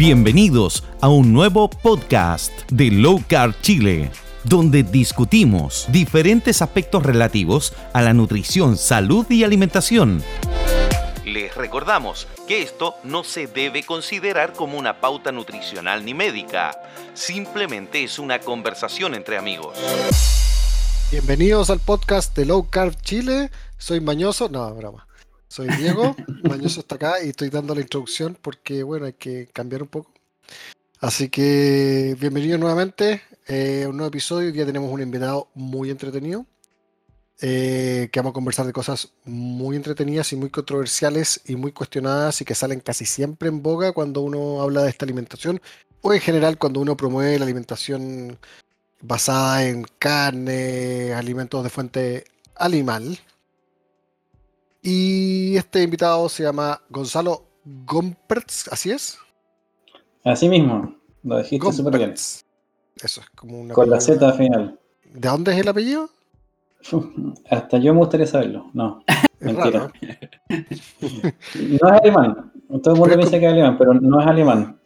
Bienvenidos 0.00 0.82
a 1.02 1.10
un 1.10 1.34
nuevo 1.34 1.68
podcast 1.68 2.50
de 2.72 2.90
Low 2.90 3.22
Carb 3.28 3.54
Chile, 3.60 4.10
donde 4.44 4.82
discutimos 4.82 5.84
diferentes 5.92 6.62
aspectos 6.62 7.02
relativos 7.02 7.74
a 7.92 8.00
la 8.00 8.14
nutrición, 8.14 8.78
salud 8.78 9.26
y 9.28 9.44
alimentación. 9.44 10.24
Les 11.26 11.54
recordamos 11.54 12.26
que 12.48 12.62
esto 12.62 12.94
no 13.04 13.24
se 13.24 13.46
debe 13.46 13.82
considerar 13.82 14.54
como 14.54 14.78
una 14.78 15.02
pauta 15.02 15.32
nutricional 15.32 16.02
ni 16.02 16.14
médica, 16.14 16.80
simplemente 17.12 18.02
es 18.02 18.18
una 18.18 18.38
conversación 18.38 19.14
entre 19.14 19.36
amigos. 19.36 19.76
Bienvenidos 21.10 21.68
al 21.68 21.78
podcast 21.78 22.34
de 22.34 22.46
Low 22.46 22.70
Carb 22.70 22.98
Chile. 23.02 23.50
Soy 23.76 24.00
Mañoso, 24.00 24.48
no, 24.48 24.74
broma. 24.74 25.06
Soy 25.50 25.66
Diego, 25.78 26.14
Mañoso 26.44 26.78
está 26.78 26.94
acá 26.94 27.24
y 27.24 27.30
estoy 27.30 27.50
dando 27.50 27.74
la 27.74 27.80
introducción 27.80 28.38
porque, 28.40 28.84
bueno, 28.84 29.06
hay 29.06 29.14
que 29.14 29.48
cambiar 29.52 29.82
un 29.82 29.88
poco. 29.88 30.12
Así 31.00 31.28
que 31.28 32.16
bienvenido 32.20 32.56
nuevamente 32.56 33.22
eh, 33.48 33.82
a 33.84 33.88
un 33.88 33.96
nuevo 33.96 34.10
episodio. 34.10 34.46
Hoy 34.46 34.52
día 34.52 34.64
tenemos 34.64 34.92
un 34.92 35.02
invitado 35.02 35.48
muy 35.54 35.90
entretenido. 35.90 36.46
eh, 37.40 38.10
que 38.12 38.20
vamos 38.20 38.30
a 38.30 38.34
conversar 38.34 38.66
de 38.66 38.72
cosas 38.72 39.12
muy 39.24 39.74
entretenidas 39.74 40.32
y 40.32 40.36
muy 40.36 40.50
controversiales 40.50 41.40
y 41.46 41.56
muy 41.56 41.72
cuestionadas 41.72 42.40
y 42.40 42.44
que 42.44 42.54
salen 42.54 42.80
casi 42.80 43.04
siempre 43.04 43.48
en 43.48 43.62
boga 43.62 43.92
cuando 43.92 44.20
uno 44.20 44.62
habla 44.62 44.82
de 44.84 44.90
esta 44.90 45.04
alimentación 45.04 45.60
o 46.02 46.12
en 46.14 46.20
general 46.20 46.58
cuando 46.58 46.80
uno 46.80 46.96
promueve 46.96 47.38
la 47.38 47.44
alimentación 47.46 48.38
basada 49.02 49.66
en 49.66 49.84
carne, 49.98 51.12
alimentos 51.14 51.64
de 51.64 51.70
fuente 51.70 52.24
animal. 52.56 53.18
Y 54.82 55.56
este 55.56 55.82
invitado 55.82 56.28
se 56.28 56.42
llama 56.42 56.80
Gonzalo 56.88 57.42
Gompertz, 57.64 58.68
¿así 58.72 58.90
es? 58.90 59.18
Así 60.24 60.48
mismo, 60.48 60.94
lo 61.22 61.38
dijiste 61.38 61.72
súper 61.72 61.98
bien. 61.98 62.12
Eso 62.12 63.20
es 63.20 63.30
como 63.34 63.60
una. 63.60 63.74
Con 63.74 63.90
la 63.90 64.00
Z 64.00 64.32
final. 64.34 64.78
¿De 65.04 65.28
dónde 65.28 65.52
es 65.52 65.58
el 65.58 65.68
apellido? 65.68 66.08
Hasta 67.50 67.78
yo 67.78 67.92
me 67.92 68.00
gustaría 68.00 68.26
saberlo. 68.26 68.70
No, 68.72 69.02
Es 69.40 69.46
Mentira. 69.46 69.70
raro. 69.70 69.92
¿eh? 70.02 70.18
no 71.80 71.88
es 71.88 72.00
alemán. 72.00 72.52
Todo 72.82 72.94
el 72.94 73.00
mundo 73.00 73.16
piensa 73.16 73.38
que 73.38 73.46
es 73.46 73.52
alemán, 73.52 73.76
pero 73.78 73.94
no 73.94 74.20
es 74.20 74.26
alemán. 74.26 74.80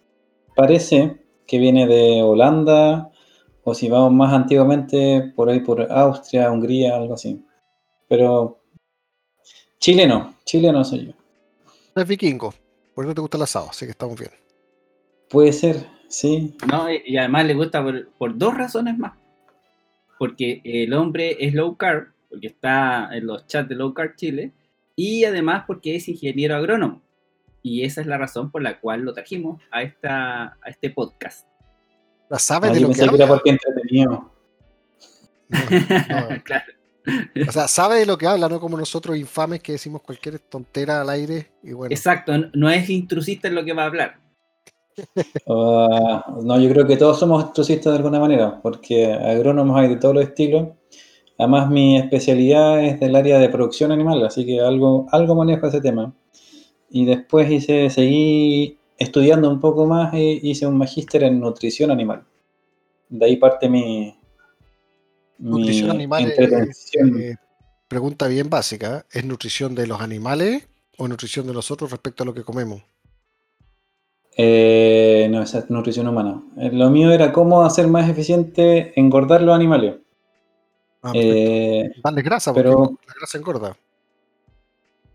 Parece 0.55 1.21
que 1.47 1.59
viene 1.59 1.87
de 1.87 2.23
Holanda, 2.23 3.11
o 3.65 3.75
si 3.75 3.89
vamos 3.89 4.13
más 4.13 4.33
antiguamente, 4.33 5.33
por 5.35 5.49
ahí 5.49 5.61
por 5.61 5.91
Austria, 5.91 6.51
Hungría, 6.51 6.97
algo 6.97 7.15
así. 7.15 7.45
Pero 8.09 8.61
chileno, 9.85 10.35
chileno 10.47 10.83
soy 10.83 11.09
yo. 11.09 11.13
Es 11.95 12.09
vikingo. 12.09 12.55
Por 12.95 13.05
eso 13.05 13.15
te 13.15 13.21
gusta 13.21 13.37
el 13.37 13.43
asado, 13.43 13.69
así 13.69 13.85
que 13.85 13.91
estamos 13.91 14.19
bien. 14.19 14.31
Puede 15.29 15.53
ser, 15.53 15.87
sí. 16.09 16.57
No, 16.67 16.87
y 16.91 17.19
además 17.19 17.45
le 17.45 17.53
gusta 17.53 17.83
por, 17.83 18.09
por 18.13 18.39
dos 18.39 18.55
razones 18.57 18.97
más. 18.97 19.13
Porque 20.19 20.63
el 20.65 20.95
hombre 20.95 21.37
es 21.39 21.53
low 21.53 21.77
carb, 21.77 22.07
porque 22.31 22.47
está 22.47 23.11
en 23.13 23.27
los 23.27 23.47
chats 23.47 23.69
de 23.69 23.75
Low 23.75 23.93
Carb 23.93 24.17
Chile, 24.17 24.53
y 24.97 25.25
además 25.25 25.65
porque 25.67 25.97
es 25.97 26.09
ingeniero 26.09 26.57
agrónomo. 26.57 27.03
Y 27.61 27.85
esa 27.85 28.01
es 28.01 28.07
la 28.07 28.17
razón 28.17 28.51
por 28.51 28.63
la 28.63 28.81
cual 28.81 29.03
lo 29.03 29.13
trajimos 29.13 29.61
a, 29.71 29.83
esta, 29.83 30.57
a 30.63 30.71
este 30.71 30.89
podcast. 30.89 31.47
¿La 32.31 32.39
sabes 32.39 32.73
de 32.73 32.81
yo 32.81 32.89
lo 32.89 32.95
que 32.95 33.01
pensé 33.01 33.11
que 33.11 33.23
era 33.23 33.29
porque 33.29 33.51
entretenido. 33.51 34.33
No, 35.51 35.59
no. 35.59 36.43
claro. 36.45 36.73
O 37.49 37.53
sea, 37.53 37.69
sabe 37.69 37.97
de 37.97 38.07
lo 38.07 38.17
que 38.17 38.27
habla, 38.27 38.49
no 38.49 38.61
como 38.61 38.77
nosotros 38.77 39.17
infames 39.17 39.61
que 39.61 39.73
decimos 39.73 40.03
cualquier 40.03 40.39
tontera 40.39 41.01
al 41.01 41.11
aire 41.11 41.53
y 41.63 41.73
bueno. 41.73 41.95
Exacto, 41.95 42.33
no 42.55 42.71
es 42.71 42.89
intrusista 42.89 43.49
en 43.49 43.55
lo 43.55 43.65
que 43.65 43.73
va 43.73 43.83
a 43.83 43.87
hablar. 43.87 44.25
Ah, 45.49 46.25
no, 46.43 46.61
yo 46.61 46.71
creo 46.71 46.87
que 46.87 46.97
todos 46.97 47.19
somos 47.19 47.45
intrusistas 47.47 47.93
de 47.93 47.97
alguna 47.97 48.21
manera, 48.21 48.61
porque 48.63 49.13
agrónomos 49.13 49.79
hay 49.79 49.89
de 49.89 49.97
todos 49.97 50.15
los 50.15 50.25
estilos. 50.25 50.69
Además, 51.39 51.69
mi 51.69 51.99
especialidad 51.99 52.83
es 52.85 53.01
del 53.01 53.17
área 53.17 53.39
de 53.39 53.49
producción 53.49 53.91
animal, 53.91 54.25
así 54.25 54.47
que 54.47 54.61
algo, 54.61 55.07
algo 55.11 55.35
manejo 55.35 55.67
ese 55.67 55.81
tema. 55.81 56.15
Y 56.91 57.05
después 57.07 57.51
hice, 57.51 57.91
seguí 57.91 58.79
estudiando 58.99 59.51
un 59.51 59.61
poco 59.61 59.87
más 59.87 60.15
e 60.15 60.39
hice 60.43 60.67
un 60.67 60.79
magíster 60.79 61.25
en 61.25 61.41
nutrición 61.41 61.91
animal. 61.91 62.25
De 63.09 63.27
ahí 63.27 63.37
parte 63.37 63.69
mi 63.69 64.15
Nutrición 65.39 65.91
animal 65.91 66.33
es- 66.37 66.91
eh, 66.95 67.37
pregunta 67.89 68.27
bien 68.29 68.49
básica. 68.51 69.05
¿Es 69.11 69.25
nutrición 69.25 69.75
de 69.75 69.87
los 69.87 70.01
animales 70.01 70.67
o 70.99 71.09
nutrición 71.09 71.47
de 71.47 71.53
nosotros 71.53 71.91
respecto 71.91 72.23
a 72.23 72.27
lo 72.27 72.35
que 72.35 72.43
comemos? 72.45 72.83
Eh, 74.37 75.29
no, 75.31 75.43
esa 75.43 75.61
es 75.61 75.71
nutrición 75.71 76.09
humana. 76.09 76.43
Eh, 76.59 76.71
Lo 76.73 76.91
mío 76.91 77.13
era 77.13 77.33
cómo 77.33 77.63
hacer 77.65 77.87
más 77.87 78.09
eficiente 78.09 78.93
engordar 78.99 79.43
los 79.43 79.55
animales. 79.55 79.97
Ah. 81.03 81.13
Eh, 81.15 81.93
grasa, 82.03 82.53
porque 82.53 82.69
pero- 82.69 82.99
la 83.07 83.15
grasa 83.15 83.39
engorda. 83.39 83.77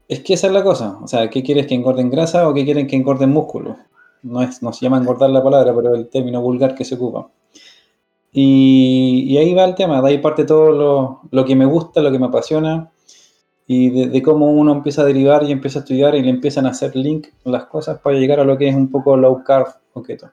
Es 0.08 0.22
que 0.22 0.34
esa 0.34 0.48
es 0.48 0.54
la 0.54 0.64
cosa. 0.64 0.98
O 1.02 1.08
sea, 1.08 1.30
¿qué 1.30 1.44
quieres 1.44 1.68
que 1.68 1.76
engorden 1.76 2.10
grasa 2.10 2.48
o 2.48 2.54
qué 2.54 2.64
quieren 2.66 2.88
que 2.88 2.96
engorden 2.96 3.30
músculo? 3.30 3.78
No, 4.24 4.42
es, 4.42 4.62
no 4.64 4.74
se 4.74 4.82
llama 4.86 4.98
engordar 4.98 5.30
la 5.30 5.44
palabra, 5.44 5.74
pero 5.76 5.94
el 5.96 6.10
término 6.10 6.42
vulgar 6.42 6.74
que 6.76 6.84
se 6.86 6.96
ocupa. 6.96 7.30
Y, 8.32 9.26
y 9.28 9.38
ahí 9.38 9.54
va 9.54 9.66
el 9.66 9.76
tema. 9.76 10.02
De 10.02 10.10
ahí 10.10 10.18
parte 10.20 10.46
todo 10.46 10.72
lo, 10.72 11.22
lo 11.32 11.46
que 11.46 11.56
me 11.56 11.66
gusta, 11.66 12.02
lo 12.02 12.12
que 12.12 12.20
me 12.20 12.28
apasiona 12.28 12.92
y 13.68 13.92
de, 13.92 14.08
de 14.10 14.22
cómo 14.24 14.48
uno 14.52 14.74
empieza 14.74 15.04
a 15.04 15.06
derivar 15.06 15.44
y 15.44 15.52
empieza 15.52 15.80
a 15.80 15.84
estudiar 15.84 16.16
y 16.16 16.24
le 16.24 16.30
empiezan 16.30 16.66
a 16.66 16.70
hacer 16.70 16.96
link 16.96 17.28
las 17.44 17.66
cosas 17.68 18.00
para 18.00 18.18
llegar 18.18 18.40
a 18.40 18.46
lo 18.46 18.58
que 18.58 18.68
es 18.70 18.76
un 18.76 18.90
poco 18.90 19.16
low 19.18 19.44
carb 19.44 19.68
o 19.94 20.04
keto. 20.04 20.32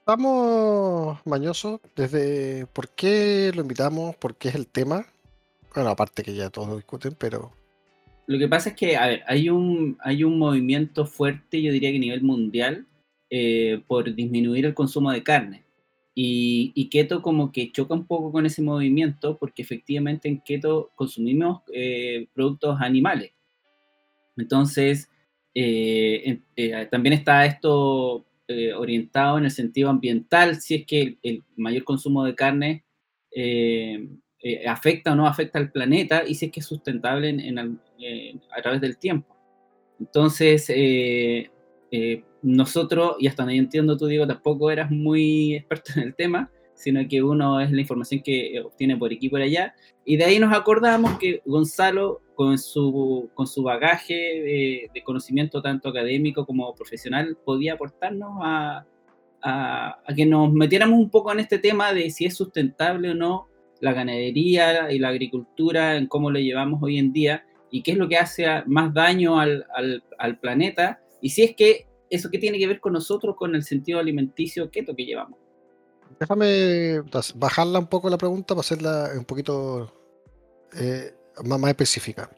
Estamos 0.00 1.18
mañosos 1.24 1.80
desde 1.96 2.66
por 2.68 2.88
qué 2.90 3.52
lo 3.54 3.62
invitamos, 3.62 4.16
por 4.16 4.36
qué 4.36 4.48
es 4.48 4.54
el 4.54 4.68
tema. 4.68 5.06
Bueno, 5.74 5.90
aparte 5.90 6.22
que 6.24 6.34
ya 6.34 6.50
todos 6.50 6.68
lo 6.68 6.76
discuten, 6.76 7.14
pero 7.18 7.52
Lo 8.26 8.38
que 8.38 8.48
pasa 8.48 8.70
es 8.70 8.76
que, 8.76 8.96
a 8.96 9.06
ver, 9.06 9.22
hay 9.26 9.48
un, 9.50 9.98
hay 10.00 10.24
un 10.24 10.38
movimiento 10.38 11.06
fuerte, 11.06 11.62
yo 11.62 11.72
diría 11.72 11.90
que 11.90 11.96
a 11.98 12.00
nivel 12.00 12.22
mundial, 12.22 12.88
eh, 13.30 13.82
por 13.86 14.14
disminuir 14.14 14.66
el 14.66 14.74
consumo 14.74 15.12
de 15.12 15.22
carne. 15.22 15.65
Y, 16.16 16.72
y 16.74 16.88
keto 16.88 17.22
como 17.22 17.52
que 17.52 17.70
choca 17.72 17.94
un 17.94 18.06
poco 18.06 18.32
con 18.32 18.46
ese 18.46 18.62
movimiento 18.62 19.36
porque 19.38 19.62
efectivamente 19.62 20.28
en 20.28 20.40
keto 20.40 20.90
consumimos 20.96 21.62
eh, 21.74 22.28
productos 22.34 22.80
animales. 22.80 23.32
Entonces, 24.36 25.10
eh, 25.54 26.40
eh, 26.56 26.88
también 26.90 27.14
está 27.14 27.46
esto 27.46 28.26
eh, 28.48 28.72
orientado 28.74 29.38
en 29.38 29.44
el 29.44 29.50
sentido 29.50 29.88
ambiental, 29.90 30.60
si 30.60 30.74
es 30.76 30.86
que 30.86 31.02
el, 31.02 31.18
el 31.22 31.44
mayor 31.56 31.84
consumo 31.84 32.24
de 32.24 32.34
carne 32.34 32.84
eh, 33.34 34.08
eh, 34.42 34.66
afecta 34.68 35.12
o 35.12 35.16
no 35.16 35.26
afecta 35.26 35.58
al 35.58 35.70
planeta 35.72 36.24
y 36.26 36.34
si 36.34 36.46
es 36.46 36.52
que 36.52 36.60
es 36.60 36.66
sustentable 36.66 37.30
en- 37.30 37.40
en 37.40 37.80
a 38.56 38.62
través 38.62 38.80
del 38.80 38.98
tiempo. 38.98 39.34
Entonces, 40.00 40.66
eh, 40.70 41.50
eh, 41.96 42.24
nosotros, 42.42 43.16
y 43.18 43.26
hasta 43.26 43.42
donde 43.42 43.56
yo 43.56 43.62
entiendo, 43.62 43.96
tú 43.96 44.06
digo, 44.06 44.26
tampoco 44.26 44.70
eras 44.70 44.90
muy 44.90 45.54
experto 45.54 45.92
en 45.96 46.02
el 46.02 46.14
tema, 46.14 46.50
sino 46.74 47.00
que 47.08 47.22
uno 47.22 47.58
es 47.58 47.72
la 47.72 47.80
información 47.80 48.20
que 48.22 48.60
obtiene 48.60 48.96
por 48.96 49.10
aquí 49.10 49.26
y 49.26 49.30
por 49.30 49.40
allá. 49.40 49.74
Y 50.04 50.16
de 50.16 50.24
ahí 50.24 50.38
nos 50.38 50.52
acordamos 50.52 51.18
que 51.18 51.40
Gonzalo, 51.46 52.20
con 52.34 52.58
su, 52.58 53.30
con 53.32 53.46
su 53.46 53.62
bagaje 53.62 54.14
de, 54.14 54.90
de 54.92 55.02
conocimiento 55.02 55.62
tanto 55.62 55.88
académico 55.88 56.44
como 56.44 56.74
profesional, 56.74 57.38
podía 57.44 57.74
aportarnos 57.74 58.38
a, 58.42 58.84
que 60.14 60.26
nos 60.26 60.52
metiéramos 60.52 60.98
un 60.98 61.08
poco 61.08 61.32
en 61.32 61.40
este 61.40 61.58
tema 61.58 61.92
de 61.94 62.10
si 62.10 62.26
es 62.26 62.36
sustentable 62.36 63.10
o 63.10 63.14
no 63.14 63.46
la 63.80 63.92
ganadería 63.92 64.90
y 64.92 64.98
la 64.98 65.08
agricultura, 65.08 65.96
en 65.96 66.08
cómo 66.08 66.30
lo 66.30 66.38
llevamos 66.38 66.82
hoy 66.82 66.98
en 66.98 67.12
día 67.12 67.46
y 67.70 67.82
qué 67.82 67.92
es 67.92 67.98
lo 67.98 68.08
que 68.08 68.18
hace 68.18 68.46
más 68.66 68.92
daño 68.92 69.38
al, 69.38 69.64
al 70.18 70.38
planeta 70.38 71.00
y 71.20 71.30
si 71.30 71.42
es 71.42 71.56
que 71.56 71.86
eso 72.10 72.30
que 72.30 72.38
tiene 72.38 72.58
que 72.58 72.66
ver 72.66 72.80
con 72.80 72.92
nosotros, 72.92 73.36
con 73.36 73.54
el 73.54 73.62
sentido 73.62 73.98
alimenticio 73.98 74.70
keto 74.70 74.94
que 74.94 75.04
llevamos. 75.04 75.38
déjame 76.18 77.02
bajarla 77.34 77.78
un 77.78 77.86
poco 77.86 78.08
la 78.08 78.18
pregunta 78.18 78.54
para 78.54 78.60
hacerla 78.60 79.10
un 79.16 79.24
poquito 79.24 79.92
eh, 80.74 81.14
más, 81.44 81.58
más 81.58 81.70
específica. 81.70 82.30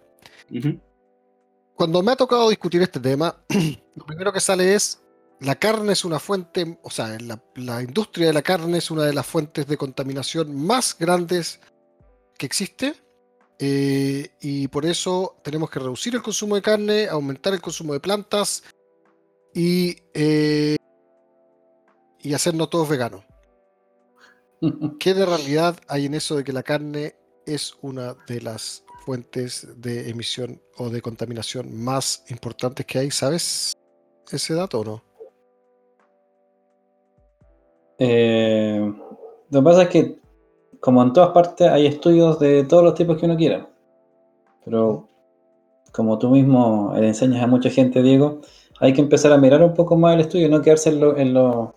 Cuando 1.75 2.03
me 2.03 2.13
ha 2.13 2.17
tocado 2.17 2.49
discutir 2.49 2.83
este 2.83 2.99
tema, 2.99 3.37
lo 3.95 4.07
primero 4.07 4.33
que 4.33 4.41
sale 4.41 4.75
es 4.75 5.03
la 5.41 5.55
carne 5.55 5.93
es 5.93 6.05
una 6.05 6.19
fuente, 6.19 6.79
o 6.83 6.91
sea, 6.91 7.17
la, 7.21 7.41
la 7.55 7.83
industria 7.83 8.27
de 8.27 8.33
la 8.33 8.43
carne 8.43 8.79
es 8.79 8.91
una 8.91 9.05
de 9.05 9.13
las 9.13 9.27
fuentes 9.27 9.67
de 9.67 9.77
contaminación 9.77 10.55
más 10.67 10.97
grandes 10.99 11.61
que 12.37 12.47
existe. 12.47 12.95
Eh, 13.59 14.31
y 14.41 14.69
por 14.69 14.87
eso 14.87 15.37
tenemos 15.43 15.71
que 15.71 15.81
reducir 15.81 16.15
el 16.15 16.23
consumo 16.23 16.55
de 16.55 16.63
carne, 16.63 17.09
aumentar 17.09 17.53
el 17.55 17.61
consumo 17.61 17.93
de 17.93 18.01
plantas 18.01 18.63
y, 19.55 19.97
eh, 20.15 20.77
y 22.21 22.35
hacernos 22.35 22.71
todos 22.71 22.89
veganos. 22.89 23.25
¿Qué 25.01 25.15
de 25.15 25.27
realidad 25.27 25.77
hay 25.89 26.07
en 26.07 26.15
eso 26.15 26.37
de 26.37 26.45
que 26.45 26.53
la 26.53 26.63
carne 26.63 27.17
es 27.47 27.75
una 27.83 28.15
de 28.27 28.41
las 28.41 28.85
fuentes 29.05 29.67
de 29.77 30.11
emisión 30.11 30.61
o 30.77 30.91
de 30.91 31.03
contaminación 31.03 31.77
más 31.83 32.25
importantes 32.29 32.87
que 32.87 32.99
hay? 32.99 33.11
¿Sabes 33.11 33.73
ese 34.31 34.55
dato 34.55 34.81
o 34.81 34.85
no? 34.85 35.05
Eh, 37.99 38.93
lo 39.51 39.61
que 39.61 39.65
pasa 39.65 39.83
es 39.83 39.89
que, 39.89 40.19
como 40.81 41.03
en 41.03 41.13
todas 41.13 41.31
partes, 41.31 41.69
hay 41.69 41.87
estudios 41.87 42.39
de 42.39 42.65
todos 42.65 42.85
los 42.85 42.95
tipos 42.95 43.17
que 43.17 43.27
uno 43.27 43.37
quiera. 43.37 43.69
Pero, 44.65 45.09
como 45.93 46.19
tú 46.19 46.31
mismo 46.31 46.93
le 46.97 47.09
enseñas 47.09 47.43
a 47.43 47.47
mucha 47.47 47.71
gente, 47.71 48.03
Diego, 48.03 48.41
hay 48.81 48.93
que 48.93 49.01
empezar 49.01 49.33
a 49.33 49.39
mirar 49.39 49.63
un 49.63 49.75
poco 49.75 49.97
más 49.97 50.15
el 50.15 50.21
estudio, 50.21 50.49
no 50.49 50.63
quedarse 50.63 50.91
en, 50.91 51.01
lo, 51.35 51.75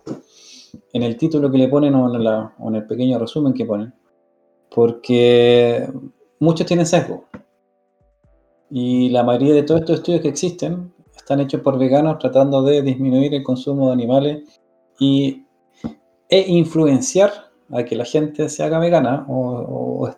en, 0.92 1.02
el 1.02 1.16
título 1.16 1.50
que 1.50 1.58
le 1.58 1.68
ponen 1.68 1.94
o 1.94 2.14
en, 2.14 2.26
o 2.26 2.68
en 2.68 2.74
el 2.74 2.86
pequeño 2.86 3.18
resumen 3.18 3.54
que 3.54 3.64
ponen. 3.64 3.92
Porque 4.74 5.88
muchos 6.38 6.66
tienen 6.66 6.86
sesgo. 6.86 7.24
Y 8.70 9.10
la 9.10 9.22
mayoría 9.22 9.54
de 9.54 9.64
todos 9.64 9.80
estos 9.80 9.96
estudios 9.96 10.22
que 10.22 10.28
existen 10.28 10.92
están 11.14 11.40
hechos 11.40 11.60
por 11.60 11.78
veganos 11.78 12.18
tratando 12.18 12.62
de 12.62 12.82
disminuir 12.82 13.34
el 13.34 13.42
consumo 13.42 13.88
de 13.88 13.92
animales 13.92 14.60
y, 14.98 15.44
e 16.28 16.40
influenciar 16.48 17.51
a 17.72 17.84
que 17.84 17.96
la 17.96 18.04
gente 18.04 18.48
se 18.48 18.62
haga 18.62 18.78
vegana 18.78 19.24
o, 19.28 20.10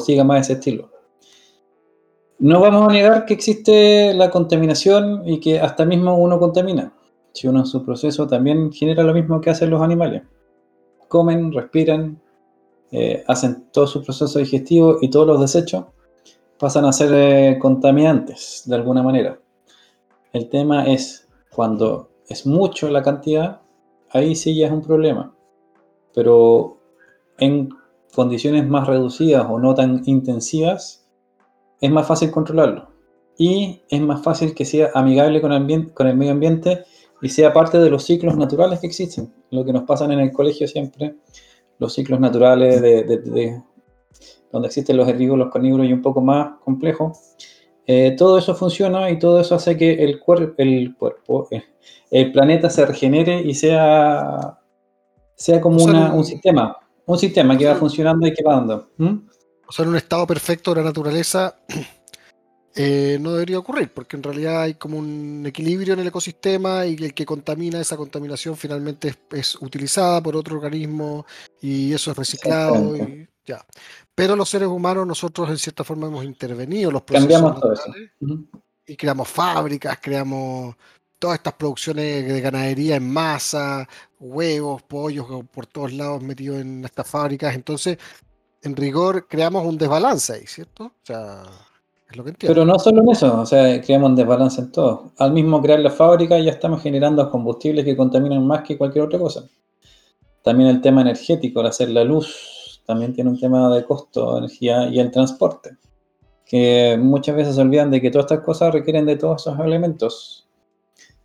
siga 0.00 0.24
más 0.24 0.40
ese 0.40 0.54
estilo. 0.54 0.90
No 2.38 2.60
vamos 2.60 2.88
a 2.88 2.92
negar 2.92 3.26
que 3.26 3.34
existe 3.34 4.14
la 4.14 4.30
contaminación 4.30 5.22
y 5.28 5.38
que 5.38 5.60
hasta 5.60 5.84
mismo 5.84 6.16
uno 6.16 6.38
contamina. 6.40 6.92
Si 7.34 7.46
uno 7.46 7.60
en 7.60 7.66
su 7.66 7.84
proceso 7.84 8.26
también 8.26 8.72
genera 8.72 9.02
lo 9.02 9.12
mismo 9.12 9.40
que 9.40 9.50
hacen 9.50 9.70
los 9.70 9.82
animales. 9.82 10.22
Comen, 11.08 11.52
respiran, 11.52 12.20
eh, 12.90 13.22
hacen 13.28 13.66
todo 13.70 13.86
su 13.86 14.02
proceso 14.02 14.38
digestivo 14.38 14.96
y 15.00 15.08
todos 15.08 15.26
los 15.26 15.40
desechos 15.40 15.84
pasan 16.58 16.84
a 16.84 16.92
ser 16.92 17.10
eh, 17.12 17.58
contaminantes 17.58 18.62
de 18.66 18.74
alguna 18.74 19.02
manera. 19.02 19.38
El 20.32 20.48
tema 20.48 20.86
es 20.86 21.28
cuando 21.54 22.10
es 22.28 22.46
mucho 22.46 22.88
la 22.88 23.02
cantidad, 23.02 23.60
ahí 24.10 24.34
sí 24.34 24.56
ya 24.56 24.66
es 24.66 24.72
un 24.72 24.82
problema. 24.82 25.34
Pero 26.14 26.81
en 27.42 27.70
condiciones 28.14 28.66
más 28.66 28.86
reducidas 28.86 29.46
o 29.48 29.58
no 29.58 29.74
tan 29.74 30.02
intensivas, 30.06 31.06
es 31.80 31.90
más 31.90 32.06
fácil 32.06 32.30
controlarlo. 32.30 32.90
Y 33.38 33.82
es 33.88 34.00
más 34.00 34.22
fácil 34.22 34.54
que 34.54 34.64
sea 34.64 34.90
amigable 34.94 35.40
con 35.40 35.52
el, 35.52 35.92
con 35.92 36.06
el 36.06 36.16
medio 36.16 36.32
ambiente 36.32 36.84
y 37.22 37.28
sea 37.28 37.52
parte 37.52 37.78
de 37.78 37.90
los 37.90 38.04
ciclos 38.04 38.36
naturales 38.36 38.80
que 38.80 38.86
existen. 38.86 39.32
Lo 39.50 39.64
que 39.64 39.72
nos 39.72 39.84
pasan 39.84 40.12
en 40.12 40.20
el 40.20 40.32
colegio 40.32 40.68
siempre, 40.68 41.16
los 41.78 41.94
ciclos 41.94 42.20
naturales 42.20 42.80
de, 42.80 43.04
de, 43.04 43.18
de 43.18 43.62
donde 44.52 44.68
existen 44.68 44.96
los 44.96 45.08
herbívoros, 45.08 45.46
los 45.46 45.52
carnívoros 45.52 45.86
y 45.86 45.92
un 45.92 46.02
poco 46.02 46.20
más 46.20 46.58
complejo. 46.62 47.12
Eh, 47.86 48.14
todo 48.16 48.38
eso 48.38 48.54
funciona 48.54 49.10
y 49.10 49.18
todo 49.18 49.40
eso 49.40 49.56
hace 49.56 49.76
que 49.76 50.04
el, 50.04 50.20
cuer 50.20 50.54
el 50.58 50.94
cuerpo, 50.96 51.48
eh, 51.50 51.64
el 52.10 52.30
planeta 52.30 52.70
se 52.70 52.86
regenere 52.86 53.42
y 53.42 53.54
sea, 53.54 54.58
sea 55.34 55.60
como 55.60 55.76
o 55.76 55.80
sea, 55.80 55.90
una, 55.90 56.14
un 56.14 56.24
sistema, 56.24 56.76
un 57.06 57.18
sistema 57.18 57.56
que 57.56 57.66
va 57.66 57.74
funcionando 57.74 58.26
y 58.26 58.32
que 58.32 58.42
va 58.42 58.56
dando. 58.56 58.90
¿Mm? 58.96 59.16
O 59.66 59.72
sea, 59.72 59.84
en 59.84 59.90
un 59.90 59.96
estado 59.96 60.26
perfecto 60.26 60.72
de 60.74 60.80
la 60.80 60.86
naturaleza 60.86 61.56
eh, 62.74 63.18
no 63.20 63.32
debería 63.32 63.58
ocurrir, 63.58 63.90
porque 63.92 64.16
en 64.16 64.22
realidad 64.22 64.62
hay 64.62 64.74
como 64.74 64.98
un 64.98 65.44
equilibrio 65.46 65.94
en 65.94 66.00
el 66.00 66.06
ecosistema 66.08 66.86
y 66.86 66.94
el 66.94 67.14
que 67.14 67.26
contamina 67.26 67.80
esa 67.80 67.96
contaminación 67.96 68.56
finalmente 68.56 69.08
es, 69.08 69.18
es 69.32 69.62
utilizada 69.62 70.22
por 70.22 70.36
otro 70.36 70.56
organismo 70.56 71.26
y 71.60 71.92
eso 71.92 72.10
es 72.10 72.16
reciclado 72.16 72.96
y 72.96 73.28
ya. 73.44 73.64
Pero 74.14 74.36
los 74.36 74.48
seres 74.48 74.68
humanos, 74.68 75.06
nosotros 75.06 75.50
en 75.50 75.58
cierta 75.58 75.84
forma 75.84 76.06
hemos 76.06 76.24
intervenido 76.24 76.90
los 76.90 77.02
procesos 77.02 77.28
Cambiamos 77.28 77.60
todo 77.60 77.72
eso. 77.72 77.84
Uh 78.20 78.26
-huh. 78.26 78.46
y 78.86 78.96
creamos 78.96 79.28
fábricas, 79.28 79.98
creamos 80.00 80.76
todas 81.18 81.36
estas 81.36 81.54
producciones 81.54 82.26
de 82.26 82.40
ganadería 82.40 82.96
en 82.96 83.08
masa, 83.08 83.88
huevos, 84.22 84.82
pollos 84.82 85.26
por 85.52 85.66
todos 85.66 85.92
lados 85.92 86.22
metidos 86.22 86.60
en 86.60 86.84
estas 86.84 87.06
fábricas. 87.08 87.54
Entonces, 87.54 87.98
en 88.62 88.76
rigor, 88.76 89.26
creamos 89.28 89.66
un 89.66 89.76
desbalance 89.76 90.32
ahí, 90.32 90.46
¿cierto? 90.46 90.84
O 90.84 90.92
sea, 91.02 91.42
es 92.08 92.16
lo 92.16 92.24
que 92.24 92.30
entiendo. 92.30 92.54
Pero 92.54 92.64
no 92.64 92.78
solo 92.78 93.02
en 93.02 93.10
eso, 93.10 93.40
o 93.40 93.46
sea, 93.46 93.80
creamos 93.82 94.10
un 94.10 94.16
desbalance 94.16 94.60
en 94.60 94.70
todo. 94.70 95.12
Al 95.18 95.32
mismo 95.32 95.60
crear 95.60 95.80
la 95.80 95.90
fábrica 95.90 96.38
ya 96.38 96.52
estamos 96.52 96.82
generando 96.82 97.28
combustibles 97.30 97.84
que 97.84 97.96
contaminan 97.96 98.46
más 98.46 98.62
que 98.62 98.78
cualquier 98.78 99.04
otra 99.04 99.18
cosa. 99.18 99.44
También 100.42 100.70
el 100.70 100.80
tema 100.80 101.02
energético, 101.02 101.60
al 101.60 101.66
hacer 101.66 101.88
la 101.90 102.04
luz, 102.04 102.82
también 102.86 103.12
tiene 103.12 103.30
un 103.30 103.38
tema 103.38 103.74
de 103.74 103.84
costo 103.84 104.38
energía 104.38 104.88
y 104.88 104.98
el 104.98 105.10
transporte. 105.10 105.76
Que 106.44 106.98
muchas 107.00 107.34
veces 107.36 107.54
se 107.54 107.60
olvidan 107.60 107.90
de 107.90 108.00
que 108.00 108.10
todas 108.10 108.30
estas 108.30 108.44
cosas 108.44 108.72
requieren 108.72 109.06
de 109.06 109.16
todos 109.16 109.42
esos 109.42 109.58
elementos. 109.60 110.41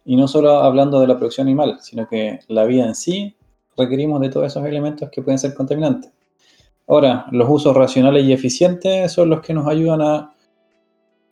Y 0.10 0.16
no 0.16 0.26
solo 0.30 0.60
hablando 0.60 1.02
de 1.02 1.08
la 1.08 1.18
producción 1.18 1.48
animal, 1.48 1.80
sino 1.82 2.08
que 2.08 2.40
la 2.48 2.64
vida 2.64 2.86
en 2.86 2.96
sí 2.96 3.36
requerimos 3.76 4.22
de 4.22 4.30
todos 4.30 4.48
esos 4.48 4.66
elementos 4.66 5.10
que 5.12 5.22
pueden 5.22 5.38
ser 5.38 5.54
contaminantes. 5.54 6.10
Ahora, 6.88 7.26
los 7.32 7.50
usos 7.50 7.76
racionales 7.76 8.24
y 8.24 8.32
eficientes 8.32 9.12
son 9.12 9.30
los 9.30 9.42
que 9.42 9.54
nos 9.54 9.68
ayudan 9.68 10.02
a 10.02 10.34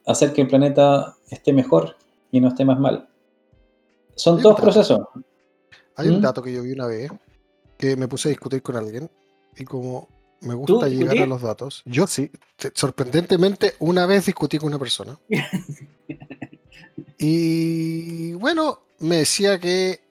hacer 0.06 0.33
que 0.33 0.42
el 0.42 0.50
planeta 0.50 1.16
esté 1.30 1.54
mejor 1.54 1.95
y 2.31 2.42
no 2.42 2.50
esté 2.50 2.66
más 2.66 2.77
mal. 2.77 3.07
Son 4.13 4.42
todos 4.42 4.60
procesos. 4.60 5.00
Hay 5.95 6.10
un 6.10 6.19
¿Mm? 6.19 6.21
dato 6.21 6.44
que 6.44 6.51
yo 6.51 6.62
vi 6.62 6.74
una 6.74 6.88
vez 6.88 7.10
que 7.78 7.95
me 7.95 8.10
puse 8.10 8.28
a 8.28 8.31
discutir 8.31 8.62
con 8.62 8.75
alguien 8.75 9.10
y 9.56 9.63
como 9.63 10.10
me 10.42 10.54
gusta 10.54 10.89
llegar 10.89 11.18
a 11.18 11.25
los 11.25 11.42
datos, 11.42 11.81
yo 11.86 12.07
sí, 12.07 12.30
sorprendentemente 12.74 13.75
una 13.80 14.06
vez 14.06 14.25
discutí 14.25 14.57
con 14.57 14.68
una 14.68 14.80
persona. 14.80 15.18
y 17.18 18.33
bueno, 18.33 18.81
me 19.00 19.18
decía 19.18 19.60
que 19.60 20.01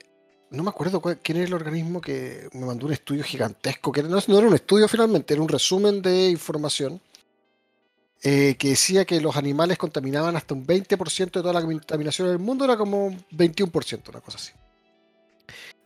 no 0.51 0.63
me 0.63 0.69
acuerdo 0.69 1.01
cuál, 1.01 1.19
quién 1.19 1.37
era 1.37 1.47
el 1.47 1.53
organismo 1.53 2.01
que 2.01 2.47
me 2.53 2.65
mandó 2.65 2.85
un 2.85 2.93
estudio 2.93 3.23
gigantesco, 3.23 3.91
que 3.91 4.03
no, 4.03 4.17
no 4.27 4.37
era 4.37 4.47
un 4.47 4.53
estudio 4.53 4.87
finalmente, 4.87 5.33
era 5.33 5.41
un 5.41 5.49
resumen 5.49 6.01
de 6.01 6.29
información, 6.29 7.01
eh, 8.23 8.55
que 8.57 8.69
decía 8.69 9.05
que 9.05 9.19
los 9.21 9.35
animales 9.35 9.77
contaminaban 9.77 10.35
hasta 10.35 10.53
un 10.53 10.65
20% 10.65 11.25
de 11.25 11.29
toda 11.29 11.53
la 11.53 11.61
contaminación 11.61 12.29
del 12.29 12.39
mundo, 12.39 12.65
era 12.65 12.77
como 12.77 13.07
un 13.07 13.17
21%, 13.31 14.09
una 14.09 14.21
cosa 14.21 14.37
así. 14.37 14.51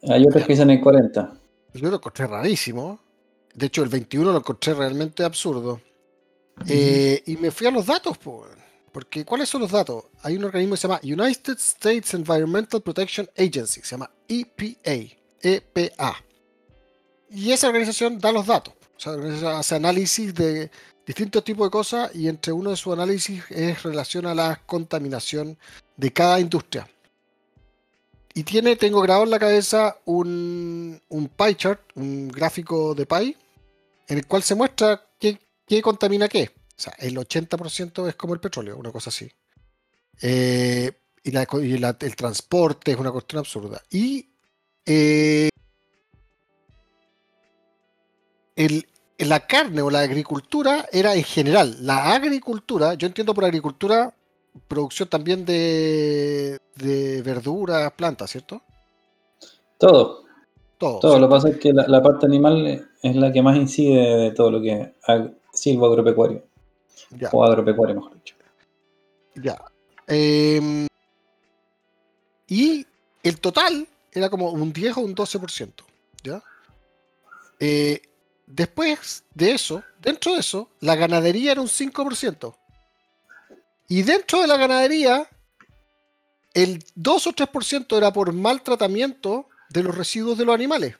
Hay 0.08 0.24
otros 0.26 0.46
que 0.46 0.54
dicen 0.54 0.70
el 0.70 0.82
40%. 0.82 1.34
Yo 1.74 1.90
lo 1.90 1.98
encontré 1.98 2.26
rarísimo. 2.26 3.00
De 3.54 3.66
hecho, 3.68 3.84
el 3.84 3.90
21 3.90 4.32
lo 4.32 4.38
encontré 4.38 4.74
realmente 4.74 5.24
absurdo. 5.24 5.82
Eh, 6.68 7.22
y 7.26 7.38
me 7.38 7.52
fui 7.52 7.68
a 7.68 7.72
los 7.72 7.86
datos, 7.86 8.18
pues. 8.18 8.50
Porque, 8.92 9.26
¿cuáles 9.26 9.50
son 9.50 9.62
los 9.62 9.72
datos? 9.72 10.06
Hay 10.24 10.36
un 10.36 10.44
organismo 10.44 10.76
que 10.76 10.82
se 10.82 10.88
llama 10.88 11.02
United 11.04 11.58
States 11.58 12.14
Environmental 12.14 12.82
Protection 12.82 13.30
Agency, 13.38 13.82
se 13.82 13.92
llama 13.92 14.10
EPA, 14.28 15.16
EPA. 15.42 16.24
Y 17.30 17.52
esa 17.52 17.68
organización 17.68 18.20
da 18.20 18.32
los 18.32 18.48
datos, 18.48 18.74
hace 19.46 19.76
análisis 19.76 20.34
de 20.34 20.72
distintos 21.06 21.44
tipos 21.44 21.68
de 21.68 21.72
cosas 21.72 22.16
y 22.16 22.28
entre 22.28 22.52
uno 22.54 22.72
de 22.72 22.76
sus 22.76 22.94
análisis 22.94 23.44
es 23.50 23.84
relación 23.84 24.26
a 24.26 24.36
la 24.36 24.62
contaminación 24.66 25.58
de 25.98 26.14
cada 26.14 26.40
industria. 26.40 26.88
Y 28.34 28.44
tiene, 28.44 28.76
tengo 28.76 29.02
grabado 29.02 29.26
en 29.26 29.32
la 29.32 29.40
cabeza 29.40 29.98
un, 30.06 31.02
un 31.10 31.28
pie 31.28 31.56
chart, 31.56 31.82
un 31.96 32.30
gráfico 32.30 32.94
de 32.96 33.06
pie, 33.06 33.38
en 34.08 34.18
el 34.18 34.28
cual 34.28 34.44
se 34.44 34.56
muestra 34.56 35.04
qué, 35.20 35.40
qué 35.68 35.82
contamina 35.82 36.28
qué. 36.28 36.52
O 36.80 36.82
sea, 36.82 36.94
el 36.98 37.18
80% 37.18 38.08
es 38.08 38.16
como 38.16 38.34
el 38.34 38.40
petróleo, 38.40 38.78
una 38.78 38.90
cosa 38.90 39.10
así. 39.10 39.30
Eh, 40.22 40.90
y, 41.22 41.32
la, 41.32 41.46
y 41.62 41.78
la, 41.78 41.98
el 42.00 42.16
transporte 42.16 42.94
es 42.94 42.98
una 42.98 43.12
cuestión 43.12 43.40
absurda. 43.40 43.82
Y 43.90 44.30
eh, 44.86 45.50
el, 48.56 48.88
la 49.18 49.46
carne 49.46 49.82
o 49.82 49.90
la 49.90 50.00
agricultura 50.00 50.88
era 50.90 51.16
en 51.16 51.24
general. 51.24 51.76
La 51.82 52.14
agricultura, 52.14 52.94
yo 52.94 53.08
entiendo 53.08 53.34
por 53.34 53.44
agricultura 53.44 54.16
producción 54.66 55.10
también 55.10 55.44
de, 55.44 56.60
de 56.76 57.22
verduras, 57.24 57.92
plantas, 57.92 58.32
¿cierto? 58.32 58.62
Todo. 59.78 60.24
Todo. 60.78 61.00
todo. 61.00 61.20
Lo 61.20 61.28
que 61.28 61.32
pasa 61.32 61.50
es 61.50 61.58
que 61.58 61.74
la, 61.74 61.86
la, 61.90 62.02
parte 62.02 62.26
animal 62.26 62.88
es 63.02 63.16
la 63.18 63.34
que 63.34 63.42
más 63.42 63.58
incide 63.58 64.16
de 64.16 64.32
todo 64.32 64.50
lo 64.50 64.62
que 64.62 64.72
es 64.72 64.90
silvo 65.52 65.88
agropecuario. 65.88 66.49
Ya. 67.12 67.30
O 67.32 67.44
agropecuario, 67.44 67.96
mejor 67.96 68.14
dicho. 68.16 68.36
Ya. 69.36 69.64
Eh, 70.08 70.88
y 72.48 72.86
el 73.24 73.40
total 73.40 73.88
era 74.12 74.30
como 74.30 74.50
un 74.50 74.74
10 74.74 74.98
o 74.98 75.02
un 75.02 75.16
12%. 75.16 75.84
¿Ya? 76.24 76.44
Eh, 77.60 78.02
después 78.48 79.24
de 79.34 79.52
eso, 79.52 79.84
dentro 80.02 80.34
de 80.34 80.40
eso, 80.40 80.70
la 80.80 80.96
ganadería 80.96 81.52
era 81.54 81.62
un 81.62 81.68
5%. 81.68 82.56
Y 83.88 84.04
dentro 84.04 84.42
de 84.42 84.48
la 84.48 84.58
ganadería, 84.58 85.28
el 86.54 86.84
2 86.96 87.28
o 87.28 87.32
3% 87.34 87.98
era 87.98 88.12
por 88.12 88.34
maltratamiento 88.34 89.48
de 89.70 89.84
los 89.84 89.96
residuos 89.96 90.38
de 90.38 90.46
los 90.46 90.56
animales. 90.56 90.96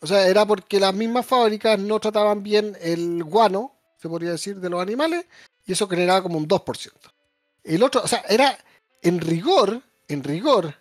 O 0.00 0.06
sea, 0.06 0.28
era 0.28 0.46
porque 0.46 0.78
las 0.78 0.94
mismas 0.94 1.26
fábricas 1.26 1.78
no 1.78 1.98
trataban 1.98 2.42
bien 2.42 2.76
el 2.80 3.24
guano 3.24 3.77
se 4.00 4.08
podría 4.08 4.30
decir, 4.30 4.56
de 4.60 4.70
los 4.70 4.80
animales, 4.80 5.26
y 5.66 5.72
eso 5.72 5.88
generaba 5.88 6.22
como 6.22 6.38
un 6.38 6.48
2%. 6.48 6.92
El 7.64 7.82
otro, 7.82 8.02
o 8.02 8.08
sea, 8.08 8.24
era 8.28 8.56
en 9.02 9.20
rigor, 9.20 9.82
en 10.08 10.24
rigor, 10.24 10.74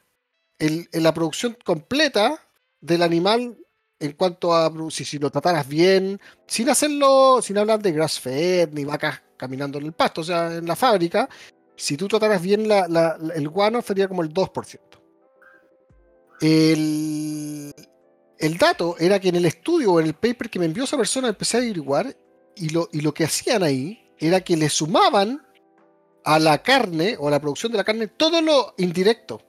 el, 0.59 0.87
en 0.91 1.03
la 1.03 1.13
producción 1.13 1.57
completa 1.63 2.39
del 2.79 3.01
animal 3.01 3.57
en 3.99 4.11
cuanto 4.13 4.55
a 4.55 4.71
si, 4.91 5.05
si 5.05 5.17
lo 5.17 5.31
trataras 5.31 5.67
bien, 5.67 6.19
sin 6.45 6.69
hacerlo, 6.69 7.41
sin 7.41 7.57
hablar 7.57 7.81
de 7.81 7.91
grass 7.91 8.19
fed 8.19 8.69
ni 8.71 8.85
vacas 8.85 9.21
caminando 9.35 9.79
en 9.79 9.85
el 9.85 9.93
pasto, 9.93 10.21
o 10.21 10.23
sea, 10.23 10.55
en 10.55 10.67
la 10.67 10.75
fábrica, 10.75 11.27
si 11.75 11.97
tú 11.97 12.07
trataras 12.07 12.41
bien 12.41 12.67
el 13.35 13.49
guano 13.49 13.81
sería 13.81 14.07
como 14.07 14.23
el 14.23 14.33
2%. 14.33 14.79
El, 16.41 17.73
el 18.37 18.57
dato 18.57 18.95
era 18.99 19.19
que 19.19 19.29
en 19.29 19.35
el 19.35 19.45
estudio 19.45 19.93
o 19.93 19.99
en 19.99 20.07
el 20.07 20.13
paper 20.13 20.49
que 20.49 20.59
me 20.59 20.65
envió 20.65 20.83
esa 20.83 20.97
persona 20.97 21.29
empecé 21.29 21.57
a 21.57 21.59
averiguar 21.61 22.15
y 22.57 22.69
lo, 22.69 22.89
y 22.91 23.01
lo 23.01 23.13
que 23.13 23.25
hacían 23.25 23.63
ahí 23.63 24.11
era 24.17 24.41
que 24.41 24.57
le 24.57 24.69
sumaban 24.69 25.45
a 26.23 26.39
la 26.39 26.61
carne 26.61 27.15
o 27.19 27.27
a 27.27 27.31
la 27.31 27.39
producción 27.39 27.71
de 27.71 27.77
la 27.77 27.83
carne 27.83 28.07
todo 28.07 28.41
lo 28.41 28.73
indirecto. 28.77 29.41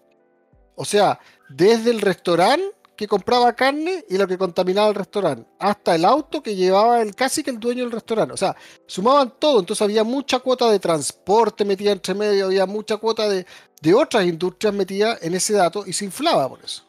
O 0.76 0.84
sea, 0.84 1.18
desde 1.48 1.90
el 1.90 2.00
restaurante 2.00 2.78
que 2.98 3.06
compraba 3.06 3.52
carne 3.52 4.04
y 4.08 4.18
lo 4.18 4.26
que 4.26 4.36
contaminaba 4.36 4.88
el 4.88 4.94
restaurante, 4.96 5.48
hasta 5.60 5.94
el 5.94 6.04
auto 6.04 6.42
que 6.42 6.56
llevaba 6.56 7.00
el 7.00 7.14
casi 7.14 7.44
que 7.44 7.50
el 7.50 7.60
dueño 7.60 7.84
del 7.84 7.92
restaurante. 7.92 8.34
O 8.34 8.36
sea, 8.36 8.56
sumaban 8.86 9.34
todo, 9.38 9.60
entonces 9.60 9.82
había 9.82 10.02
mucha 10.02 10.40
cuota 10.40 10.68
de 10.68 10.80
transporte 10.80 11.64
metida 11.64 11.92
entre 11.92 12.14
medio, 12.14 12.46
había 12.46 12.66
mucha 12.66 12.96
cuota 12.96 13.28
de, 13.28 13.46
de 13.80 13.94
otras 13.94 14.26
industrias 14.26 14.74
metida 14.74 15.16
en 15.22 15.34
ese 15.34 15.52
dato 15.54 15.84
y 15.86 15.92
se 15.92 16.06
inflaba 16.06 16.48
por 16.48 16.64
eso. 16.64 16.82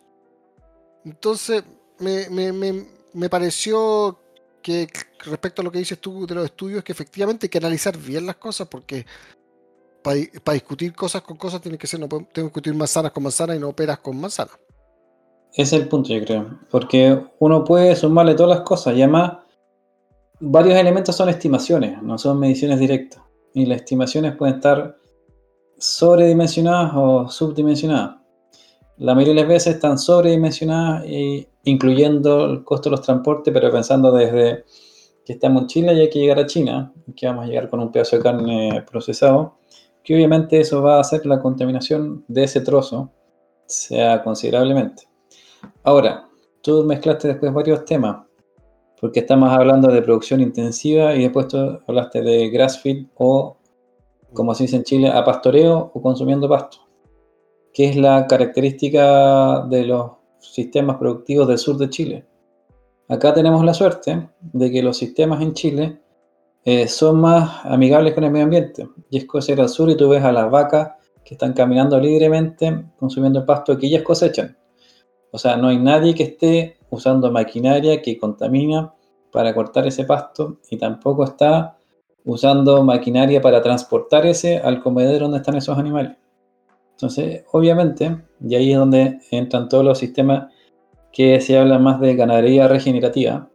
Entonces, 1.06 1.64
me, 2.00 2.28
me, 2.30 2.88
me, 3.14 3.30
pareció 3.30 4.20
que 4.62 4.88
respecto 5.25 5.62
a 5.62 5.66
lo 5.66 5.72
que 5.72 5.80
dices 5.80 6.00
tú 6.00 6.25
de 6.25 6.36
los 6.36 6.46
estudios, 6.46 6.84
que 6.84 6.92
efectivamente 6.92 7.46
hay 7.46 7.50
que 7.50 7.58
analizar 7.58 7.98
bien 7.98 8.25
las 8.25 8.36
cosas 8.36 8.68
porque 8.68 9.06
para 10.01 10.54
discutir 10.54 10.94
cosas 10.94 11.22
con 11.22 11.38
cosas 11.38 11.62
tiene 11.62 11.78
que 11.78 11.88
ser, 11.88 12.00
no 12.00 12.08
tengo 12.08 12.28
que 12.30 12.42
discutir 12.42 12.74
manzanas 12.74 13.12
con 13.12 13.24
manzanas 13.24 13.58
y 13.58 13.60
no 13.60 13.74
peras 13.74 14.00
con 14.00 14.20
manzanas. 14.20 14.58
Ese 15.54 15.75
es 15.75 15.82
el 15.82 15.88
punto, 15.88 16.10
yo 16.13 16.24
creo. 16.24 16.60
Porque 16.70 17.22
uno 17.39 17.63
puede 17.63 17.96
sumarle 17.96 18.36
todas 18.36 18.58
las 18.58 18.66
cosas 18.66 18.96
y 18.96 19.01
además 19.01 19.39
varios 20.39 20.75
elementos 20.75 21.16
son 21.16 21.30
estimaciones, 21.30 22.01
no 22.01 22.18
son 22.18 22.39
mediciones 22.39 22.80
directas. 22.80 23.22
Y 23.54 23.66
las 23.66 23.80
estimaciones 23.80 24.36
pueden 24.36 24.56
estar 24.56 24.98
sobredimensionadas 25.78 26.92
o 26.96 27.28
subdimensionadas. 27.30 28.19
La 29.00 29.15
mayoría 29.15 29.34
de 29.34 29.39
las 29.41 29.50
veces 29.50 29.75
están 29.75 29.98
sobredimensionadas, 29.98 31.06
incluyendo 31.63 32.46
el 32.48 32.65
costo 32.65 32.89
de 32.89 32.98
los 32.98 33.06
transportes, 33.06 33.53
pero 33.53 33.72
pensando 33.72 34.12
desde 34.12 34.65
que 35.25 35.34
estamos 35.34 35.62
en 35.62 35.68
Chile 35.68 35.94
y 35.94 36.00
hay 36.01 36.10
que 36.10 36.20
llegar 36.20 36.39
a 36.39 36.46
China, 36.46 36.94
que 37.15 37.25
vamos 37.25 37.46
a 37.46 37.48
llegar 37.48 37.70
con 37.70 37.79
un 37.79 37.94
pedazo 37.94 38.18
de 38.18 38.24
carne 38.24 38.86
procesado, 38.91 39.56
que 40.03 40.15
obviamente 40.15 40.60
eso 40.60 40.82
va 40.82 40.98
a 40.98 41.00
hacer 41.00 41.25
la 41.25 41.39
contaminación 41.39 42.25
de 42.27 42.44
ese 42.44 42.60
trozo 42.60 43.10
sea 43.65 44.22
considerablemente. 44.22 45.03
Ahora, 45.84 46.27
tú 46.62 46.84
mezclaste 46.84 47.29
después 47.29 47.53
varios 47.53 47.86
temas, 47.86 48.25
porque 49.00 49.22
estamos 49.22 49.50
hablando 49.50 49.88
de 49.88 50.01
producción 50.01 50.41
intensiva 50.41 51.15
y 51.15 51.22
después 51.22 51.48
tú 51.48 51.79
hablaste 51.88 52.22
de 52.22 52.50
grass 52.50 52.79
feed 52.82 53.06
o, 53.15 53.56
como 54.34 54.53
se 54.53 54.63
dice 54.63 54.75
en 54.75 54.84
Chile, 54.84 55.10
a 55.10 55.24
pastoreo 55.24 55.89
o 55.94 56.01
consumiendo 56.01 56.50
pasto, 56.50 56.88
que 57.74 57.90
es 57.90 57.96
la 57.96 58.28
característica 58.28 59.66
de 59.70 59.86
los 59.86 60.12
sistemas 60.40 60.98
productivos 60.98 61.48
del 61.48 61.58
sur 61.58 61.78
de 61.78 61.90
Chile. 61.90 62.26
Acá 63.08 63.34
tenemos 63.34 63.64
la 63.66 63.74
suerte 63.74 64.30
de 64.42 64.72
que 64.72 64.84
los 64.84 64.98
sistemas 64.98 65.42
en 65.42 65.54
Chile 65.54 66.00
eh, 66.64 66.88
son 66.88 67.22
más 67.22 67.66
amigables 67.66 68.14
con 68.14 68.24
el 68.24 68.32
medio 68.32 68.46
ambiente. 68.46 68.88
Y 69.10 69.18
es 69.18 69.26
que 69.26 69.52
ir 69.52 69.62
al 69.62 69.70
sur 69.70 69.90
y 69.90 69.98
tú 69.98 70.10
ves 70.10 70.24
a 70.24 70.32
las 70.32 70.50
vacas 70.52 70.92
que 71.24 71.34
están 71.36 71.54
caminando 71.54 72.00
libremente, 72.00 72.86
consumiendo 72.98 73.40
el 73.40 73.46
pasto 73.46 73.78
que 73.78 73.88
ellas 73.88 74.04
cosechan. 74.04 74.56
O 75.32 75.38
sea, 75.38 75.58
no 75.58 75.68
hay 75.68 75.78
nadie 75.78 76.14
que 76.14 76.24
esté 76.24 76.78
usando 76.90 77.32
maquinaria 77.32 78.02
que 78.02 78.18
contamina 78.18 78.94
para 79.32 79.54
cortar 79.54 79.88
ese 79.88 80.06
pasto 80.06 80.58
y 80.70 80.78
tampoco 80.78 81.24
está 81.24 81.78
usando 82.26 82.84
maquinaria 82.84 83.42
para 83.42 83.62
transportar 83.62 84.26
ese 84.26 84.58
al 84.58 84.82
comedero 84.82 85.26
donde 85.26 85.38
están 85.38 85.56
esos 85.56 85.78
animales. 85.78 86.18
Entonces, 87.00 87.44
obviamente, 87.53 88.18
y 88.46 88.56
ahí 88.56 88.74
es 88.74 88.77
donde 88.77 89.20
entran 89.32 89.70
todos 89.70 89.86
los 89.86 89.98
sistemas 89.98 90.51
que 91.12 91.39
se 91.39 91.58
habla 91.58 91.79
más 91.79 92.00
de 92.01 92.15
ganadería 92.15 92.68
regenerativa, 92.68 93.50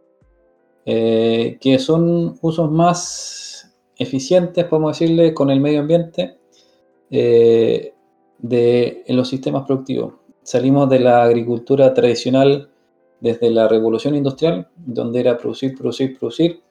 eh, 0.85 1.57
que 1.61 1.79
son 1.79 2.37
usos 2.41 2.71
más 2.71 3.75
eficientes, 3.97 4.65
podemos 4.65 4.97
decirle, 4.97 5.33
con 5.33 5.49
el 5.49 5.61
medio 5.61 5.81
ambiente 5.81 6.37
eh, 7.11 7.93
de, 8.39 9.03
en 9.05 9.15
los 9.15 9.29
sistemas 9.29 9.65
productivos 9.65 10.13
salimos 10.45 10.87
de 10.89 10.99
la 10.99 11.23
agricultura 11.23 11.93
tradicional 11.93 12.69
desde 13.19 13.49
la 13.49 13.67
revolución 13.67 14.15
industrial, 14.15 14.67
donde 14.77 15.19
era 15.19 15.37
producir, 15.37 15.75
producir, 15.75 16.17
producir, 16.17 16.61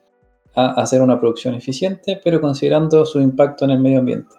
a 0.55 0.81
hacer 0.81 1.01
una 1.01 1.19
producción 1.19 1.53
eficiente, 1.53 2.21
pero 2.23 2.39
considerando 2.39 3.05
su 3.05 3.19
impacto 3.19 3.65
en 3.65 3.71
el 3.71 3.79
medio 3.79 3.99
ambiente. 3.99 4.33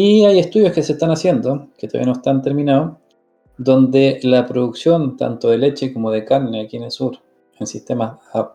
Y 0.00 0.24
hay 0.24 0.38
estudios 0.38 0.72
que 0.72 0.84
se 0.84 0.92
están 0.92 1.10
haciendo, 1.10 1.70
que 1.76 1.88
todavía 1.88 2.12
no 2.12 2.18
están 2.18 2.40
terminados, 2.40 2.98
donde 3.56 4.20
la 4.22 4.46
producción 4.46 5.16
tanto 5.16 5.50
de 5.50 5.58
leche 5.58 5.92
como 5.92 6.12
de 6.12 6.24
carne 6.24 6.60
aquí 6.62 6.76
en 6.76 6.84
el 6.84 6.92
sur, 6.92 7.18
en 7.58 7.66
sistemas 7.66 8.16
a 8.32 8.54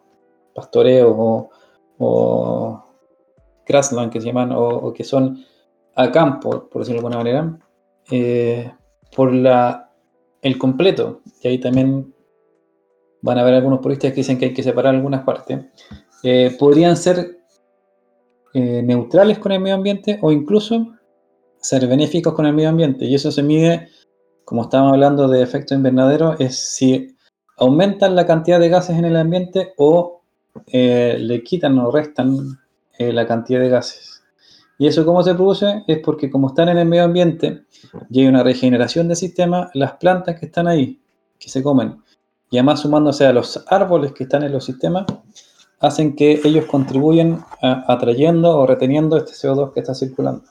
pastoreo 0.55 1.11
o, 1.11 1.49
o 1.97 2.85
grassland 3.65 4.09
que 4.09 4.21
se 4.21 4.27
llaman, 4.27 4.53
o, 4.53 4.93
que 4.93 5.03
son 5.03 5.43
a 5.95 6.09
campo, 6.13 6.69
por 6.69 6.81
decirlo 6.81 7.01
de 7.01 7.07
alguna 7.07 7.17
manera, 7.17 7.59
eh, 8.09 8.71
por 9.13 9.33
la, 9.33 9.91
el 10.41 10.57
completo, 10.57 11.23
y 11.41 11.49
ahí 11.49 11.57
también 11.57 12.13
van 13.21 13.37
a 13.37 13.41
haber 13.41 13.55
algunos 13.55 13.81
puristas 13.81 14.11
que 14.11 14.21
dicen 14.21 14.37
que 14.37 14.45
hay 14.45 14.53
que 14.53 14.63
separar 14.63 14.95
algunas 14.95 15.25
partes, 15.25 15.59
eh, 16.23 16.55
podrían 16.57 16.95
ser 16.95 17.39
eh, 18.53 18.81
neutrales 18.81 19.39
con 19.39 19.51
el 19.51 19.59
medio 19.59 19.75
ambiente 19.75 20.19
o 20.21 20.31
incluso 20.31 20.93
ser 21.63 21.87
benéficos 21.87 22.33
con 22.33 22.45
el 22.45 22.53
medio 22.53 22.69
ambiente. 22.69 23.05
Y 23.05 23.15
eso 23.15 23.31
se 23.31 23.41
mide, 23.41 23.89
como 24.45 24.63
estábamos 24.63 24.93
hablando 24.93 25.27
de 25.27 25.41
efecto 25.41 25.73
invernadero, 25.73 26.35
es 26.37 26.59
si 26.59 27.15
aumentan 27.57 28.15
la 28.15 28.27
cantidad 28.27 28.59
de 28.59 28.69
gases 28.69 28.97
en 28.97 29.05
el 29.05 29.15
ambiente 29.15 29.73
o 29.77 30.21
eh, 30.67 31.17
le 31.19 31.43
quitan 31.43 31.79
o 31.79 31.89
restan 31.89 32.59
la 32.99 33.25
cantidad 33.25 33.59
de 33.59 33.69
gases. 33.69 34.23
¿Y 34.77 34.87
eso 34.87 35.05
cómo 35.05 35.23
se 35.23 35.33
produce? 35.33 35.83
Es 35.87 35.99
porque 35.99 36.29
como 36.29 36.49
están 36.49 36.69
en 36.69 36.77
el 36.77 36.87
medio 36.87 37.03
ambiente 37.03 37.63
y 38.09 38.21
hay 38.21 38.27
una 38.27 38.43
regeneración 38.43 39.07
del 39.07 39.17
sistema, 39.17 39.69
las 39.73 39.93
plantas 39.93 40.39
que 40.39 40.47
están 40.47 40.67
ahí, 40.67 41.01
que 41.39 41.49
se 41.49 41.63
comen, 41.63 42.01
y 42.49 42.57
además 42.57 42.81
sumándose 42.81 43.25
a 43.25 43.33
los 43.33 43.63
árboles 43.67 44.13
que 44.13 44.23
están 44.23 44.43
en 44.43 44.51
los 44.51 44.65
sistemas, 44.65 45.05
hacen 45.79 46.15
que 46.15 46.39
ellos 46.43 46.65
contribuyen 46.65 47.39
atrayendo 47.61 48.57
o 48.57 48.65
reteniendo 48.67 49.17
este 49.17 49.33
CO2 49.33 49.73
que 49.73 49.79
está 49.81 49.93
circulando. 49.93 50.43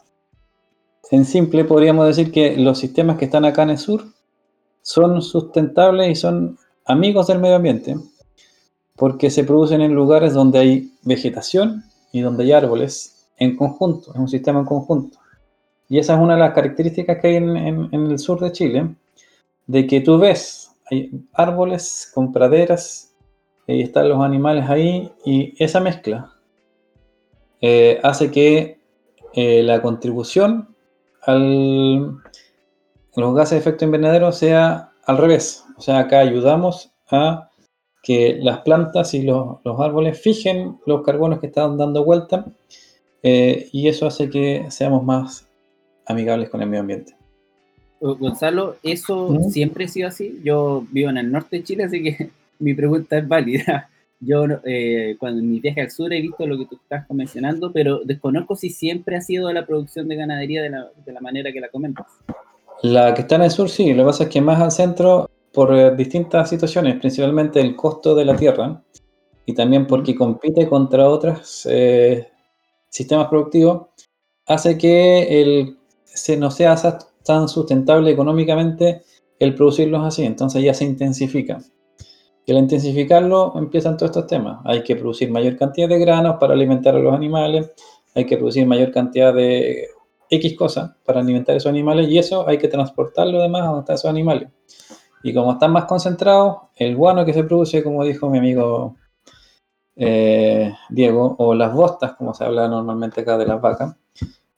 En 1.12 1.26
simple, 1.26 1.66
podríamos 1.66 2.06
decir 2.06 2.32
que 2.32 2.56
los 2.56 2.78
sistemas 2.78 3.18
que 3.18 3.26
están 3.26 3.44
acá 3.44 3.64
en 3.64 3.70
el 3.70 3.78
sur 3.78 4.02
son 4.80 5.20
sustentables 5.20 6.08
y 6.10 6.14
son 6.14 6.56
amigos 6.86 7.26
del 7.26 7.38
medio 7.38 7.56
ambiente, 7.56 7.96
porque 8.96 9.28
se 9.28 9.44
producen 9.44 9.82
en 9.82 9.92
lugares 9.94 10.32
donde 10.32 10.58
hay 10.58 10.92
vegetación 11.02 11.84
y 12.12 12.22
donde 12.22 12.44
hay 12.44 12.52
árboles 12.52 13.28
en 13.36 13.58
conjunto, 13.58 14.10
es 14.14 14.18
un 14.18 14.28
sistema 14.28 14.60
en 14.60 14.64
conjunto. 14.64 15.18
Y 15.86 15.98
esa 15.98 16.14
es 16.14 16.18
una 16.18 16.32
de 16.32 16.40
las 16.40 16.54
características 16.54 17.18
que 17.20 17.28
hay 17.28 17.36
en, 17.36 17.90
el 17.92 18.18
sur 18.18 18.40
de 18.40 18.50
Chile, 18.50 18.94
de 19.66 19.86
que 19.86 20.00
tú 20.00 20.16
ves, 20.16 20.70
hay 20.90 21.10
árboles 21.34 22.10
con 22.14 22.32
praderas, 22.32 23.14
y 23.66 23.82
están 23.82 24.08
los 24.08 24.22
animales 24.22 24.64
ahí, 24.66 25.12
y 25.26 25.62
esa 25.62 25.78
mezcla 25.78 26.32
eh, 27.60 28.00
hace 28.02 28.30
que 28.30 28.80
eh, 29.34 29.62
la 29.62 29.82
contribución 29.82 30.71
al, 31.22 32.20
los 33.16 33.34
gases 33.34 33.50
de 33.50 33.58
efecto 33.58 33.84
invernadero 33.84 34.32
sea 34.32 34.90
al 35.04 35.18
revés. 35.18 35.64
O 35.76 35.80
sea, 35.80 36.00
acá 36.00 36.20
ayudamos 36.20 36.92
a 37.10 37.50
que 38.02 38.38
las 38.40 38.60
plantas 38.60 39.14
y 39.14 39.22
los, 39.22 39.58
los 39.64 39.80
árboles 39.80 40.20
fijen 40.20 40.78
los 40.86 41.02
carbonos 41.02 41.40
que 41.40 41.46
están 41.46 41.76
dando 41.76 42.04
vuelta 42.04 42.44
eh, 43.22 43.68
y 43.72 43.88
eso 43.88 44.06
hace 44.06 44.28
que 44.28 44.66
seamos 44.70 45.04
más 45.04 45.48
amigables 46.06 46.50
con 46.50 46.60
el 46.62 46.68
medio 46.68 46.80
ambiente. 46.80 47.16
Gonzalo, 48.00 48.76
¿eso 48.82 49.38
siempre 49.50 49.84
ha 49.84 49.88
sido 49.88 50.08
así? 50.08 50.40
Yo 50.42 50.84
vivo 50.90 51.10
en 51.10 51.18
el 51.18 51.30
norte 51.30 51.58
de 51.58 51.62
Chile, 51.62 51.84
así 51.84 52.02
que 52.02 52.30
mi 52.58 52.74
pregunta 52.74 53.18
es 53.18 53.28
válida. 53.28 53.88
Yo 54.24 54.44
eh, 54.64 55.16
cuando 55.18 55.40
en 55.40 55.50
mi 55.50 55.60
viaje 55.60 55.80
al 55.80 55.90
sur 55.90 56.12
he 56.12 56.20
visto 56.20 56.46
lo 56.46 56.56
que 56.56 56.66
tú 56.66 56.76
estás 56.76 57.04
mencionando, 57.10 57.72
pero 57.72 58.00
desconozco 58.04 58.54
si 58.54 58.70
siempre 58.70 59.16
ha 59.16 59.20
sido 59.20 59.52
la 59.52 59.66
producción 59.66 60.06
de 60.08 60.16
ganadería 60.16 60.62
de 60.62 60.70
la, 60.70 60.90
de 61.04 61.12
la 61.12 61.20
manera 61.20 61.52
que 61.52 61.60
la 61.60 61.68
comentas. 61.68 62.06
La 62.82 63.12
que 63.14 63.22
está 63.22 63.34
en 63.34 63.42
el 63.42 63.50
sur, 63.50 63.68
sí. 63.68 63.92
Lo 63.92 64.04
que 64.04 64.06
pasa 64.06 64.24
es 64.24 64.30
que 64.30 64.40
más 64.40 64.60
al 64.60 64.70
centro, 64.70 65.28
por 65.52 65.76
eh, 65.76 65.94
distintas 65.96 66.48
situaciones, 66.48 67.00
principalmente 67.00 67.60
el 67.60 67.74
costo 67.74 68.14
de 68.14 68.24
la 68.24 68.36
tierra, 68.36 68.82
y 69.44 69.54
también 69.54 69.88
porque 69.88 70.14
compite 70.14 70.68
contra 70.68 71.08
otras 71.08 71.66
sistemas 72.88 73.26
productivos, 73.28 73.88
hace 74.46 74.78
que 74.78 75.40
el, 75.40 75.78
se 76.04 76.36
no 76.36 76.50
sea 76.50 76.76
tan 77.24 77.48
sustentable 77.48 78.10
económicamente 78.10 79.02
el 79.38 79.54
producirlos 79.54 80.04
así, 80.04 80.24
entonces 80.24 80.62
ya 80.62 80.74
se 80.74 80.84
intensifica. 80.84 81.58
Y 82.44 82.52
al 82.52 82.58
intensificarlo 82.58 83.52
empiezan 83.56 83.96
todos 83.96 84.10
estos 84.10 84.26
temas. 84.26 84.60
Hay 84.64 84.82
que 84.82 84.96
producir 84.96 85.30
mayor 85.30 85.56
cantidad 85.56 85.88
de 85.88 85.98
granos 85.98 86.36
para 86.40 86.54
alimentar 86.54 86.94
a 86.96 86.98
los 86.98 87.14
animales, 87.14 87.70
hay 88.14 88.26
que 88.26 88.36
producir 88.36 88.66
mayor 88.66 88.90
cantidad 88.90 89.32
de 89.32 89.86
X 90.28 90.56
cosas 90.56 90.90
para 91.04 91.20
alimentar 91.20 91.54
a 91.54 91.58
esos 91.58 91.70
animales 91.70 92.08
y 92.08 92.18
eso 92.18 92.48
hay 92.48 92.58
que 92.58 92.68
transportarlo 92.68 93.38
además 93.38 93.78
hasta 93.78 93.94
esos 93.94 94.10
animales. 94.10 94.48
Y 95.22 95.32
como 95.32 95.52
están 95.52 95.72
más 95.72 95.84
concentrados, 95.84 96.56
el 96.76 96.96
guano 96.96 97.24
que 97.24 97.32
se 97.32 97.44
produce, 97.44 97.82
como 97.82 98.04
dijo 98.04 98.28
mi 98.28 98.38
amigo 98.38 98.96
eh, 99.94 100.72
Diego, 100.88 101.36
o 101.38 101.54
las 101.54 101.72
bostas, 101.72 102.14
como 102.14 102.34
se 102.34 102.44
habla 102.44 102.66
normalmente 102.66 103.20
acá 103.20 103.38
de 103.38 103.46
las 103.46 103.60
vacas, 103.60 103.94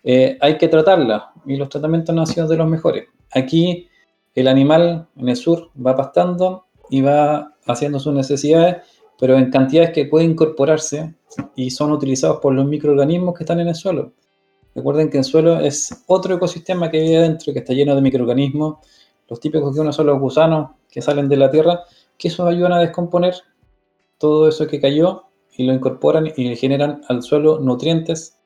eh, 0.02 0.38
hay 0.40 0.56
que 0.56 0.68
tratarlas 0.68 1.24
y 1.44 1.56
los 1.56 1.68
tratamientos 1.68 2.14
no 2.14 2.22
han 2.22 2.26
sido 2.26 2.46
de 2.46 2.56
los 2.56 2.68
mejores. 2.68 3.08
Aquí 3.32 3.88
el 4.34 4.48
animal 4.48 5.08
en 5.16 5.28
el 5.28 5.36
sur 5.36 5.70
va 5.84 5.96
pastando 5.96 6.66
y 6.88 7.00
va 7.00 7.53
haciendo 7.66 7.98
sus 7.98 8.14
necesidades, 8.14 8.76
pero 9.18 9.36
en 9.36 9.50
cantidades 9.50 9.90
que 9.90 10.06
pueden 10.06 10.32
incorporarse 10.32 11.14
y 11.56 11.70
son 11.70 11.92
utilizados 11.92 12.40
por 12.40 12.52
los 12.54 12.66
microorganismos 12.66 13.36
que 13.36 13.44
están 13.44 13.60
en 13.60 13.68
el 13.68 13.74
suelo. 13.74 14.12
Recuerden 14.74 15.08
que 15.08 15.18
el 15.18 15.24
suelo 15.24 15.60
es 15.60 16.04
otro 16.06 16.34
ecosistema 16.34 16.90
que 16.90 17.00
vive 17.00 17.18
adentro, 17.18 17.52
que 17.52 17.60
está 17.60 17.72
lleno 17.72 17.94
de 17.94 18.00
microorganismos, 18.00 18.78
los 19.28 19.40
típicos 19.40 19.74
que 19.74 19.80
uno 19.80 19.92
son 19.92 20.06
los 20.06 20.18
gusanos 20.18 20.70
que 20.90 21.00
salen 21.00 21.28
de 21.28 21.36
la 21.36 21.50
tierra, 21.50 21.84
que 22.18 22.28
esos 22.28 22.46
ayudan 22.46 22.72
a 22.72 22.80
descomponer 22.80 23.34
todo 24.18 24.48
eso 24.48 24.66
que 24.66 24.80
cayó 24.80 25.24
y 25.56 25.64
lo 25.64 25.72
incorporan 25.72 26.32
y 26.36 26.48
le 26.48 26.56
generan 26.56 27.02
al 27.08 27.22
suelo 27.22 27.60
nutrientes 27.60 28.36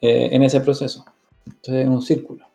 eh, 0.00 0.28
en 0.32 0.42
ese 0.42 0.60
proceso. 0.60 1.04
Entonces 1.46 1.84
es 1.84 1.88
un 1.88 2.02
círculo, 2.02 2.46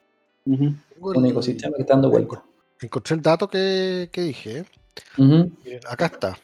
un 0.45 1.25
ecosistema 1.25 1.75
que 1.75 1.81
está 1.81 1.93
dando 1.93 2.10
vuelta. 2.10 2.43
Encontré 2.81 3.15
el 3.15 3.22
dato 3.22 3.48
que, 3.48 4.10
dije. 4.13 4.65
Acá 5.89 6.05
está. 6.07 6.38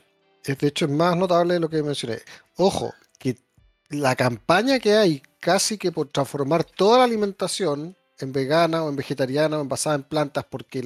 de 0.43 0.67
hecho, 0.67 0.85
es 0.85 0.91
más 0.91 1.15
notable 1.15 1.55
de 1.55 1.59
lo 1.59 1.69
que 1.69 1.83
mencioné. 1.83 2.19
Ojo, 2.57 2.93
que 3.17 3.37
la 3.89 4.15
campaña 4.15 4.79
que 4.79 4.93
hay 4.93 5.21
casi 5.39 5.77
que 5.77 5.91
por 5.91 6.07
transformar 6.09 6.63
toda 6.63 6.99
la 6.99 7.03
alimentación 7.05 7.95
en 8.19 8.31
vegana 8.33 8.83
o 8.83 8.89
en 8.89 8.95
vegetariana 8.95 9.57
o 9.57 9.61
en 9.61 9.69
basada 9.69 9.95
en 9.95 10.03
plantas, 10.03 10.45
porque 10.49 10.83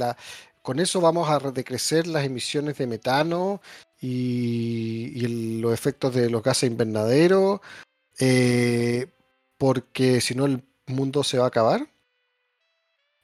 con 0.61 0.79
eso 0.79 1.01
vamos 1.01 1.29
a 1.29 1.39
decrecer 1.51 2.07
las 2.07 2.25
emisiones 2.25 2.77
de 2.77 2.87
metano 2.87 3.61
y, 3.99 5.59
los 5.59 5.73
efectos 5.73 6.13
de 6.13 6.29
los 6.29 6.43
gases 6.43 6.69
invernaderos, 6.69 7.61
eh, 8.19 9.07
porque 9.57 10.21
si 10.21 10.35
no 10.35 10.45
el 10.45 10.63
mundo 10.87 11.23
se 11.23 11.37
va 11.37 11.45
a 11.45 11.47
acabar. 11.47 11.87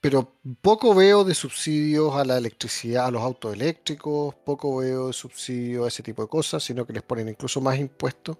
Pero 0.01 0.31
poco 0.61 0.95
veo 0.95 1.25
de 1.25 1.35
subsidios 1.35 2.15
a 2.15 2.23
la 2.23 2.37
electricidad, 2.37 3.07
a 3.07 3.11
los 3.11 3.21
autos 3.21 3.53
eléctricos, 3.53 4.33
poco 4.45 4.77
veo 4.77 5.07
de 5.07 5.13
subsidios 5.13 5.85
a 5.85 5.87
ese 5.89 6.03
tipo 6.03 6.21
de 6.21 6.29
cosas, 6.29 6.63
sino 6.63 6.85
que 6.85 6.93
les 6.93 7.03
ponen 7.03 7.27
incluso 7.27 7.59
más 7.59 7.77
impuestos. 7.77 8.37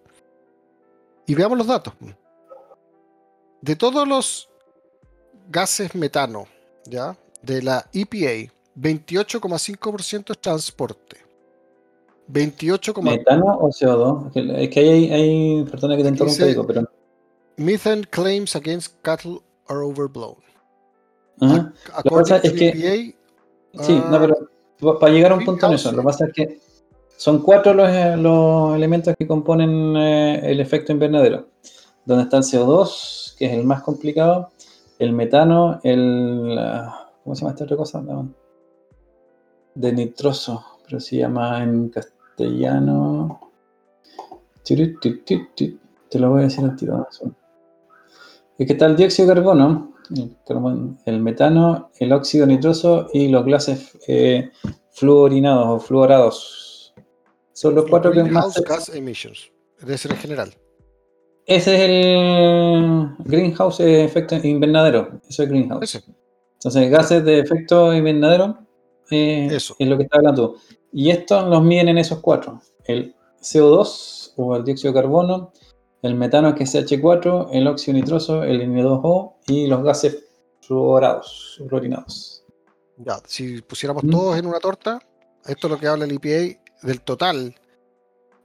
Y 1.28 1.36
veamos 1.36 1.58
los 1.58 1.68
datos. 1.68 1.94
De 3.62 3.76
todos 3.76 4.08
los 4.08 4.50
gases 5.50 5.94
metano, 5.96 6.48
¿ya? 6.86 7.18
De 7.42 7.62
la 7.62 7.90
EPA, 7.94 8.52
28,5% 8.78 10.32
es 10.32 10.40
transporte. 10.40 11.18
28, 12.28 12.94
¿Metano 13.02 13.58
o 13.60 13.70
CO2? 13.70 14.32
Es 14.56 14.70
que 14.70 14.80
hay, 14.80 15.12
hay 15.12 15.64
perdona 15.66 15.98
que 15.98 16.04
te 16.04 16.10
interrumpa, 16.10 16.68
pero... 16.68 16.90
Methane 17.58 18.06
claims 18.06 18.56
against 18.56 18.94
cattle 19.02 19.42
are 19.68 19.82
overblown. 19.82 20.38
Lo 21.40 21.72
que 22.04 22.10
pasa 22.10 22.38
es 22.38 22.54
que... 22.54 22.70
EPA, 22.70 23.84
sí, 23.84 24.02
no, 24.10 24.20
pero 24.20 25.00
para 25.00 25.14
llegar 25.14 25.32
a 25.32 25.36
un 25.36 25.46
punto 25.46 25.68
en 25.68 25.74
eso, 25.74 25.92
lo 25.92 26.00
que 26.00 26.04
pasa 26.04 26.26
es 26.26 26.34
que 26.34 26.60
son 27.18 27.42
cuatro 27.42 27.74
los, 27.74 27.90
eh, 27.90 28.16
los 28.18 28.76
elementos 28.76 29.14
que 29.18 29.28
componen 29.28 29.96
eh, 29.98 30.52
el 30.52 30.60
efecto 30.60 30.92
invernadero. 30.92 31.48
Donde 32.06 32.24
está 32.24 32.38
el 32.38 32.44
CO2, 32.44 33.36
que 33.38 33.46
es 33.46 33.54
el 33.54 33.66
más 33.66 33.84
complicado, 33.84 34.52
el 34.98 35.14
metano, 35.14 35.80
el... 35.84 36.58
¿Cómo 37.24 37.36
se 37.36 37.42
llama 37.42 37.52
esta 37.52 37.66
otra 37.66 37.78
cosa? 37.78 38.02
De 39.76 39.94
nitroso, 39.94 40.64
pero 40.86 41.00
se 41.00 41.18
llama 41.18 41.62
en 41.64 41.90
castellano... 41.90 43.42
Te 44.64 46.20
lo 46.20 46.30
voy 46.30 46.42
a 46.42 46.44
decir 46.44 46.64
al 46.64 46.76
tiro. 46.76 47.08
Es 48.58 48.68
que 48.68 48.74
está 48.74 48.86
el 48.86 48.96
dióxido 48.96 49.28
de 49.28 49.36
carbono, 49.36 49.94
el, 51.06 51.20
metano, 51.22 51.92
el 52.00 52.14
óxido 52.14 52.46
nitroso 52.46 53.08
y 53.14 53.28
los 53.28 53.46
gases 53.46 53.98
eh, 54.08 54.52
fluorinados 54.92 55.68
o 55.68 55.80
fluorados. 55.80 56.94
Son 57.54 57.76
los 57.76 57.86
cuatro 57.90 58.12
que 58.12 58.24
más... 58.24 58.62
Gas 58.62 58.90
emissions, 58.90 59.52
debe 59.80 59.98
ser 59.98 60.12
en 60.12 60.18
general. 60.18 60.54
Ese 61.46 61.76
es 61.76 61.82
el 61.82 63.10
greenhouse 63.20 63.80
efecto 63.80 64.36
invernadero. 64.36 65.20
Eso 65.28 65.44
es 65.44 65.50
greenhouse. 65.50 66.04
Entonces, 66.54 66.92
gases 66.92 67.24
de 67.26 67.40
efecto 67.40 67.94
invernadero 67.94 68.60
eh, 69.10 69.48
Eso. 69.52 69.76
es 69.80 69.88
lo 69.88 69.98
que 69.98 70.04
está 70.04 70.18
hablando. 70.18 70.58
Y 70.92 71.10
estos 71.10 71.48
los 71.48 71.64
miden 71.64 71.90
en 71.90 71.98
esos 71.98 72.20
cuatro. 72.20 72.62
El 72.86 73.16
CO2 73.42 74.34
o 74.36 74.56
el 74.56 74.64
dióxido 74.64 74.94
de 74.94 75.02
carbono, 75.02 75.52
el 76.02 76.16
metano 76.16 76.56
que 76.56 76.64
es 76.64 76.74
CH4, 76.74 77.50
el 77.52 77.68
óxido 77.68 77.98
nitroso, 77.98 78.44
el 78.44 78.62
N2O 78.62 79.36
y 79.48 79.68
los 79.68 79.84
gases 79.84 80.26
fluorados, 80.62 81.62
fluorinados. 81.68 82.44
Ya, 82.98 83.20
si 83.26 83.62
pusiéramos 83.62 84.04
todos 84.10 84.38
en 84.38 84.46
una 84.46 84.60
torta, 84.60 85.00
esto 85.46 85.68
es 85.68 85.72
lo 85.72 85.80
que 85.80 85.88
habla 85.88 86.06
el 86.06 86.12
EPA 86.12 86.60
del 86.84 87.02
total 87.02 87.56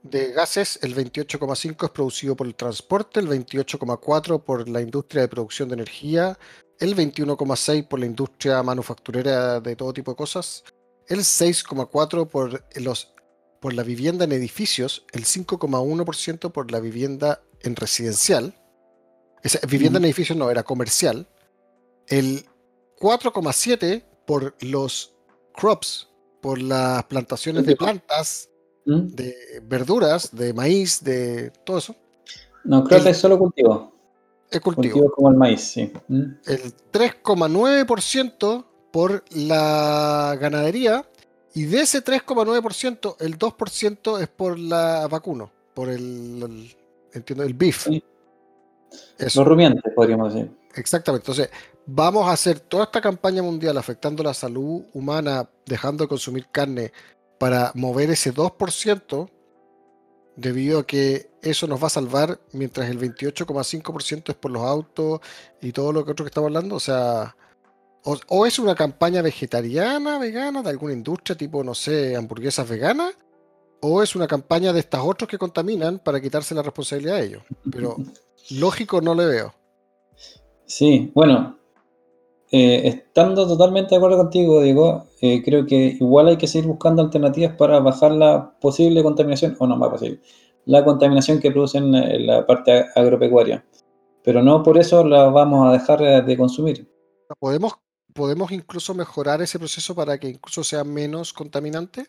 de 0.03 0.31
gases, 0.31 0.79
el 0.83 0.95
28,5 0.95 1.85
es 1.85 1.89
producido 1.89 2.35
por 2.35 2.45
el 2.45 2.55
transporte, 2.55 3.19
el 3.19 3.27
28,4 3.27 4.43
por 4.43 4.69
la 4.69 4.81
industria 4.81 5.23
de 5.23 5.27
producción 5.27 5.67
de 5.69 5.75
energía, 5.75 6.37
el 6.79 6.95
21,6 6.95 7.87
por 7.87 7.99
la 7.99 8.05
industria 8.05 8.61
manufacturera 8.61 9.59
de 9.59 9.75
todo 9.75 9.93
tipo 9.93 10.11
de 10.11 10.17
cosas, 10.17 10.63
el 11.07 11.19
6,4 11.19 12.27
por 12.27 12.63
los 12.75 13.15
por 13.59 13.73
la 13.73 13.81
vivienda 13.81 14.25
en 14.25 14.31
edificios, 14.31 15.05
el 15.11 15.25
5,1% 15.25 16.51
por 16.51 16.71
la 16.71 16.79
vivienda 16.79 17.41
en 17.61 17.75
residencial. 17.75 18.53
Vivienda 19.69 19.99
en 19.99 20.05
edificios 20.05 20.37
no, 20.37 20.49
era 20.49 20.63
comercial. 20.63 21.27
El 22.07 22.45
4,7 22.99 24.03
por 24.25 24.55
los 24.61 25.13
crops, 25.53 26.09
por 26.41 26.59
las 26.61 27.03
plantaciones 27.05 27.65
de 27.65 27.75
plantas 27.75 28.49
¿Mm? 28.85 29.07
de 29.15 29.35
verduras, 29.63 30.35
de 30.35 30.53
maíz, 30.53 31.03
de 31.03 31.51
todo 31.63 31.77
eso. 31.77 31.95
No, 32.63 32.83
creo 32.83 33.03
que 33.03 33.09
es 33.11 33.17
solo 33.17 33.37
cultivo. 33.37 33.93
Es 34.49 34.59
cultivo. 34.61 35.11
como 35.11 35.29
el 35.29 35.35
maíz, 35.37 35.61
sí. 35.61 35.91
¿Mm? 36.07 36.23
El 36.45 36.75
3,9% 36.91 38.65
por 38.91 39.23
la 39.31 40.37
ganadería 40.39 41.05
y 41.53 41.63
de 41.63 41.81
ese 41.81 42.03
3,9%, 42.03 43.15
el 43.19 43.39
2% 43.39 44.21
es 44.21 44.27
por 44.27 44.59
la 44.59 45.07
vacuno, 45.07 45.51
por 45.73 45.89
el, 45.89 46.75
entiendo, 47.15 47.43
el 47.43 47.53
beef. 47.53 47.87
Los 49.17 49.35
rumiantes, 49.35 49.93
podríamos 49.93 50.33
decir. 50.33 50.51
Exactamente. 50.75 51.23
Entonces, 51.23 51.49
vamos 51.85 52.27
a 52.27 52.31
hacer 52.31 52.59
toda 52.59 52.85
esta 52.85 53.01
campaña 53.01 53.41
mundial 53.41 53.77
afectando 53.77 54.23
la 54.23 54.33
salud 54.33 54.83
humana, 54.93 55.49
dejando 55.65 56.03
de 56.03 56.07
consumir 56.07 56.47
carne 56.51 56.91
para 57.39 57.71
mover 57.75 58.09
ese 58.11 58.33
2%, 58.33 59.29
debido 60.35 60.79
a 60.79 60.85
que 60.85 61.29
eso 61.41 61.67
nos 61.67 61.81
va 61.81 61.87
a 61.87 61.91
salvar, 61.91 62.39
mientras 62.51 62.89
el 62.89 62.99
28,5% 62.99 64.29
es 64.29 64.35
por 64.35 64.51
los 64.51 64.63
autos 64.63 65.21
y 65.61 65.71
todo 65.71 65.93
lo 65.93 66.03
que 66.03 66.11
otro 66.11 66.25
que 66.25 66.29
estamos 66.29 66.47
hablando. 66.47 66.75
O 66.75 66.79
sea, 66.79 67.35
o, 68.03 68.45
es 68.45 68.59
una 68.59 68.75
campaña 68.75 69.21
vegetariana, 69.21 70.19
vegana, 70.19 70.61
de 70.61 70.69
alguna 70.69 70.93
industria, 70.93 71.35
tipo, 71.35 71.63
no 71.63 71.73
sé, 71.73 72.15
hamburguesas 72.15 72.67
veganas, 72.69 73.15
o 73.81 74.01
es 74.01 74.15
una 74.15 74.27
campaña 74.27 74.73
de 74.73 74.79
estas 74.79 75.01
otros 75.03 75.29
que 75.29 75.37
contaminan 75.37 75.99
para 75.99 76.21
quitarse 76.21 76.55
la 76.55 76.61
responsabilidad 76.61 77.17
a 77.17 77.21
ellos. 77.21 77.43
Pero 77.71 77.97
lógico 78.51 79.01
no 79.01 79.13
le 79.15 79.25
veo. 79.25 79.53
Sí, 80.65 81.11
bueno, 81.13 81.57
eh, 82.51 82.81
estando 82.87 83.47
totalmente 83.47 83.91
de 83.91 83.97
acuerdo 83.97 84.17
contigo, 84.17 84.61
Diego, 84.61 85.05
eh, 85.21 85.41
creo 85.43 85.65
que 85.65 85.97
igual 85.99 86.27
hay 86.27 86.37
que 86.37 86.47
seguir 86.47 86.67
buscando 86.67 87.01
alternativas 87.01 87.55
para 87.55 87.79
bajar 87.79 88.11
la 88.11 88.57
posible 88.59 89.03
contaminación, 89.03 89.55
o 89.59 89.67
no 89.67 89.77
más 89.77 89.89
posible, 89.89 90.21
la 90.65 90.83
contaminación 90.83 91.39
que 91.39 91.51
producen 91.51 91.93
en 91.93 92.27
la 92.27 92.45
parte 92.45 92.85
agropecuaria. 92.95 93.65
Pero 94.23 94.41
no 94.41 94.63
por 94.63 94.77
eso 94.77 95.03
la 95.03 95.25
vamos 95.25 95.67
a 95.67 95.73
dejar 95.73 96.25
de 96.25 96.37
consumir. 96.37 96.89
¿Podemos, 97.39 97.73
¿Podemos 98.13 98.51
incluso 98.51 98.93
mejorar 98.93 99.41
ese 99.41 99.59
proceso 99.59 99.93
para 99.93 100.17
que 100.17 100.29
incluso 100.29 100.63
sea 100.63 100.83
menos 100.83 101.33
contaminante? 101.33 102.07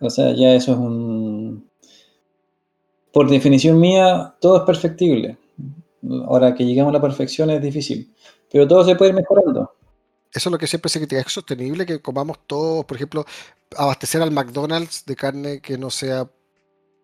O 0.00 0.10
sea, 0.10 0.32
ya 0.34 0.54
eso 0.54 0.72
es 0.72 0.78
un... 0.78 1.68
Por 3.12 3.28
definición 3.28 3.78
mía, 3.78 4.34
todo 4.40 4.58
es 4.58 4.62
perfectible. 4.62 5.36
Ahora 6.26 6.54
que 6.54 6.64
lleguemos 6.64 6.90
a 6.90 6.94
la 6.94 7.00
perfección 7.00 7.50
es 7.50 7.60
difícil. 7.60 8.12
Pero 8.50 8.66
todo 8.66 8.84
se 8.84 8.96
puede 8.96 9.10
ir 9.10 9.16
mejorando. 9.16 9.72
Eso 10.32 10.48
es 10.48 10.52
lo 10.52 10.58
que 10.58 10.66
siempre 10.66 10.88
se 10.88 11.00
critica. 11.00 11.20
¿Es 11.20 11.32
sostenible 11.32 11.84
que 11.84 12.00
comamos 12.00 12.38
todos, 12.46 12.84
por 12.84 12.96
ejemplo, 12.96 13.24
abastecer 13.76 14.22
al 14.22 14.30
McDonald's 14.30 15.04
de 15.04 15.16
carne 15.16 15.60
que 15.60 15.76
no 15.76 15.90
sea, 15.90 16.28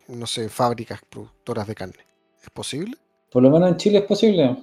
no 0.08 0.26
sé, 0.26 0.48
fábricas 0.48 1.00
productoras 1.08 1.66
de 1.66 1.74
carne? 1.74 2.06
¿Es 2.42 2.50
posible? 2.50 2.96
Por 3.30 3.42
lo 3.42 3.50
menos 3.50 3.68
en 3.70 3.76
Chile 3.76 3.98
es 3.98 4.04
posible. 4.04 4.56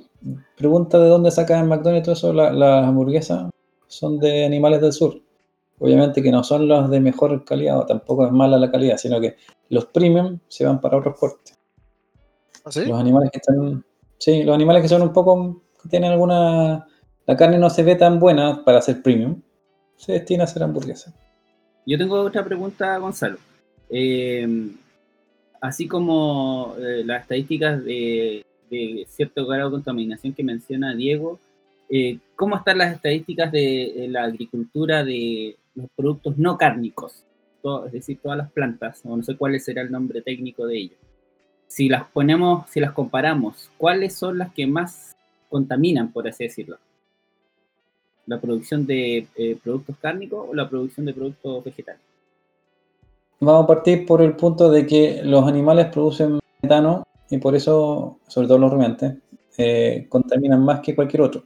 Pregunta 0.56 0.98
de 0.98 1.10
dónde 1.10 1.30
sacan 1.32 1.62
el 1.62 1.68
McDonald's 1.68 2.06
todo 2.06 2.14
eso, 2.14 2.34
las 2.34 2.88
hamburguesas 2.88 3.50
son 3.88 4.20
de 4.20 4.46
animales 4.46 4.82
del 4.82 4.94
sur. 4.94 5.22
Obviamente 5.84 6.24
que 6.24 6.32
no 6.32 6.46
son 6.46 6.66
los 6.66 6.90
de 6.90 7.02
mejor 7.02 7.44
calidad, 7.44 7.86
tampoco 7.86 8.26
es 8.26 8.32
mala 8.32 8.58
la 8.58 8.72
calidad, 8.72 8.96
sino 8.96 9.20
que 9.20 9.36
los 9.68 9.88
premium 9.88 10.40
se 10.48 10.66
van 10.66 10.80
para 10.80 10.98
otros 10.98 11.20
cortes. 11.20 11.60
¿Ah, 12.64 12.72
sí? 12.72 12.86
Los 12.86 12.98
animales 12.98 13.30
que 13.32 13.40
están. 13.40 13.84
Sí, 14.18 14.44
los 14.44 14.56
animales 14.56 14.82
que 14.82 14.88
son 14.88 15.02
un 15.02 15.12
poco. 15.12 15.62
que 15.82 15.90
tienen 15.90 16.14
alguna. 16.14 16.88
La 17.26 17.36
carne 17.36 17.58
no 17.58 17.70
se 17.70 17.84
ve 17.84 17.96
tan 17.96 18.18
buena 18.18 18.64
para 18.64 18.82
ser 18.82 19.02
premium. 19.02 19.42
Se 19.98 20.14
destina 20.14 20.46
a 20.46 20.48
ser 20.48 20.64
hamburguesa. 20.64 21.14
Yo 21.86 21.98
tengo 21.98 22.22
otra 22.22 22.46
pregunta, 22.46 22.98
Gonzalo. 22.98 23.38
Eh, 23.90 24.72
así 25.60 25.86
como 25.90 26.76
eh, 26.80 27.04
las 27.06 27.24
estadísticas 27.24 27.84
de, 27.84 28.46
de 28.70 29.06
cierto 29.10 29.46
grado 29.46 29.70
de 29.70 29.74
contaminación 29.74 30.32
que 30.32 30.46
menciona 30.46 30.96
Diego, 30.96 31.40
eh, 31.90 32.20
¿cómo 32.36 32.56
están 32.56 32.78
las 32.80 32.96
estadísticas 32.96 33.52
de, 33.52 34.08
la 34.10 34.24
agricultura 34.24 35.04
de 35.04 35.58
los 35.76 35.90
productos 35.96 36.38
no 36.38 36.58
cárnicos? 36.58 37.26
Es 37.86 37.94
decir, 37.94 38.20
todas 38.22 38.38
las 38.38 38.52
plantas, 38.52 39.02
o 39.06 39.16
no 39.16 39.24
sé 39.24 39.38
cuál 39.38 39.58
será 39.60 39.82
el 39.82 39.92
nombre 39.92 40.22
técnico 40.22 40.68
de 40.68 40.78
ellos. 40.78 40.98
Si 41.68 41.88
las 41.88 42.06
ponemos, 42.10 42.70
si 42.70 42.82
las 42.82 42.92
comparamos, 42.92 43.72
¿cuáles 43.78 44.16
son 44.16 44.38
las 44.38 44.54
que 44.54 44.68
más 44.68 45.16
contaminan, 45.50 46.12
por 46.12 46.28
así 46.28 46.44
decirlo? 46.44 46.78
¿La 48.26 48.40
producción 48.40 48.86
de 48.86 49.28
eh, 49.36 49.58
productos 49.64 49.96
cárnicos 50.02 50.48
o 50.50 50.54
la 50.54 50.70
producción 50.70 51.06
de 51.06 51.14
productos 51.14 51.64
vegetales? 51.64 52.02
Vamos 53.40 53.64
a 53.64 53.68
partir 53.68 54.06
por 54.06 54.22
el 54.22 54.36
punto 54.36 54.70
de 54.70 54.86
que 54.86 55.22
los 55.24 55.48
animales 55.48 55.88
producen 55.88 56.40
metano 56.62 57.04
y 57.30 57.38
por 57.38 57.56
eso, 57.56 58.20
sobre 58.28 58.48
todo 58.48 58.58
los 58.58 58.72
rumiantes, 58.72 59.16
eh, 59.58 60.06
contaminan 60.10 60.64
más 60.64 60.82
que 60.82 60.96
cualquier 60.96 61.22
otro. 61.22 61.44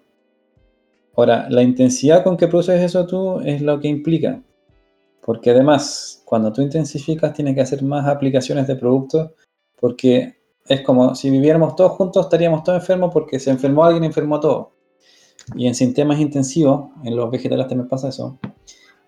Ahora, 1.17 1.47
la 1.49 1.63
intensidad 1.63 2.23
con 2.23 2.38
que 2.38 2.47
produces 2.47 2.80
eso 2.80 3.08
tú 3.08 3.39
es 3.39 3.63
lo 3.63 3.80
que 3.80 3.88
implica. 3.88 4.39
Porque 5.25 5.49
además, 5.49 6.21
cuando 6.23 6.53
tú 6.53 6.62
intensificas, 6.62 7.34
tienes 7.34 7.56
que 7.56 7.62
hacer 7.62 7.82
más 7.82 8.08
aplicaciones 8.08 8.67
de 8.67 8.75
productos, 8.75 9.32
porque 9.80 10.38
es 10.67 10.82
como 10.82 11.15
si 11.15 11.32
viviéramos 11.32 11.75
todos 11.75 11.93
juntos, 11.93 12.25
estaríamos 12.25 12.63
todos 12.63 12.80
enfermos 12.80 13.12
porque 13.12 13.39
se 13.39 13.49
enfermó 13.49 13.84
alguien, 13.84 14.03
enfermó 14.03 14.36
a 14.36 14.39
todos. 14.41 14.67
Y 15.56 15.65
en 15.65 15.73
sistemas 15.73 16.19
intensivos, 16.19 16.91
en 17.03 17.15
los 17.15 17.32
vegetales 17.32 17.67
también 17.67 17.89
pasa 17.89 18.10
eso, 18.10 18.38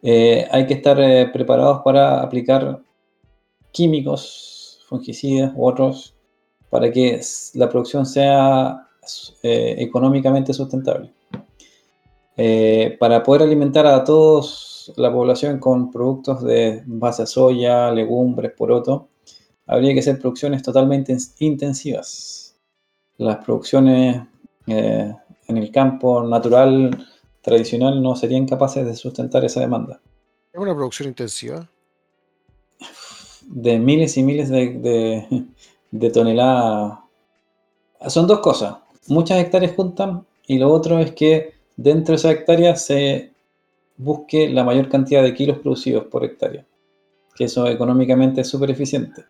eh, 0.02 0.48
hay 0.50 0.65
que 0.65 0.74
estar 0.74 1.00
eh, 1.00 1.30
preparados 1.32 1.82
para 1.84 2.22
aplicar 2.22 2.82
químicos, 3.72 4.84
fungicidas 4.88 5.54
u 5.56 5.67
otros, 5.67 6.15
para 6.72 6.91
que 6.91 7.22
la 7.54 7.69
producción 7.69 8.08
sea 8.08 8.88
eh, 9.43 9.76
económicamente 9.78 10.54
sustentable. 10.54 11.13
Para 12.99 13.23
poder 13.23 13.43
alimentar 13.43 13.86
a 13.86 14.04
toda 14.04 14.43
la 14.95 15.12
población 15.12 15.60
con 15.60 15.91
productos 15.91 16.43
de 16.43 16.84
base 16.86 17.23
a 17.23 17.25
soya, 17.25 17.91
legumbres, 17.91 18.54
poroto, 18.54 19.10
habría 19.67 19.93
que 19.93 19.99
hacer 19.99 20.19
producciones 20.19 20.63
totalmente 20.63 21.15
intensivas. 21.39 22.58
Las 23.17 23.43
producciones 23.43 24.21
en 24.67 25.58
el 25.58 25.71
campo 25.71 26.23
natural 26.23 27.06
tradicional 27.41 28.02
no 28.02 28.15
serían 28.15 28.47
capaces 28.47 28.86
de 28.86 28.95
sustentar 28.95 29.43
esa 29.45 29.62
demanda. 29.62 29.99
¿Es 30.54 30.60
una 30.60 30.75
producción 30.75 31.10
intensiva? 31.10 31.69
De 33.45 33.80
miles 33.80 34.17
y 34.17 34.23
miles 34.23 34.49
de, 34.49 36.10
toneladas. 36.13 36.99
Son 38.08 38.28
dos 38.28 38.39
cosas. 38.39 38.78
Muchas 39.08 39.39
hectáreas 39.39 39.73
juntan 39.75 40.25
y 40.47 40.58
lo 40.58 40.71
otro 40.71 40.99
es 40.99 41.12
que 41.13 41.59
dentro 41.82 42.12
de 42.12 42.18
esa 42.18 42.32
hectárea 42.32 42.76
se 42.76 43.32
busque 43.96 44.50
la 44.50 44.63
mayor 44.63 44.89
cantidad 44.89 45.24
de 45.24 45.34
kilos 45.34 45.60
producidos 45.60 46.06
por 46.06 46.26
hectárea. 46.26 46.65
Que 47.36 47.46
eso 47.46 47.68
económicamente 47.68 48.42
es 48.42 48.48
súper 48.48 48.72
eficiente. 48.72 49.24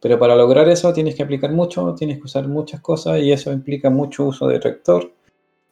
Pero 0.00 0.18
para 0.18 0.34
lograr 0.34 0.68
eso 0.68 0.92
tienes 0.92 1.14
que 1.14 1.22
aplicar 1.22 1.52
mucho, 1.52 1.94
tienes 1.94 2.18
que 2.18 2.24
usar 2.24 2.48
muchas 2.48 2.80
cosas 2.80 3.20
y 3.20 3.32
eso 3.32 3.52
implica 3.52 3.90
mucho 3.90 4.24
uso 4.24 4.46
de 4.46 4.60
tractor, 4.60 5.12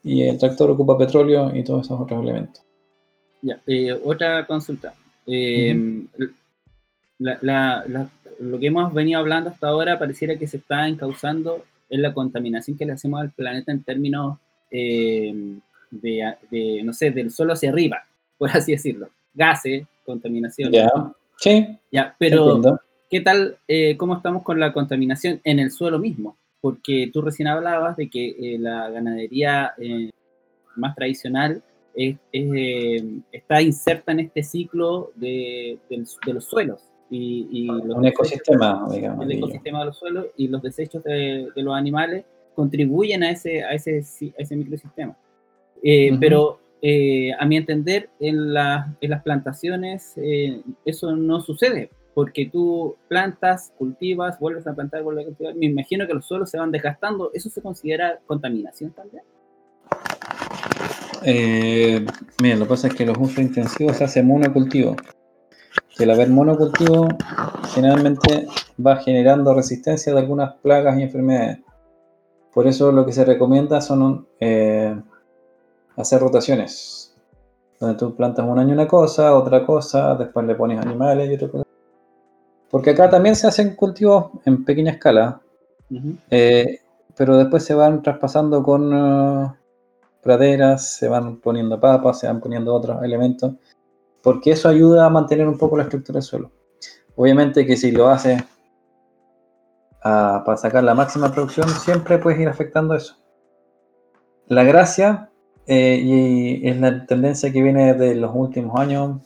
y 0.03 0.23
el 0.23 0.37
tractor 0.37 0.69
ocupa 0.69 0.97
petróleo 0.97 1.51
y 1.55 1.63
todos 1.63 1.85
esos 1.85 1.99
otros 1.99 2.21
elementos. 2.21 2.61
Ya, 3.41 3.59
eh, 3.65 3.93
otra 4.03 4.45
consulta. 4.45 4.93
Eh, 5.25 6.05
lo 7.19 8.59
que 8.59 8.67
hemos 8.67 8.93
venido 8.93 9.19
hablando 9.19 9.49
hasta 9.49 9.69
ahora 9.69 9.97
pareciera 9.97 10.37
que 10.37 10.47
se 10.47 10.57
está 10.57 10.87
encauzando 10.87 11.63
en 11.89 12.01
la 12.01 12.13
contaminación 12.13 12.77
que 12.77 12.85
le 12.85 12.93
hacemos 12.93 13.21
al 13.21 13.31
planeta 13.31 13.71
en 13.71 13.83
términos 13.83 14.37
eh, 14.69 15.33
de, 15.91 16.81
no 16.83 16.93
sé, 16.93 17.11
del 17.11 17.31
suelo 17.31 17.53
hacia 17.53 17.69
arriba, 17.69 18.05
por 18.37 18.49
así 18.49 18.71
decirlo. 18.71 19.09
Gases, 19.33 19.85
contaminación. 20.05 20.71
Ya, 20.71 20.89
sí. 21.37 21.77
Ya, 21.91 22.15
pero 22.17 22.61
¿qué 23.09 23.21
tal, 23.21 23.57
cómo 23.97 24.15
estamos 24.15 24.43
con 24.43 24.59
la 24.59 24.73
contaminación 24.73 25.41
en 25.43 25.59
el 25.59 25.71
suelo 25.71 25.99
mismo? 25.99 26.37
porque 26.61 27.09
tú 27.13 27.21
recién 27.21 27.47
hablabas 27.47 27.97
de 27.97 28.09
que 28.09 28.29
eh, 28.29 28.57
la 28.59 28.89
ganadería 28.89 29.73
eh, 29.77 30.11
más 30.75 30.95
tradicional 30.95 31.63
es, 31.93 32.17
eh, 32.31 33.19
está 33.31 33.61
inserta 33.61 34.11
en 34.11 34.19
este 34.21 34.43
ciclo 34.43 35.11
de, 35.15 35.79
los 36.25 36.45
suelos. 36.45 36.81
Y, 37.09 37.69
un 37.69 38.05
ecosistema, 38.05 38.85
digamos. 38.91 39.25
El 39.25 39.31
ecosistema 39.31 39.79
de 39.79 39.85
los 39.85 39.97
suelos 39.97 40.25
y 40.35 40.49
los 40.49 40.61
desechos 40.61 41.03
de, 41.03 41.47
los 41.55 41.73
animales 41.73 42.25
contribuyen 42.53 43.23
a 43.23 43.31
ese, 43.31 43.63
a 43.63 43.71
ese, 43.71 43.99
ese 43.99 44.55
microsistema. 44.55 45.15
Pero 45.81 46.59
a 47.39 47.45
mi 47.45 47.57
entender, 47.57 48.09
en, 48.19 48.35
en 48.35 49.09
las 49.09 49.23
plantaciones 49.23 50.15
eso 50.85 51.15
no 51.15 51.41
sucede 51.41 51.89
porque 52.17 52.49
tú 52.51 52.95
plantas, 53.09 53.71
cultivas, 53.77 54.39
vuelves 54.39 54.65
a 54.65 54.73
plantar, 54.73 55.03
vuelves 55.03 55.25
a 55.25 55.27
cultivar. 55.27 55.53
Me 55.53 55.67
imagino 55.67 56.07
que 56.07 56.15
los 56.15 56.25
suelos 56.25 56.49
se 56.49 56.57
van 56.57 56.71
desgastando. 56.71 57.29
¿Eso 57.31 57.47
se 57.47 57.61
considera 57.61 58.19
contaminación 58.25 58.89
también? 58.89 59.21
Eh, 61.21 62.03
mira, 62.41 62.55
lo 62.55 62.65
que 62.65 62.69
pasa 62.69 62.87
es 62.87 62.95
que 62.95 63.05
los 63.05 63.15
usos 63.19 63.37
intensivos 63.37 63.97
se 63.97 64.03
hace 64.03 64.23
monocultivo. 64.23 64.95
Que 65.95 66.05
el 66.05 66.09
haber 66.09 66.31
monocultivo 66.31 67.07
generalmente 67.75 68.47
va 68.83 68.95
generando 68.95 69.53
resistencia 69.53 70.11
de 70.11 70.19
algunas 70.19 70.55
plagas 70.55 70.97
y 70.97 71.03
enfermedades. 71.03 71.59
Por 72.51 72.65
eso 72.65 72.91
lo 72.91 73.05
que 73.05 73.11
se 73.11 73.25
recomienda 73.25 73.79
son 73.79 74.27
eh, 74.39 74.99
hacer 75.97 76.21
rotaciones. 76.21 77.15
Donde 77.79 77.97
tú 77.97 78.15
plantas 78.15 78.45
un 78.47 78.57
año 78.57 78.73
una 78.73 78.87
cosa, 78.87 79.35
otra 79.35 79.65
cosa, 79.65 80.15
después 80.15 80.45
le 80.45 80.55
pones 80.55 80.79
animales 80.79 81.29
y 81.29 81.35
otra 81.35 81.49
cosa. 81.49 81.63
Porque 82.69 82.91
acá 82.91 83.09
también 83.09 83.35
se 83.35 83.47
hacen 83.47 83.75
cultivos 83.75 84.31
en 84.45 84.63
pequeña 84.65 84.93
escala, 84.93 85.41
eh, 86.29 86.79
pero 87.15 87.37
después 87.37 87.63
se 87.63 87.73
van 87.73 88.01
traspasando 88.01 88.61
con 88.61 88.93
uh, 88.93 89.53
praderas, 90.21 90.95
se 90.95 91.07
van 91.07 91.37
poniendo 91.37 91.79
papas, 91.79 92.19
se 92.19 92.27
van 92.27 92.41
poniendo 92.41 92.73
otros 92.73 93.01
elementos, 93.03 93.53
porque 94.21 94.51
eso 94.51 94.67
ayuda 94.67 95.05
a 95.05 95.09
mantener 95.09 95.47
un 95.47 95.57
poco 95.57 95.77
la 95.77 95.83
estructura 95.83 96.17
del 96.17 96.23
suelo. 96.23 96.51
Obviamente 97.15 97.65
que 97.65 97.77
si 97.77 97.91
lo 97.91 98.09
haces 98.09 98.43
para 100.01 100.57
sacar 100.57 100.83
la 100.83 100.93
máxima 100.93 101.31
producción, 101.31 101.69
siempre 101.69 102.17
puedes 102.17 102.39
ir 102.39 102.47
afectando 102.47 102.95
eso. 102.95 103.15
La 104.47 104.63
gracia, 104.63 105.29
eh, 105.67 105.99
y 106.01 106.67
es 106.67 106.79
la 106.79 107.05
tendencia 107.05 107.51
que 107.51 107.61
viene 107.61 107.93
de 107.93 108.15
los 108.15 108.31
últimos 108.33 108.79
años, 108.79 109.21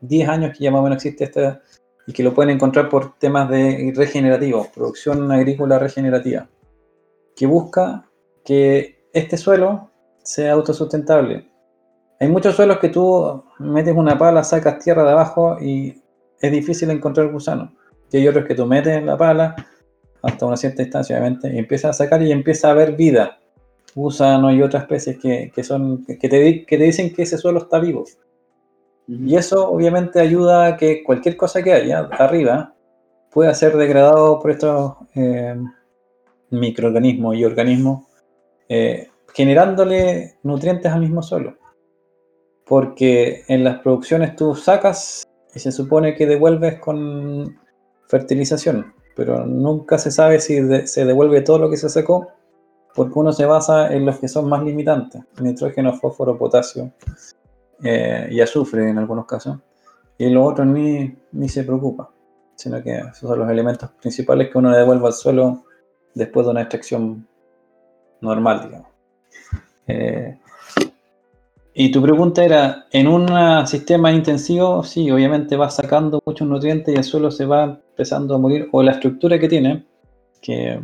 10 0.00 0.28
años 0.28 0.56
que 0.56 0.64
ya 0.64 0.70
más 0.70 0.80
o 0.80 0.84
menos 0.84 0.96
existe 0.96 1.24
esta 1.24 1.60
y 2.06 2.12
que 2.12 2.22
lo 2.22 2.34
pueden 2.34 2.50
encontrar 2.50 2.88
por 2.88 3.18
temas 3.18 3.48
de 3.48 3.92
regenerativo, 3.94 4.66
producción 4.74 5.30
agrícola 5.30 5.78
regenerativa, 5.78 6.48
que 7.36 7.46
busca 7.46 8.08
que 8.44 9.06
este 9.12 9.36
suelo 9.36 9.90
sea 10.22 10.52
autosustentable. 10.52 11.48
Hay 12.20 12.28
muchos 12.28 12.56
suelos 12.56 12.78
que 12.78 12.88
tú 12.88 13.44
metes 13.58 13.94
una 13.94 14.18
pala, 14.18 14.44
sacas 14.44 14.78
tierra 14.78 15.04
de 15.04 15.12
abajo 15.12 15.58
y 15.60 16.02
es 16.40 16.52
difícil 16.52 16.90
encontrar 16.90 17.30
gusano. 17.30 17.72
Y 18.10 18.18
hay 18.18 18.28
otros 18.28 18.44
que 18.46 18.54
tú 18.54 18.66
metes 18.66 19.02
la 19.02 19.16
pala 19.16 19.56
hasta 20.22 20.46
una 20.46 20.56
cierta 20.56 20.82
distancia, 20.82 21.16
obviamente, 21.16 21.52
y 21.52 21.58
empiezas 21.58 21.90
a 21.90 22.04
sacar 22.04 22.22
y 22.22 22.32
empieza 22.32 22.68
a 22.68 22.70
haber 22.70 22.92
vida. 22.96 23.38
Gusano 23.94 24.52
y 24.52 24.62
otras 24.62 24.82
especies 24.84 25.18
que, 25.18 25.64
son, 25.64 26.04
que, 26.04 26.28
te, 26.28 26.64
que 26.64 26.78
te 26.78 26.84
dicen 26.84 27.12
que 27.14 27.22
ese 27.22 27.38
suelo 27.38 27.60
está 27.60 27.78
vivo. 27.78 28.04
Y 29.06 29.36
eso 29.36 29.70
obviamente 29.70 30.20
ayuda 30.20 30.66
a 30.66 30.76
que 30.76 31.02
cualquier 31.04 31.36
cosa 31.36 31.62
que 31.62 31.72
haya 31.72 31.98
arriba 32.00 32.74
pueda 33.30 33.52
ser 33.54 33.76
degradado 33.76 34.40
por 34.40 34.50
estos 34.50 34.94
eh, 35.14 35.56
microorganismos 36.50 37.36
y 37.36 37.44
organismos, 37.44 38.04
eh, 38.68 39.08
generándole 39.32 40.36
nutrientes 40.42 40.90
al 40.92 41.00
mismo 41.00 41.22
suelo. 41.22 41.56
porque 42.66 43.44
en 43.48 43.62
las 43.62 43.80
producciones 43.80 44.36
tú 44.36 44.54
sacas 44.54 45.24
y 45.54 45.58
se 45.58 45.70
supone 45.70 46.14
que 46.14 46.26
devuelves 46.26 46.80
con 46.80 47.58
fertilización, 48.08 48.94
pero 49.14 49.44
nunca 49.44 49.98
se 49.98 50.10
sabe 50.10 50.40
si 50.40 50.86
se 50.86 51.04
devuelve 51.04 51.42
todo 51.42 51.58
lo 51.58 51.68
que 51.68 51.76
se 51.76 51.90
sacó, 51.90 52.28
porque 52.94 53.18
uno 53.18 53.32
se 53.32 53.44
basa 53.44 53.92
en 53.92 54.06
los 54.06 54.18
que 54.18 54.28
son 54.28 54.48
más 54.48 54.62
limitantes, 54.62 55.22
nitrógeno, 55.40 55.92
fósforo, 55.94 56.38
potasio 56.38 56.92
eh, 57.82 58.28
y 58.30 58.40
azufre 58.40 58.88
en 58.88 58.98
algunos 58.98 59.26
casos, 59.26 59.58
y 60.16 60.28
los 60.30 60.52
otros 60.52 60.66
ni, 60.66 61.16
ni 61.32 61.48
se 61.48 61.64
preocupa, 61.64 62.10
sino 62.54 62.82
que 62.82 62.96
esos 62.98 63.28
son 63.28 63.38
los 63.38 63.50
elementos 63.50 63.90
principales 64.00 64.50
que 64.50 64.58
uno 64.58 64.70
devuelve 64.70 65.06
al 65.06 65.12
suelo 65.12 65.64
después 66.14 66.46
de 66.46 66.52
una 66.52 66.62
extracción 66.62 67.26
normal, 68.20 68.62
digamos. 68.62 68.88
Eh, 69.86 70.38
y 71.76 71.90
tu 71.90 72.00
pregunta 72.00 72.44
era, 72.44 72.86
en 72.92 73.08
un 73.08 73.26
sistema 73.66 74.12
intensivo, 74.12 74.84
sí, 74.84 75.10
obviamente 75.10 75.56
va 75.56 75.68
sacando 75.70 76.22
muchos 76.24 76.46
nutrientes 76.46 76.94
y 76.94 76.98
el 76.98 77.02
suelo 77.02 77.32
se 77.32 77.46
va 77.46 77.64
empezando 77.64 78.36
a 78.36 78.38
morir, 78.38 78.68
o 78.70 78.80
la 78.84 78.92
estructura 78.92 79.40
que 79.40 79.48
tiene, 79.48 79.84
que 80.40 80.80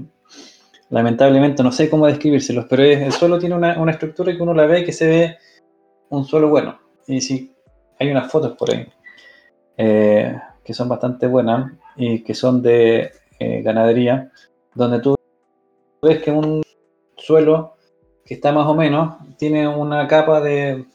lamentablemente 0.91 1.63
no 1.63 1.73
sé 1.73 1.89
cómo 1.89 2.07
describírselos, 2.07 2.67
pero 2.69 2.83
el 2.83 3.13
suelo 3.13 3.39
tiene 3.39 3.55
una, 3.55 3.91
estructura 3.91 4.37
que 4.37 4.43
uno 4.43 4.53
la 4.53 4.67
ve 4.67 4.85
que 4.85 4.93
se 4.93 5.07
ve 5.07 5.39
un 6.11 6.25
suelo 6.25 6.49
bueno. 6.49 6.79
Y 7.07 7.21
sí, 7.21 7.55
hay 7.99 8.11
unas 8.11 8.31
fotos 8.31 8.57
por 8.57 8.73
ahí 8.73 8.87
eh, 9.77 10.37
que 10.65 10.75
son 10.75 10.89
bastante 10.89 11.27
buenas 11.27 11.73
y 11.97 12.23
que 12.23 12.35
son 12.35 12.61
de 12.61 13.13
eh, 13.39 13.63
ganadería, 13.63 14.31
donde 14.75 15.01
tú 15.01 15.17
ves 16.03 16.23
que 16.23 16.31
un 16.31 16.63
suelo 17.17 17.77
que 18.25 18.35
está 18.35 18.53
más 18.53 18.67
o 18.67 18.75
menos, 18.75 19.17
tiene 19.39 19.67
una 19.67 20.07
capa 20.07 20.41
de 20.41 20.87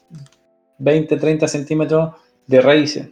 20-30 0.78 1.46
centímetros 1.48 2.14
de 2.46 2.60
raíces. 2.60 3.10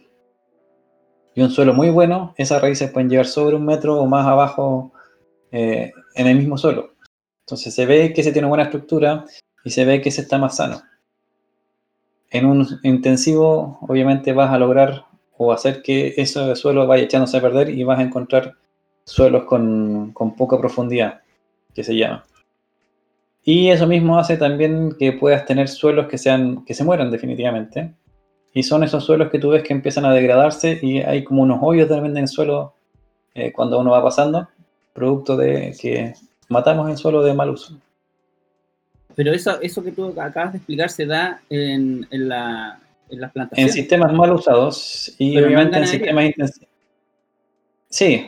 Y 1.34 1.42
un 1.42 1.50
suelo 1.50 1.74
muy 1.74 1.90
bueno, 1.90 2.32
esas 2.36 2.62
raíces 2.62 2.90
pueden 2.90 3.10
llegar 3.10 3.26
sobre 3.26 3.56
un 3.56 3.66
metro 3.66 4.00
o 4.00 4.06
más 4.06 4.26
abajo 4.26 4.92
eh, 5.50 5.92
en 6.14 6.26
el 6.26 6.36
mismo 6.36 6.56
suelo. 6.56 6.94
Entonces 7.40 7.74
se 7.74 7.86
ve 7.86 8.12
que 8.12 8.22
se 8.22 8.32
tiene 8.32 8.48
buena 8.48 8.64
estructura 8.64 9.24
y 9.64 9.70
se 9.70 9.84
ve 9.84 10.00
que 10.00 10.10
se 10.10 10.22
está 10.22 10.38
más 10.38 10.56
sano. 10.56 10.82
En 12.30 12.46
un 12.46 12.66
intensivo, 12.82 13.78
obviamente 13.82 14.32
vas 14.32 14.50
a 14.50 14.58
lograr 14.58 15.04
o 15.36 15.52
hacer 15.52 15.82
que 15.82 16.14
ese 16.16 16.56
suelo 16.56 16.86
vaya 16.86 17.04
echándose 17.04 17.36
a 17.36 17.42
perder 17.42 17.70
y 17.70 17.84
vas 17.84 17.98
a 17.98 18.02
encontrar 18.02 18.54
suelos 19.04 19.44
con, 19.44 20.12
con 20.12 20.34
poca 20.34 20.58
profundidad, 20.58 21.20
que 21.74 21.84
se 21.84 21.94
llama. 21.94 22.24
Y 23.44 23.68
eso 23.68 23.86
mismo 23.86 24.18
hace 24.18 24.38
también 24.38 24.96
que 24.98 25.12
puedas 25.12 25.44
tener 25.44 25.68
suelos 25.68 26.06
que, 26.06 26.16
sean, 26.16 26.64
que 26.64 26.72
se 26.72 26.82
mueran 26.82 27.10
definitivamente. 27.10 27.92
Y 28.54 28.62
son 28.62 28.84
esos 28.84 29.04
suelos 29.04 29.30
que 29.30 29.38
tú 29.38 29.50
ves 29.50 29.62
que 29.62 29.74
empiezan 29.74 30.06
a 30.06 30.12
degradarse 30.12 30.78
y 30.80 31.00
hay 31.00 31.24
como 31.24 31.42
unos 31.42 31.58
hoyos 31.60 31.88
también 31.88 32.16
en 32.16 32.22
el 32.22 32.28
suelo 32.28 32.74
eh, 33.34 33.52
cuando 33.52 33.78
uno 33.80 33.90
va 33.90 34.02
pasando, 34.02 34.48
producto 34.94 35.36
de 35.36 35.76
que 35.78 36.14
matamos 36.48 36.88
el 36.90 36.96
suelo 36.96 37.22
de 37.22 37.34
mal 37.34 37.50
uso. 37.50 37.76
Pero 39.14 39.32
eso, 39.32 39.60
eso 39.60 39.82
que 39.82 39.92
tú 39.92 40.14
acabas 40.18 40.52
de 40.52 40.58
explicar 40.58 40.90
se 40.90 41.04
da 41.04 41.42
en, 41.50 42.06
en, 42.10 42.28
la, 42.28 42.80
en 43.10 43.20
las 43.20 43.32
plantaciones. 43.32 43.74
En 43.74 43.82
sistemas 43.82 44.12
mal 44.12 44.32
usados 44.32 45.14
y 45.18 45.36
obviamente 45.38 45.78
en, 45.78 45.86
sistemas 45.86 46.24
intensivos. 46.24 46.68
Sí, 47.88 48.26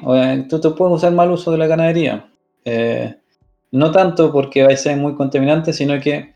tú 0.49 0.61
te 0.61 0.71
puedes 0.71 0.97
usar 0.97 1.13
mal 1.13 1.31
uso 1.31 1.51
de 1.51 1.59
la 1.59 1.67
ganadería. 1.67 2.29
Eh, 2.65 3.17
no 3.73 3.91
tanto 3.91 4.33
porque 4.33 4.63
va 4.63 4.73
a 4.73 4.77
ser 4.77 4.97
muy 4.97 5.15
contaminante, 5.15 5.73
sino 5.73 5.99
que 6.01 6.35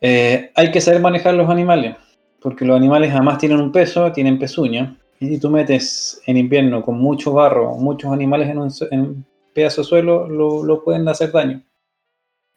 eh, 0.00 0.50
hay 0.54 0.70
que 0.70 0.80
saber 0.80 1.00
manejar 1.00 1.34
los 1.34 1.48
animales, 1.48 1.96
porque 2.40 2.64
los 2.64 2.76
animales 2.76 3.12
además 3.12 3.38
tienen 3.38 3.60
un 3.60 3.70
peso, 3.70 4.10
tienen 4.12 4.38
pezuña, 4.38 4.96
y 5.20 5.28
si 5.28 5.38
tú 5.38 5.50
metes 5.50 6.20
en 6.26 6.36
invierno 6.36 6.82
con 6.82 6.98
mucho 6.98 7.32
barro, 7.32 7.74
muchos 7.76 8.12
animales 8.12 8.48
en 8.48 8.58
un, 8.58 9.26
pedazo 9.52 9.82
de 9.82 9.88
suelo, 9.88 10.28
lo, 10.28 10.84
pueden 10.84 11.08
hacer 11.08 11.32
daño. 11.32 11.62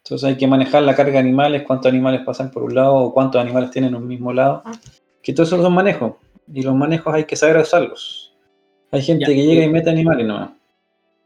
Entonces 0.04 0.28
hay 0.28 0.36
que 0.36 0.46
manejar 0.46 0.82
la 0.82 0.94
carga 0.94 1.14
de 1.14 1.18
animales, 1.18 1.62
cuántos 1.66 1.90
animales 1.90 2.22
pasan 2.24 2.50
por 2.50 2.62
un 2.62 2.74
lado 2.74 2.94
o 2.94 3.12
cuántos 3.12 3.40
animales 3.40 3.70
tienen 3.70 3.94
un 3.94 4.06
mismo 4.06 4.32
lado. 4.32 4.62
Que 5.22 5.32
todos 5.32 5.48
esos 5.48 5.62
son 5.62 5.74
manejos. 5.74 6.14
Y 6.52 6.62
los 6.62 6.74
manejos 6.74 7.14
hay 7.14 7.24
que 7.24 7.36
saber 7.36 7.56
usarlos. 7.56 8.34
Hay 8.90 9.02
gente 9.02 9.26
que 9.26 9.46
llega 9.46 9.64
y 9.64 9.68
mete 9.68 9.90
animales 9.90 10.26
nomás. 10.26 10.50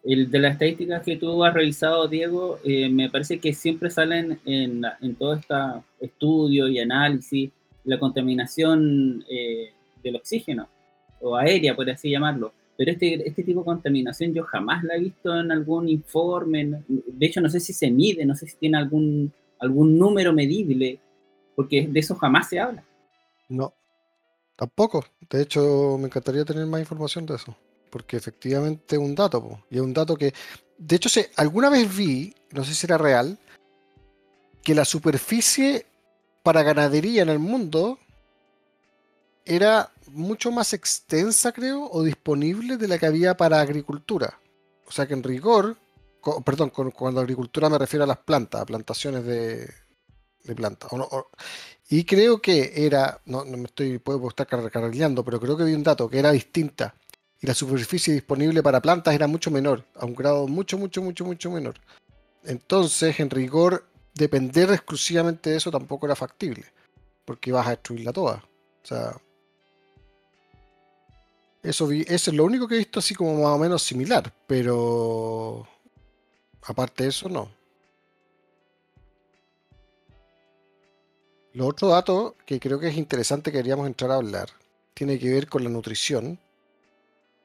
El 0.05 0.31
de 0.31 0.39
las 0.39 0.53
estadísticas 0.53 1.03
que 1.03 1.17
tú 1.17 1.43
has 1.43 1.53
revisado, 1.53 2.07
Diego, 2.07 2.59
eh, 2.65 2.89
me 2.89 3.11
parece 3.11 3.41
que 3.41 3.53
siempre 3.53 3.91
salen 3.91 4.39
en, 4.45 4.83
en 5.01 5.15
todo 5.17 5.35
este 5.35 5.55
estudio 6.01 6.69
y 6.69 6.79
análisis 6.79 7.51
la 7.87 7.99
contaminación 7.99 9.25
eh, 9.31 9.73
del 10.03 10.17
oxígeno, 10.17 10.69
o 11.21 11.37
aérea, 11.37 11.75
por 11.75 11.89
así 11.91 12.11
llamarlo. 12.11 12.53
Pero 12.77 12.93
este, 12.93 13.27
este 13.27 13.43
tipo 13.43 13.61
de 13.61 13.67
contaminación 13.67 14.35
yo 14.35 14.45
jamás 14.45 14.85
la 14.85 14.97
he 14.97 15.01
visto 15.01 15.39
en 15.39 15.51
algún 15.51 15.89
informe. 15.89 16.83
De 16.89 17.27
hecho, 17.27 17.41
no 17.41 17.49
sé 17.49 17.61
si 17.61 17.73
se 17.73 17.91
mide, 17.91 18.27
no 18.27 18.35
sé 18.35 18.47
si 18.47 18.57
tiene 18.57 18.79
algún, 18.79 19.33
algún 19.59 19.99
número 19.99 20.33
medible, 20.33 20.99
porque 21.55 21.87
de 21.87 22.01
eso 22.01 22.15
jamás 22.17 22.49
se 22.49 22.61
habla. 22.61 22.85
No, 23.49 23.73
tampoco. 24.57 25.05
De 25.31 25.43
hecho, 25.43 25.97
me 25.99 26.07
encantaría 26.07 26.45
tener 26.45 26.67
más 26.67 26.81
información 26.81 27.25
de 27.25 27.37
eso 27.37 27.57
porque 27.97 28.19
efectivamente 28.19 28.97
es 28.97 29.01
un 29.01 29.15
dato, 29.15 29.63
y 29.71 29.77
es 29.77 29.81
un 29.81 29.95
dato 29.95 30.17
que, 30.17 30.35
de 30.77 30.97
hecho, 30.97 31.09
alguna 31.37 31.71
vez 31.71 31.97
vi, 31.97 32.35
no 32.51 32.63
sé 32.63 32.75
si 32.75 32.87
era 32.87 32.99
real, 32.99 33.39
que 34.63 34.75
la 34.75 34.85
superficie 34.85 35.87
para 36.43 36.63
ganadería 36.63 37.23
en 37.23 37.31
el 37.31 37.39
mundo 37.39 37.99
era 39.47 39.91
mucho 40.09 40.51
más 40.51 40.73
extensa, 40.75 41.53
creo, 41.53 41.89
o 41.91 42.03
disponible 42.03 42.77
de 42.77 42.89
la 42.89 42.99
que 42.99 43.07
había 43.07 43.37
para 43.37 43.61
agricultura. 43.61 44.39
O 44.87 44.91
sea 44.91 45.07
que 45.07 45.15
en 45.15 45.23
rigor, 45.23 45.77
perdón, 46.45 46.71
cuando 46.71 47.21
agricultura 47.21 47.71
me 47.71 47.79
refiero 47.79 48.05
a 48.05 48.09
las 48.09 48.19
plantas, 48.19 48.61
a 48.61 48.67
plantaciones 48.67 49.25
de, 49.25 49.73
plantas. 50.55 50.91
y 51.89 52.05
creo 52.05 52.41
que 52.41 52.73
era, 52.87 53.21
no, 53.27 53.45
me 53.45 53.65
estoy, 53.65 53.99
puedo 53.99 54.29
estar 54.29 54.47
cargando, 54.47 55.25
pero 55.25 55.41
creo 55.41 55.57
que 55.57 55.65
vi 55.65 55.75
un 55.75 55.83
dato 55.83 56.09
que 56.09 56.19
era 56.19 56.33
distinta 56.33 56.95
y 57.41 57.47
la 57.47 57.55
superficie 57.55 58.15
disponible 58.15 58.63
para 58.63 58.81
plantas 58.81 59.15
era 59.15 59.27
mucho 59.27 59.51
menor, 59.51 59.85
a 59.95 60.07
un 60.07 60.15
grado 60.15 60.49
mucho, 60.49 60.79
mucho, 60.79 61.03
mucho, 61.03 61.25
mucho 61.25 61.51
menor. 61.51 61.75
Entonces, 62.45 63.19
en 63.21 63.31
rigor, 63.31 63.85
depender 64.15 64.71
exclusivamente 64.71 65.51
de 65.51 65.57
eso 65.57 65.71
tampoco 65.71 66.07
era 66.07 66.17
factible, 66.17 66.65
porque 67.25 67.53
vas 67.53 67.67
a 67.67 67.71
destruirla 67.71 68.13
toda. 68.13 68.45
O 68.83 68.87
sea, 68.87 69.17
eso, 71.67 71.91
es 71.91 72.29
lo 72.33 72.45
único 72.45 72.69
que 72.69 72.77
he 72.77 72.79
visto 72.79 73.01
así 73.01 73.15
como 73.15 73.35
más 73.43 73.53
o 73.53 73.59
menos 73.59 73.83
similar, 73.83 74.33
pero 74.47 75.67
aparte 76.63 77.05
de 77.05 77.11
eso, 77.11 77.29
no. 77.29 77.51
Lo 81.53 81.67
otro 81.67 81.89
dato 81.89 82.37
que 82.45 82.61
creo 82.61 82.79
que 82.79 82.89
es 82.89 82.97
interesante 82.97 83.51
que 83.51 83.59
queríamos 83.59 83.87
entrar 83.87 84.11
a 84.11 84.17
hablar 84.17 84.51
tiene 84.95 85.19
que 85.19 85.31
ver 85.31 85.49
con 85.49 85.65
la 85.65 85.71
nutrición 85.71 86.39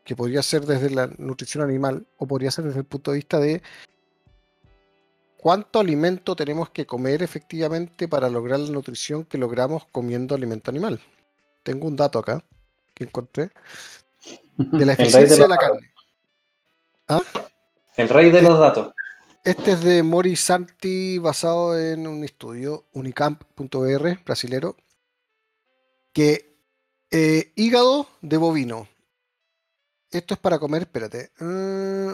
que 0.03 0.15
podría 0.15 0.43
ser 0.43 0.65
desde 0.65 0.89
la 0.89 1.07
nutrición 1.17 1.63
animal 1.63 2.05
o 2.17 2.27
podría 2.27 2.51
ser 2.51 2.65
desde 2.65 2.79
el 2.79 2.86
punto 2.86 3.12
de 3.12 3.17
vista 3.17 3.39
de 3.39 3.62
cuánto 5.38 5.79
alimento 5.79 6.36
tenemos 6.36 6.69
que 6.69 6.86
comer 6.86 7.23
efectivamente 7.23 8.07
para 8.07 8.29
lograr 8.29 8.60
la 8.60 8.69
nutrición 8.69 9.25
que 9.25 9.38
logramos 9.38 9.86
comiendo 9.91 10.36
alimento 10.36 10.69
animal. 10.69 11.01
Tengo 11.63 11.88
un 11.88 11.95
dato 11.95 12.19
acá 12.19 12.43
que 12.93 13.05
encontré 13.05 13.51
de 14.57 14.86
la 14.86 14.93
eficiencia 14.93 15.38
de, 15.38 15.47
la 15.47 15.57
carne. 15.57 15.91
¿Ah? 17.07 17.21
El 17.95 18.10
rey 18.10 18.31
de 18.31 18.41
los 18.41 18.60
datos. 18.60 18.93
Este 19.43 19.71
es 19.71 19.84
de 19.84 20.03
Mori 20.03 20.36
Santi 20.36 21.17
basado 21.17 21.77
en 21.79 22.05
un 22.07 22.23
estudio 22.23 22.86
unicamp.br 22.93 24.23
brasilero 24.23 24.75
que 26.13 26.55
eh, 27.10 27.51
hígado 27.55 28.07
de 28.21 28.38
bovino 28.38 28.88
esto 30.12 30.34
es 30.34 30.39
para 30.39 30.60
comer, 30.60 30.81
espérate. 30.84 31.31
Mm, 31.39 32.12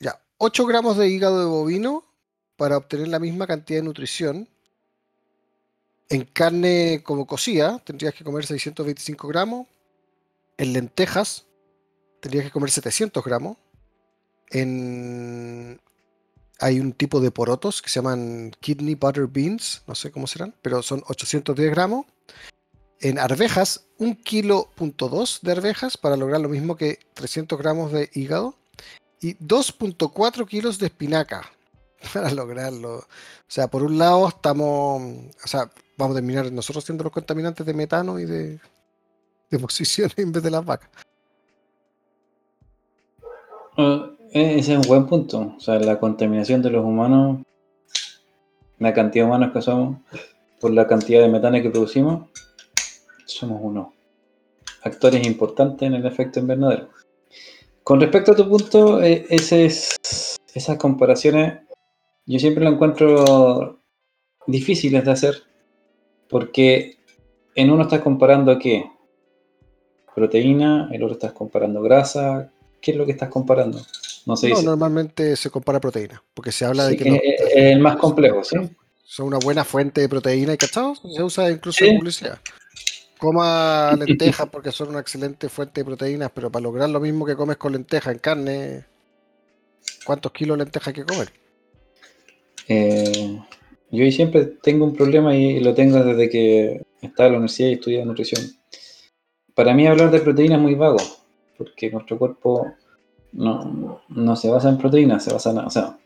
ya, 0.00 0.20
8 0.38 0.66
gramos 0.66 0.96
de 0.96 1.08
hígado 1.08 1.38
de 1.38 1.46
bovino 1.46 2.04
para 2.56 2.76
obtener 2.76 3.08
la 3.08 3.20
misma 3.20 3.46
cantidad 3.46 3.78
de 3.78 3.84
nutrición. 3.84 4.48
En 6.08 6.24
carne 6.24 7.00
como 7.04 7.26
cocida 7.26 7.78
tendrías 7.84 8.12
que 8.14 8.24
comer 8.24 8.44
625 8.44 9.28
gramos. 9.28 9.68
En 10.56 10.72
lentejas 10.72 11.46
tendrías 12.20 12.44
que 12.44 12.50
comer 12.50 12.70
700 12.70 13.24
gramos. 13.24 13.56
En... 14.50 15.80
Hay 16.60 16.78
un 16.78 16.92
tipo 16.92 17.20
de 17.20 17.32
porotos 17.32 17.82
que 17.82 17.88
se 17.88 17.96
llaman 17.96 18.52
kidney 18.60 18.94
butter 18.94 19.26
beans, 19.26 19.82
no 19.88 19.96
sé 19.96 20.12
cómo 20.12 20.28
serán, 20.28 20.54
pero 20.62 20.80
son 20.82 21.02
810 21.08 21.70
gramos 21.70 22.06
en 23.02 23.18
arvejas, 23.18 23.84
un 23.98 24.14
kilo 24.14 24.70
punto 24.76 25.08
dos 25.08 25.40
de 25.42 25.52
arvejas 25.52 25.96
para 25.96 26.16
lograr 26.16 26.40
lo 26.40 26.48
mismo 26.48 26.76
que 26.76 27.00
300 27.14 27.58
gramos 27.58 27.92
de 27.92 28.08
hígado 28.14 28.56
y 29.20 29.34
2.4 29.34 30.46
kilos 30.46 30.78
de 30.78 30.86
espinaca 30.86 31.50
para 32.14 32.30
lograrlo. 32.30 32.98
O 32.98 33.06
sea, 33.48 33.66
por 33.68 33.82
un 33.82 33.98
lado 33.98 34.28
estamos, 34.28 35.02
o 35.02 35.48
sea, 35.48 35.68
vamos 35.98 36.14
a 36.14 36.20
terminar 36.20 36.50
nosotros 36.52 36.84
siendo 36.84 37.02
los 37.04 37.12
contaminantes 37.12 37.66
de 37.66 37.74
metano 37.74 38.20
y 38.20 38.24
de, 38.24 38.60
de 39.52 39.58
posiciones 39.58 40.12
en 40.18 40.32
vez 40.32 40.42
de 40.42 40.50
las 40.50 40.64
vacas. 40.64 40.90
Uh, 43.76 44.16
ese 44.32 44.72
es 44.72 44.78
un 44.78 44.82
buen 44.82 45.06
punto. 45.06 45.54
O 45.56 45.60
sea, 45.60 45.78
la 45.78 46.00
contaminación 46.00 46.62
de 46.62 46.70
los 46.70 46.84
humanos, 46.84 47.40
la 48.78 48.92
cantidad 48.92 49.24
de 49.24 49.28
humanos 49.28 49.52
que 49.52 49.62
somos, 49.62 49.98
por 50.60 50.72
la 50.72 50.86
cantidad 50.86 51.20
de 51.20 51.28
metano 51.28 51.60
que 51.62 51.70
producimos, 51.70 52.28
somos 53.26 53.60
unos 53.62 53.88
actores 54.82 55.26
importantes 55.26 55.86
en 55.86 55.94
el 55.94 56.06
efecto 56.06 56.40
invernadero. 56.40 56.88
Con 57.84 58.00
respecto 58.00 58.32
a 58.32 58.36
tu 58.36 58.48
punto, 58.48 59.00
es, 59.02 59.98
esas 60.54 60.78
comparaciones 60.78 61.60
yo 62.24 62.38
siempre 62.38 62.64
lo 62.64 62.70
encuentro 62.70 63.80
difíciles 64.46 65.04
de 65.04 65.10
hacer 65.10 65.42
porque 66.28 66.96
en 67.54 67.70
uno 67.70 67.82
estás 67.82 68.00
comparando 68.00 68.58
qué? 68.58 68.84
Proteína, 70.14 70.88
el 70.92 71.02
otro 71.02 71.14
estás 71.14 71.32
comparando 71.32 71.82
grasa. 71.82 72.50
¿Qué 72.80 72.90
es 72.90 72.96
lo 72.96 73.06
que 73.06 73.12
estás 73.12 73.28
comparando? 73.28 73.80
No 74.26 74.36
sé. 74.36 74.50
No, 74.50 74.62
normalmente 74.62 75.36
se 75.36 75.50
compara 75.50 75.80
proteína, 75.80 76.22
porque 76.34 76.52
se 76.52 76.64
habla 76.64 76.86
de 76.86 76.96
que... 76.96 77.08
es 77.08 77.52
el 77.54 77.80
más 77.80 77.96
complejo, 77.96 78.44
¿sí? 78.44 78.56
Son 79.04 79.26
una 79.26 79.38
buena 79.38 79.64
fuente 79.64 80.00
de 80.00 80.08
proteína 80.08 80.54
y 80.54 80.56
cachado, 80.56 80.94
se 80.94 81.22
usa 81.22 81.50
incluso 81.50 81.84
en 81.84 81.98
publicidad. 81.98 82.38
Coma 83.18 83.94
lentejas 83.96 84.48
porque 84.48 84.72
son 84.72 84.88
una 84.88 85.00
excelente 85.00 85.48
fuente 85.48 85.80
de 85.80 85.84
proteínas, 85.84 86.30
pero 86.34 86.50
para 86.50 86.62
lograr 86.62 86.90
lo 86.90 86.98
mismo 86.98 87.24
que 87.24 87.36
comes 87.36 87.56
con 87.56 87.72
lentejas 87.72 88.14
en 88.14 88.18
carne, 88.18 88.84
¿cuántos 90.04 90.32
kilos 90.32 90.56
de 90.56 90.64
lentejas 90.64 90.88
hay 90.88 90.94
que 90.94 91.04
comer? 91.04 91.32
Eh, 92.68 93.38
yo 93.90 94.10
siempre 94.10 94.46
tengo 94.62 94.84
un 94.84 94.94
problema 94.94 95.36
y 95.36 95.60
lo 95.60 95.74
tengo 95.74 96.02
desde 96.02 96.28
que 96.30 96.82
estaba 97.02 97.26
en 97.26 97.32
la 97.32 97.38
universidad 97.38 97.68
y 97.68 97.72
estudiaba 97.74 98.06
nutrición. 98.06 98.42
Para 99.54 99.74
mí 99.74 99.86
hablar 99.86 100.10
de 100.10 100.20
proteínas 100.20 100.58
es 100.58 100.62
muy 100.62 100.74
vago, 100.74 100.98
porque 101.58 101.90
nuestro 101.90 102.18
cuerpo 102.18 102.72
no, 103.32 104.36
se 104.36 104.50
basa 104.50 104.68
en 104.68 104.78
proteínas, 104.78 105.24
se 105.24 105.32
basa 105.32 105.50
en, 105.50 105.58
o 105.58 105.70
sea, 105.70 105.98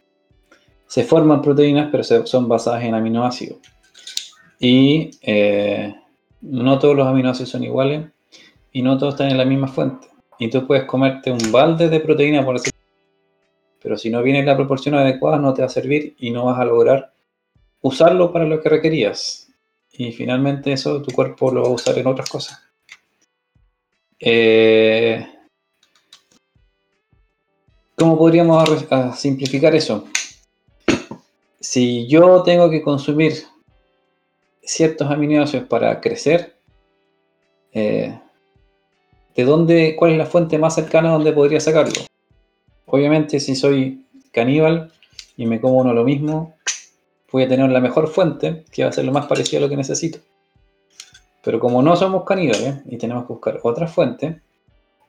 se 0.87 1.05
forman 1.05 1.43
proteínas, 1.43 1.89
pero 1.91 2.05
son 2.05 2.49
basadas 2.49 2.85
en 2.85 2.95
aminoácidos. 2.95 3.59
Y 4.59 5.11
eh, 5.23 5.95
no 6.41 6.79
todos 6.79 6.97
los 6.97 7.07
aminoácidos 7.07 7.51
son 7.51 7.65
iguales 7.65 8.07
y 8.73 8.83
no 8.83 8.97
todos 8.99 9.15
están 9.15 9.31
en 9.31 9.39
la 9.39 9.45
misma 9.45 9.69
fuente. 9.69 10.09
Y 10.39 10.49
tú 10.49 10.67
puedes 10.67 10.85
comerte 10.85 11.31
un 11.31 11.53
balde 11.53 11.89
de 11.89 12.01
proteína, 12.01 12.45
por 12.45 12.55
decirlo 12.57 12.77
pero 13.87 13.97
si 13.97 14.11
no 14.11 14.21
viene 14.21 14.43
la 14.43 14.57
proporción 14.57 14.97
adecuada 14.97 15.39
no 15.39 15.55
te 15.55 15.63
va 15.63 15.67
a 15.67 15.71
servir 15.71 16.17
y 16.19 16.33
no 16.33 16.47
vas 16.47 16.59
a 16.59 16.65
lograr 16.65 17.13
usarlo 17.83 18.33
para 18.33 18.45
lo 18.45 18.61
que 18.61 18.69
requerías. 18.69 19.47
Y 19.93 20.11
finalmente 20.11 20.73
eso 20.73 21.01
tu 21.03 21.15
cuerpo 21.15 21.53
lo 21.53 21.63
va 21.63 21.69
a 21.69 21.71
usar 21.71 21.97
en 21.97 22.09
otras 22.09 22.29
cosas. 22.29 22.66
Eh, 24.19 25.27
¿Cómo 27.97 28.19
podríamos 28.19 28.69
simplificar 29.17 29.75
eso? 29.75 30.07
Si 31.61 32.07
yo 32.07 32.43
tengo 32.43 32.71
que 32.71 32.83
consumir 32.83 33.45
ciertos 34.63 35.11
aminoácidos 35.11 35.67
para 35.67 36.01
crecer, 36.01 36.57
eh, 37.73 38.19
¿de 39.35 39.45
dónde, 39.45 39.97
cuál 39.99 40.13
es 40.13 40.19
la 40.19 40.27
fuente 40.27 40.59
más 40.59 40.75
cercana 40.75 41.11
donde 41.11 41.33
podría 41.33 41.61
sacarlo? 41.61 42.03
Obviamente, 42.87 43.41
si 43.41 43.57
soy 43.57 44.05
caníbal 44.33 44.93
y 45.37 45.47
me 45.47 45.61
como 45.61 45.79
uno 45.79 45.93
lo 45.93 46.05
mismo, 46.05 46.55
voy 47.33 47.45
a 47.45 47.49
tener 47.49 47.71
la 47.71 47.81
mejor 47.81 48.09
fuente, 48.09 48.65
que 48.71 48.85
va 48.85 48.91
a 48.91 48.93
ser 48.93 49.05
lo 49.05 49.13
más 49.13 49.27
parecido 49.27 49.59
a 49.59 49.63
lo 49.63 49.69
que 49.69 49.77
necesito. 49.77 50.19
Pero 51.47 51.61
como 51.61 51.81
no 51.81 51.95
somos 51.95 52.25
caníbales 52.25 52.81
y 52.87 52.99
tenemos 52.99 53.25
que 53.25 53.35
buscar 53.35 53.61
otra 53.63 53.87
fuente, 53.87 54.41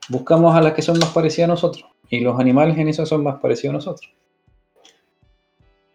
buscamos 0.08 0.54
a 0.54 0.60
las 0.60 0.72
que 0.72 0.82
son 0.82 0.96
más 1.00 1.08
parecidas 1.08 1.48
a 1.48 1.52
nosotros. 1.54 1.84
Y 2.08 2.20
los 2.20 2.38
animales 2.38 2.78
en 2.78 2.86
eso 2.86 3.04
son 3.04 3.24
más 3.24 3.40
parecidos 3.40 3.70
a 3.70 3.78
nosotros. 3.78 4.12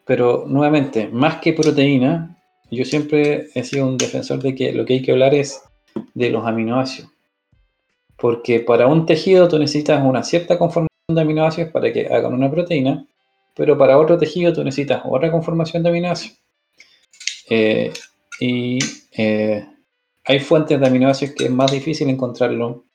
Pero 0.04 0.44
nuevamente, 0.46 1.08
más 1.08 1.38
que 1.38 1.54
proteína, 1.54 2.38
yo 2.70 2.84
siempre 2.84 3.52
he 3.56 3.64
sido 3.64 3.88
un 3.88 3.96
defensor 3.96 4.40
de 4.44 4.54
que 4.54 4.74
lo 4.74 4.84
que 4.84 4.96
hay 4.96 5.02
que 5.02 5.14
hablar 5.14 5.34
es 5.34 5.62
de 6.14 6.30
los 6.30 6.46
aminoácidos. 6.46 7.10
Porque 8.18 8.60
para 8.60 8.88
un 8.88 9.06
tejido 9.06 9.48
tú 9.48 9.58
necesitas 9.58 10.04
una 10.04 10.24
cierta 10.24 10.58
conformación 10.58 10.90
de 11.08 11.22
aminoácidos 11.22 11.72
para 11.72 11.94
que 11.94 12.08
hagan 12.08 12.34
una 12.34 12.52
proteína, 12.52 13.08
pero 13.56 13.78
para 13.78 13.98
otro 13.98 14.18
tejido 14.18 14.52
tú 14.52 14.62
necesitas 14.62 15.04
otra 15.06 15.32
conformación 15.32 15.84
de 15.84 15.90
aminoácidos. 15.90 16.38
Eh, 17.50 17.94
y 18.42 18.80
eh, 19.18 19.68
hay 20.26 20.40
fuentes 20.40 20.80
de 20.80 20.88
aminoácidos 20.88 21.36
que 21.36 21.46
es 21.46 21.52
más 21.52 21.72
difícil 21.72 22.10
encontrarlo 22.10 22.86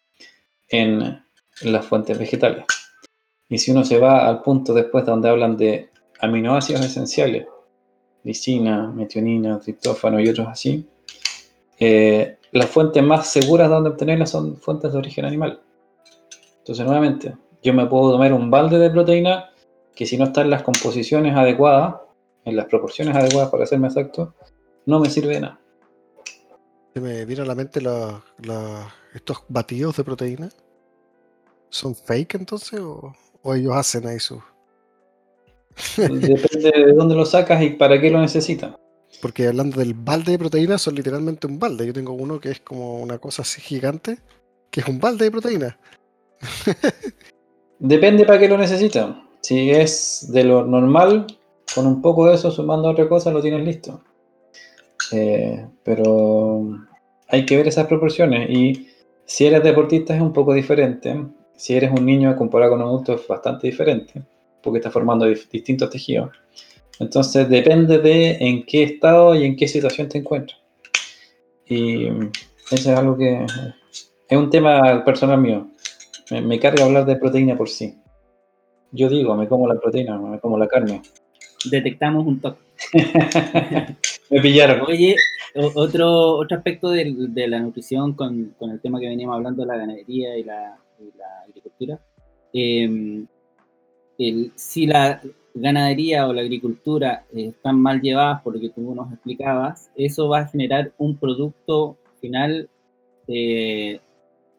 en, 0.69 1.23
las 1.63 1.85
fuentes 1.85 2.17
vegetales. 2.17 2.65
Y 3.49 3.59
si 3.59 3.73
uno 3.73 3.85
se 3.85 3.99
va 3.99 4.29
al 4.29 4.43
punto 4.43 4.73
después 4.73 5.05
donde 5.05 5.29
hablan 5.29 5.57
de 5.57 5.91
aminoácidos 6.21 6.85
esenciales, 6.85 7.47
lisina, 8.23 8.87
metionina, 8.87 9.59
triptófano 9.59 10.21
y 10.21 10.29
otros 10.29 10.47
así, 10.47 10.87
eh, 11.81 12.37
las 12.53 12.67
fuentes 12.67 13.03
más 13.03 13.29
seguras 13.29 13.69
donde 13.69 13.91
obtenerlas 13.91 14.31
son 14.31 14.57
fuentes 14.57 14.93
de 14.93 14.99
origen 14.99 15.25
animal. 15.25 15.61
Entonces, 16.59 16.87
nuevamente, 16.87 17.35
yo 17.63 17.75
me 17.75 17.87
puedo 17.87 18.13
tomar 18.13 18.33
un 18.33 18.51
balde 18.51 18.79
de 18.79 18.91
proteína 18.91 19.51
que 19.97 20.07
si 20.07 20.17
no 20.17 20.27
está 20.27 20.43
en 20.43 20.51
las 20.51 20.63
composiciones 20.63 21.37
adecuadas, 21.37 21.97
en 22.45 22.55
las 22.55 22.67
proporciones 22.67 23.17
adecuadas 23.17 23.51
para 23.51 23.67
serme 23.67 23.89
exacto, 23.89 24.35
no 24.87 25.01
me 25.01 25.11
sirve 25.11 25.35
de 25.35 25.41
nada. 25.41 25.61
Se 26.99 27.05
me 27.05 27.25
viene 27.25 27.43
a 27.43 27.45
la 27.45 27.55
mente 27.55 27.81
estos 29.15 29.45
batidos 29.49 29.97
de 29.97 30.03
proteína. 30.03 30.49
¿Son 31.69 31.95
fake 31.95 32.35
entonces 32.35 32.81
o, 32.81 33.15
ellos 33.55 33.73
hacen 33.77 34.05
ahí 34.09 34.19
su... 34.19 34.43
Depende 35.97 36.73
de 36.73 36.93
dónde 36.95 37.15
lo 37.15 37.25
sacas 37.25 37.63
y 37.63 37.71
para 37.71 38.01
qué 38.01 38.11
lo 38.11 38.21
necesitan. 38.21 38.77
Porque 39.23 39.47
hablando 39.47 39.79
del 39.79 39.95
balde 39.95 40.33
de 40.33 40.39
proteína, 40.41 40.77
son 40.77 40.97
literalmente 40.97 41.47
un 41.47 41.61
balde. 41.61 41.87
Yo 41.87 41.93
tengo 41.93 42.15
uno 42.15 42.41
que 42.41 42.51
es 42.51 42.59
como 42.59 43.01
una 43.01 43.19
cosa 43.19 43.43
así 43.43 43.61
gigante, 43.61 44.19
que 44.69 44.81
es 44.81 44.89
un 44.89 44.99
balde 44.99 45.27
de 45.27 45.31
proteína. 45.31 45.79
Depende 47.79 48.25
para 48.25 48.41
qué 48.41 48.49
lo 48.49 48.59
necesitan. 48.59 49.23
Si 49.41 49.71
es 49.71 50.27
de 50.33 50.43
lo 50.43 50.65
normal, 50.65 51.29
con 51.73 51.87
un 51.87 52.03
poco 52.03 52.27
de 52.27 52.35
eso 52.35 52.51
sumando 52.51 52.89
otra 52.89 53.09
cosa, 53.09 53.31
lo 53.31 53.41
tienes 53.41 53.65
listo. 53.65 54.03
Eh, 55.13 55.67
pero 55.83 56.69
hay 57.29 57.47
que 57.47 57.57
ver 57.57 57.69
esas 57.69 57.87
proporciones. 57.87 58.51
Y 58.51 58.89
si 59.25 59.47
eres 59.47 59.63
deportista 59.63 60.15
es 60.15 60.23
un 60.23 60.33
poco 60.33 60.55
diferente. 60.55 61.17
Si 61.57 61.75
eres 61.75 61.91
un 61.91 62.07
niño 62.07 62.35
comparado 62.37 62.73
con 62.73 62.83
un 62.83 62.89
adulto 62.89 63.15
es 63.15 63.27
bastante 63.27 63.67
diferente, 63.67 64.23
porque 64.63 64.79
está 64.79 64.91
formando 64.91 65.27
distintos 65.27 65.91
tejidos. 65.91 66.31
Entonces 67.01 67.49
depende 67.49 67.99
de 67.99 68.37
en 68.41 68.65
qué 68.65 68.83
estado 68.85 69.35
y 69.35 69.45
en 69.45 69.57
qué 69.57 69.69
situación 69.69 70.09
te 70.09 70.19
encuentras. 70.19 70.61
Y 71.67 72.07
eso 72.07 72.93
es 72.93 72.99
algo 72.99 73.17
que 73.17 73.45
es 74.29 74.39
un 74.39 74.51
tema 74.51 75.05
personal 75.05 75.41
mío. 75.41 75.69
Me, 76.31 76.59
carga 76.59 76.85
hablar 76.85 77.07
de 77.07 77.17
proteína 77.17 77.57
por 77.57 77.69
sí. 77.69 77.97
Yo 78.93 79.09
digo, 79.09 79.35
me 79.35 79.49
como 79.49 79.67
la 79.67 79.79
proteína, 79.79 80.19
me 80.19 80.41
como 80.41 80.59
la 80.59 80.67
carne. 80.67 81.03
Detectamos 81.71 82.27
un 82.27 82.41
toque. 82.41 82.61
me 84.31 84.41
pillaron. 84.41 84.83
Oye, 84.87 85.17
otro, 85.55 86.37
otro 86.37 86.57
aspecto 86.57 86.91
de, 86.91 87.49
la 87.49 87.61
nutrición 87.61 88.15
con, 88.15 88.55
el 88.61 88.81
tema 88.81 89.01
que 89.01 89.09
veníamos 89.09 89.37
hablando 89.37 89.63
de 89.63 89.69
la 89.69 89.77
ganadería 89.77 90.37
y 90.37 90.45
la, 90.45 90.79
agricultura. 91.47 91.99
Em, 92.53 93.27
si 94.57 94.87
la 94.87 95.21
ganadería 95.55 96.27
o 96.27 96.33
la 96.33 96.43
agricultura 96.43 97.25
están 97.33 97.81
mal 97.81 98.01
llevadas, 98.01 98.43
por 98.43 98.55
lo 98.55 98.61
que 98.61 98.71
tú 98.71 98.95
nos 98.95 99.13
explicabas, 99.13 99.91
eso 99.97 100.29
va 100.29 100.41
a 100.41 100.49
generar 100.49 100.93
un 100.99 101.17
producto 101.17 101.97
final 102.21 102.69
eh, 103.27 104.01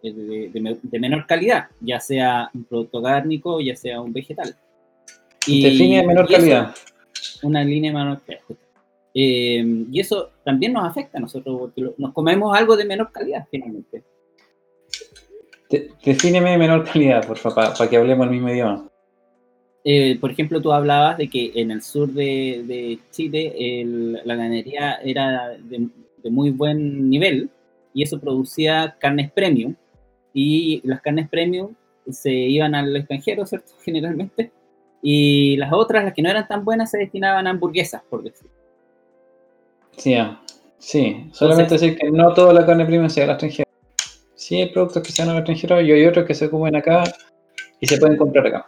de, 0.01 0.99
menor 0.99 1.25
calidad, 1.25 1.67
ya 1.81 1.99
sea 1.99 2.49
un 2.53 2.63
producto 2.63 3.01
cárnico, 3.01 3.59
ya 3.59 3.75
sea 3.75 4.01
un 4.01 4.13
vegetal. 4.13 4.55
Y, 5.45 5.63
Define 5.63 6.05
menor 6.05 6.27
calidad. 6.27 6.75
una 7.43 7.63
línea 7.63 7.91
de 7.91 7.97
menor 7.97 8.21
calidad. 8.21 8.68
Eh, 9.21 9.85
y 9.91 9.99
eso 9.99 10.29
también 10.45 10.71
nos 10.71 10.87
afecta 10.87 11.17
a 11.17 11.21
nosotros, 11.21 11.57
porque 11.59 11.93
nos 11.97 12.13
comemos 12.13 12.57
algo 12.57 12.77
de 12.77 12.85
menor 12.85 13.11
calidad 13.11 13.45
finalmente. 13.51 14.01
defíneme 16.05 16.57
menor 16.57 16.85
calidad, 16.85 17.27
por 17.27 17.37
favor, 17.37 17.73
para, 17.77 17.89
que 17.89 17.97
hablemos 17.97 18.27
el 18.27 18.31
mismo 18.31 18.49
idioma. 18.49 18.89
Eh, 19.83 20.17
por 20.21 20.31
ejemplo, 20.31 20.61
tú 20.61 20.71
hablabas 20.71 21.17
de 21.17 21.29
que 21.29 21.51
en 21.55 21.71
el 21.71 21.81
sur 21.81 22.07
de, 22.07 22.97
Chile 23.11 23.83
la 24.23 24.35
ganadería 24.35 24.95
era 25.03 25.49
de, 25.49 25.89
de, 26.23 26.29
muy 26.29 26.51
buen 26.51 27.09
nivel 27.09 27.49
y 27.93 28.03
eso 28.03 28.21
producía 28.21 28.95
carnes 28.99 29.33
premium, 29.33 29.75
y 30.33 30.79
las 30.87 31.01
carnes 31.01 31.27
premium 31.27 31.73
se 32.09 32.31
iban 32.31 32.73
al 32.73 32.95
extranjero, 32.95 33.45
¿cierto? 33.45 33.73
Generalmente. 33.83 34.53
Y 35.01 35.57
las 35.57 35.73
otras, 35.73 36.05
las 36.05 36.13
que 36.13 36.21
no 36.21 36.29
eran 36.29 36.47
tan 36.47 36.63
buenas, 36.63 36.89
se 36.89 36.99
destinaban 36.99 37.47
a 37.47 37.49
hamburguesas, 37.49 38.01
por 38.09 38.23
decir. 38.23 38.49
Sí, 39.99 40.15
Sí, 40.79 41.29
solamente 41.33 41.73
decir 41.73 41.97
que 41.97 42.09
no 42.09 42.33
toda 42.33 42.53
la 42.53 42.65
carne 42.65 42.85
premium 42.85 43.09
sea 43.09 43.23
de 43.23 43.27
la 43.27 43.33
extranjera. 43.33 43.67
Sí 44.33 44.55
hay 44.61 44.69
productos 44.69 45.03
que 45.03 45.11
sean 45.11 45.27
al 45.29 45.37
extranjero 45.37 45.81
y 45.81 45.91
hay 45.91 46.05
otros 46.05 46.25
que 46.25 46.33
se 46.33 46.45
ocupen 46.45 46.73
acá 46.77 47.03
y 47.81 47.85
se 47.85 47.97
pueden 47.97 48.15
comprar 48.17 48.47
acá. 48.47 48.65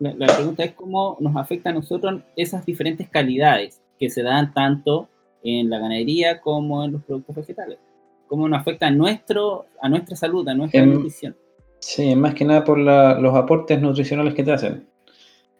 La, 0.00 0.12
la 0.14 0.26
pregunta 0.26 0.64
es 0.64 0.72
cómo 0.72 1.16
nos 1.20 1.36
afecta 1.36 1.70
a 1.70 1.72
nosotros 1.72 2.22
esas 2.36 2.66
diferentes 2.66 3.08
calidades 3.08 3.80
que 4.00 4.10
se 4.10 4.22
dan 4.24 4.52
tanto 4.52 5.08
en 5.44 5.70
la 5.70 5.78
ganadería 5.78 6.40
como 6.40 6.84
en 6.84 6.92
los 6.92 7.04
productos 7.04 7.36
vegetales. 7.36 7.78
Cómo 8.26 8.48
nos 8.48 8.60
afecta 8.60 8.88
a, 8.88 8.90
nuestro, 8.90 9.66
a 9.80 9.88
nuestra 9.88 10.16
salud, 10.16 10.46
a 10.48 10.54
nuestra 10.54 10.82
Em, 10.82 10.92
nutrición. 10.92 11.36
Sí, 11.78 12.16
más 12.16 12.34
que 12.34 12.44
nada 12.44 12.64
por 12.64 12.78
la- 12.78 13.14
los 13.20 13.34
aportes 13.36 13.80
nutricionales 13.80 14.34
que 14.34 14.42
te 14.42 14.52
hacen. 14.52 14.88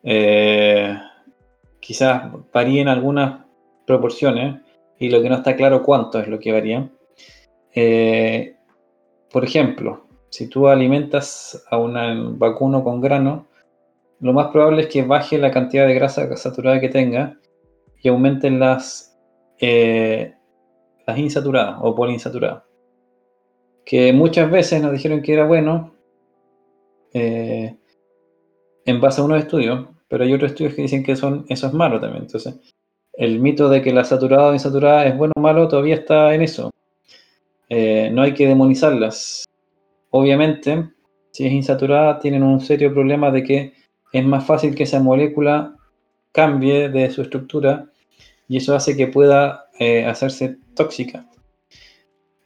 Eh, 0.03 0.92
quizás 1.80 2.24
varíen 2.53 2.88
algunas 2.88 3.44
proporciones 3.86 4.57
y 4.99 5.11
lo 5.11 5.22
que 5.22 5.28
no 5.28 5.36
está 5.36 5.57
claro 5.57 5.82
cuánto 5.82 6.18
es 6.18 6.28
lo 6.28 6.38
que 6.38 6.53
varía. 6.53 6.90
Eh, 7.74 8.57
por 9.30 9.44
ejemplo, 9.44 10.07
si 10.30 10.49
tú 10.49 10.68
alimentas 10.68 11.64
a 11.70 11.78
un 11.78 12.38
vacuno 12.38 12.82
con 12.82 13.01
grano, 13.01 13.46
lo 14.20 14.32
más 14.32 14.49
probable 14.49 14.82
es 14.82 14.88
que 14.88 15.03
baje 15.03 15.38
la 15.38 15.51
cantidad 15.51 15.86
de 15.86 15.94
grasa 15.94 16.36
saturada 16.36 16.80
que 16.80 16.88
tenga 16.88 17.38
y 18.03 18.09
aumenten 18.09 18.59
las, 18.59 19.16
eh, 19.61 20.34
insaturadas 21.16 21.78
o 21.80 21.94
poliinsaturadas. 21.94 22.64
Que 23.84 24.12
muchas 24.12 24.51
veces 24.51 24.82
nos 24.82 24.92
dijeron 24.92 25.22
que 25.22 25.32
era 25.32 25.46
bueno 25.46 25.94
eh, 27.14 27.76
en 28.84 29.01
base 29.01 29.20
a 29.20 29.24
unos 29.24 29.40
estudios, 29.40 29.88
pero 30.09 30.24
hay 30.24 30.34
otros 30.34 30.51
estudios 30.51 30.74
que 30.74 30.82
dicen 30.82 31.05
que 31.05 31.16
son, 31.16 31.46
eso 31.49 31.66
es 31.68 31.72
malo 31.72 32.01
también. 32.01 32.24
Entonces, 32.24 32.59
el 33.19 33.41
mito 33.41 33.69
de 33.69 33.83
que 33.83 33.93
la 33.93 34.05
saturada 34.05 34.51
o 34.51 34.53
insaturada 34.55 35.05
es 35.05 35.16
bueno 35.16 35.33
o 35.37 35.41
malo 35.41 35.66
todavía 35.66 35.97
está 35.97 36.33
en 36.35 36.43
eso. 36.43 36.71
Eh, 37.69 38.11
no 38.12 38.23
hay 38.23 38.33
que 38.33 38.47
demonizarlas. 38.47 39.45
Obviamente, 40.11 40.91
si 41.33 41.45
es 41.45 41.53
insaturada, 41.53 42.21
tienen 42.21 42.45
un 42.45 42.61
serio 42.61 42.95
problema 42.95 43.33
de 43.33 43.43
que 43.43 43.73
es 44.12 44.25
más 44.25 44.47
fácil 44.47 44.75
que 44.75 44.85
esa 44.85 45.01
molécula 45.01 45.75
cambie 46.31 46.89
de 46.91 47.11
su 47.11 47.23
estructura 47.23 47.87
y 48.47 48.57
eso 48.59 48.77
hace 48.77 48.97
que 48.97 49.09
pueda 49.09 49.66
eh, 49.81 50.07
hacerse 50.07 50.57
tóxica. 50.77 51.27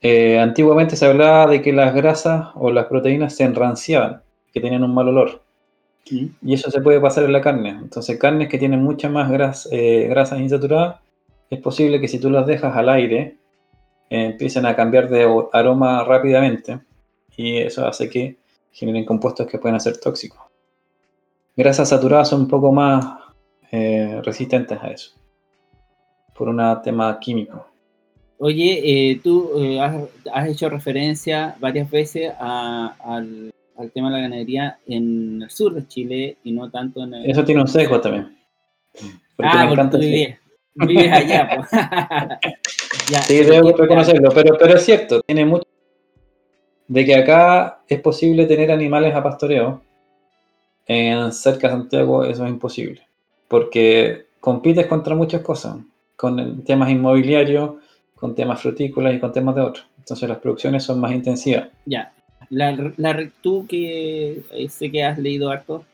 Eh, 0.01 0.39
antiguamente 0.39 0.97
se 0.97 1.05
hablaba 1.05 1.49
de 1.49 1.61
que 1.61 1.75
las 1.75 1.95
grasas 1.95 2.49
o 2.55 2.70
las 2.70 2.87
proteínas 2.87 3.37
se 3.37 3.45
enranciaban, 3.45 4.23
que 4.53 4.61
tenían 4.61 4.85
un 4.85 4.95
mal 4.95 5.09
olor. 5.09 5.41
Y 6.05 6.55
eso 6.55 6.70
se 6.70 6.80
puede 6.80 7.00
pasar 7.00 7.24
en 7.24 7.32
la 7.32 7.40
carne. 7.40 7.70
Entonces, 7.70 8.18
carnes 8.18 8.48
que 8.48 8.59
tienen 8.59 8.82
mucha 8.82 9.09
más 9.09 9.30
gras- 9.30 9.68
eh, 9.70 10.07
grasas 10.09 10.40
insaturadas, 10.40 11.00
es 11.48 11.61
posible 11.61 12.00
que 12.00 12.09
si 12.09 12.18
tú 12.18 12.28
las 12.30 12.46
dejas 12.46 12.76
al 12.76 12.88
aire, 12.88 13.36
eh, 14.11 14.24
empiecen 14.26 14.66
a 14.66 14.74
cambiar 14.76 15.09
de 15.09 15.26
aroma 15.53 16.05
rápidamente. 16.05 16.80
Y 17.36 17.59
eso 17.59 17.86
hace 17.86 18.11
que 18.11 18.36
generen 18.72 19.05
compuestos 19.05 19.46
que 19.46 19.59
pueden 19.59 19.78
ser 19.80 19.98
tóxicos. 19.98 20.40
Grasas 21.57 21.88
saturadas 21.90 22.28
son 22.28 22.42
un 22.42 22.48
poco 22.48 22.72
más 22.72 23.07
eh, 23.70 24.20
resistentes 24.22 24.78
a 24.82 24.88
eso. 24.88 25.12
Por 26.36 26.48
un 26.48 26.61
tema 26.82 27.18
químico. 27.20 27.66
Oye, 28.38 29.20
tú 29.22 29.50
has, 29.80 29.96
has 30.32 30.48
hecho 30.48 30.68
referencia 30.68 31.55
varias 31.61 31.90
veces 31.90 32.32
a- 32.38 32.94
al, 32.98 33.53
al 33.79 33.91
tema 33.91 34.09
de 34.11 34.16
la 34.16 34.23
ganadería 34.23 34.79
en 34.87 35.43
el 35.43 35.51
sur 35.51 35.75
de 35.75 35.87
Chile 35.87 36.37
y 36.45 36.53
no 36.53 36.70
tanto 36.70 37.03
en 37.05 37.14
el... 37.14 37.31
Eso 37.31 37.45
tiene 37.45 37.61
un 37.62 37.68
sesgo 37.68 38.01
también. 38.01 38.37
Porque 39.37 39.51
ah, 39.53 39.62
me 39.64 39.68
porque 39.68 39.73
encanta 39.81 39.99
tú 39.99 40.05
vives, 40.05 40.39
vives 40.75 41.12
allá. 41.12 41.51
pues. 41.57 41.70
Ya, 43.11 43.20
Sí, 43.23 43.39
debo 43.43 43.75
¿qué- 43.75 43.83
reconocerlo, 43.83 44.31
pero, 44.35 44.57
pero 44.59 44.75
es 44.77 44.85
cierto, 44.85 45.20
tiene 45.23 45.45
mucho 45.45 45.64
de 46.89 47.05
que 47.05 47.14
acá 47.16 47.83
es 47.89 48.01
posible 48.01 48.47
tener 48.47 48.70
animales 48.70 49.14
a 49.14 49.23
pastoreo. 49.23 49.83
En 50.87 51.33
cerca 51.33 51.68
de 51.68 51.75
Santiago 51.75 52.25
eso 52.25 52.45
es 52.45 52.51
imposible, 52.51 53.03
porque 53.49 54.27
compites 54.41 54.87
contra 54.87 55.14
muchas 55.14 55.41
cosas, 55.43 55.77
con 56.16 56.62
temas 56.64 56.91
inmobiliarios, 56.91 57.73
con 58.14 58.35
temas 58.35 58.61
frutícolas 58.61 59.14
y 59.14 59.20
con 59.20 59.33
temas 59.33 59.55
de 59.55 59.62
otros. 59.62 59.87
Entonces 59.99 60.29
las 60.29 60.39
producciones 60.39 60.83
son 60.85 61.01
más 61.01 61.12
intensivas. 61.12 61.68
Ya, 61.87 62.12
la, 62.53 62.92
la- 62.98 63.30
tú 63.42 63.66
que 63.66 64.42
eh, 64.53 64.68
sé 64.68 64.90
que 64.90 65.03
has 65.03 65.18
leído 65.18 65.50
harto, 65.50 65.84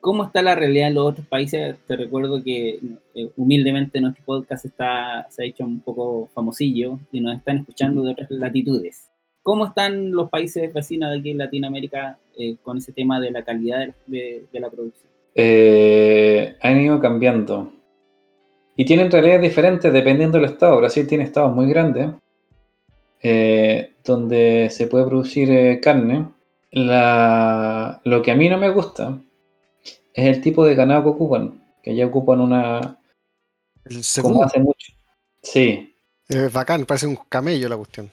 ¿cómo 0.00 0.24
está 0.24 0.42
la 0.42 0.54
realidad 0.54 0.88
en 0.88 0.94
los 0.94 1.06
otros 1.06 1.26
países? 1.26 1.76
Te 1.86 1.96
recuerdo 1.96 2.42
que 2.42 2.80
eh, 3.14 3.30
humildemente 3.36 4.00
nuestro 4.00 4.22
podcast 4.24 4.64
está, 4.66 5.26
se 5.30 5.42
ha 5.42 5.46
hecho 5.46 5.64
un 5.64 5.80
poco 5.80 6.28
famosillo 6.34 6.98
y 7.10 7.20
nos 7.20 7.36
están 7.36 7.58
escuchando 7.58 8.02
de 8.02 8.12
otras 8.12 8.30
latitudes. 8.30 9.08
¿Cómo 9.42 9.66
están 9.66 10.12
los 10.12 10.28
países 10.30 10.72
vecinos 10.72 11.10
de 11.10 11.18
aquí 11.18 11.30
en 11.30 11.38
Latinoamérica 11.38 12.18
eh, 12.38 12.56
con 12.62 12.78
ese 12.78 12.92
tema 12.92 13.18
de 13.18 13.30
la 13.32 13.42
calidad 13.42 13.88
de, 14.06 14.44
de- 14.52 14.60
la 14.60 14.70
producción? 14.70 15.10
Eh, 15.34 16.56
han 16.60 16.80
ido 16.80 17.00
cambiando. 17.00 17.72
Y 18.76 18.84
tienen 18.84 19.10
realidades 19.10 19.42
diferentes 19.42 19.92
dependiendo 19.92 20.38
del 20.38 20.50
estado. 20.50 20.76
Brasil 20.78 21.06
tiene 21.06 21.24
estados 21.24 21.54
muy 21.54 21.66
grandes 21.68 22.10
eh, 23.22 23.94
donde 24.04 24.68
se 24.70 24.86
puede 24.86 25.06
producir 25.06 25.50
eh, 25.50 25.80
carne. 25.80 26.28
La- 26.70 28.00
lo 28.04 28.22
que 28.22 28.30
a 28.30 28.34
mí 28.34 28.48
no 28.48 28.58
me 28.58 28.70
gusta 28.70 29.18
es 30.14 30.26
el 30.36 30.40
tipo 30.40 30.64
de 30.64 30.74
ganado 30.74 31.02
que 31.04 31.08
ocupan, 31.10 31.62
que 31.82 31.94
ya 31.94 32.06
ocupan 32.06 32.40
una... 32.40 32.98
El 33.84 34.02
como 34.22 34.44
hace 34.44 34.60
mucho. 34.60 34.92
Sí. 35.42 35.94
es 36.28 36.52
bacán, 36.52 36.86
parece 36.86 37.06
un 37.06 37.16
camello 37.28 37.68
la 37.68 37.76
cuestión. 37.76 38.10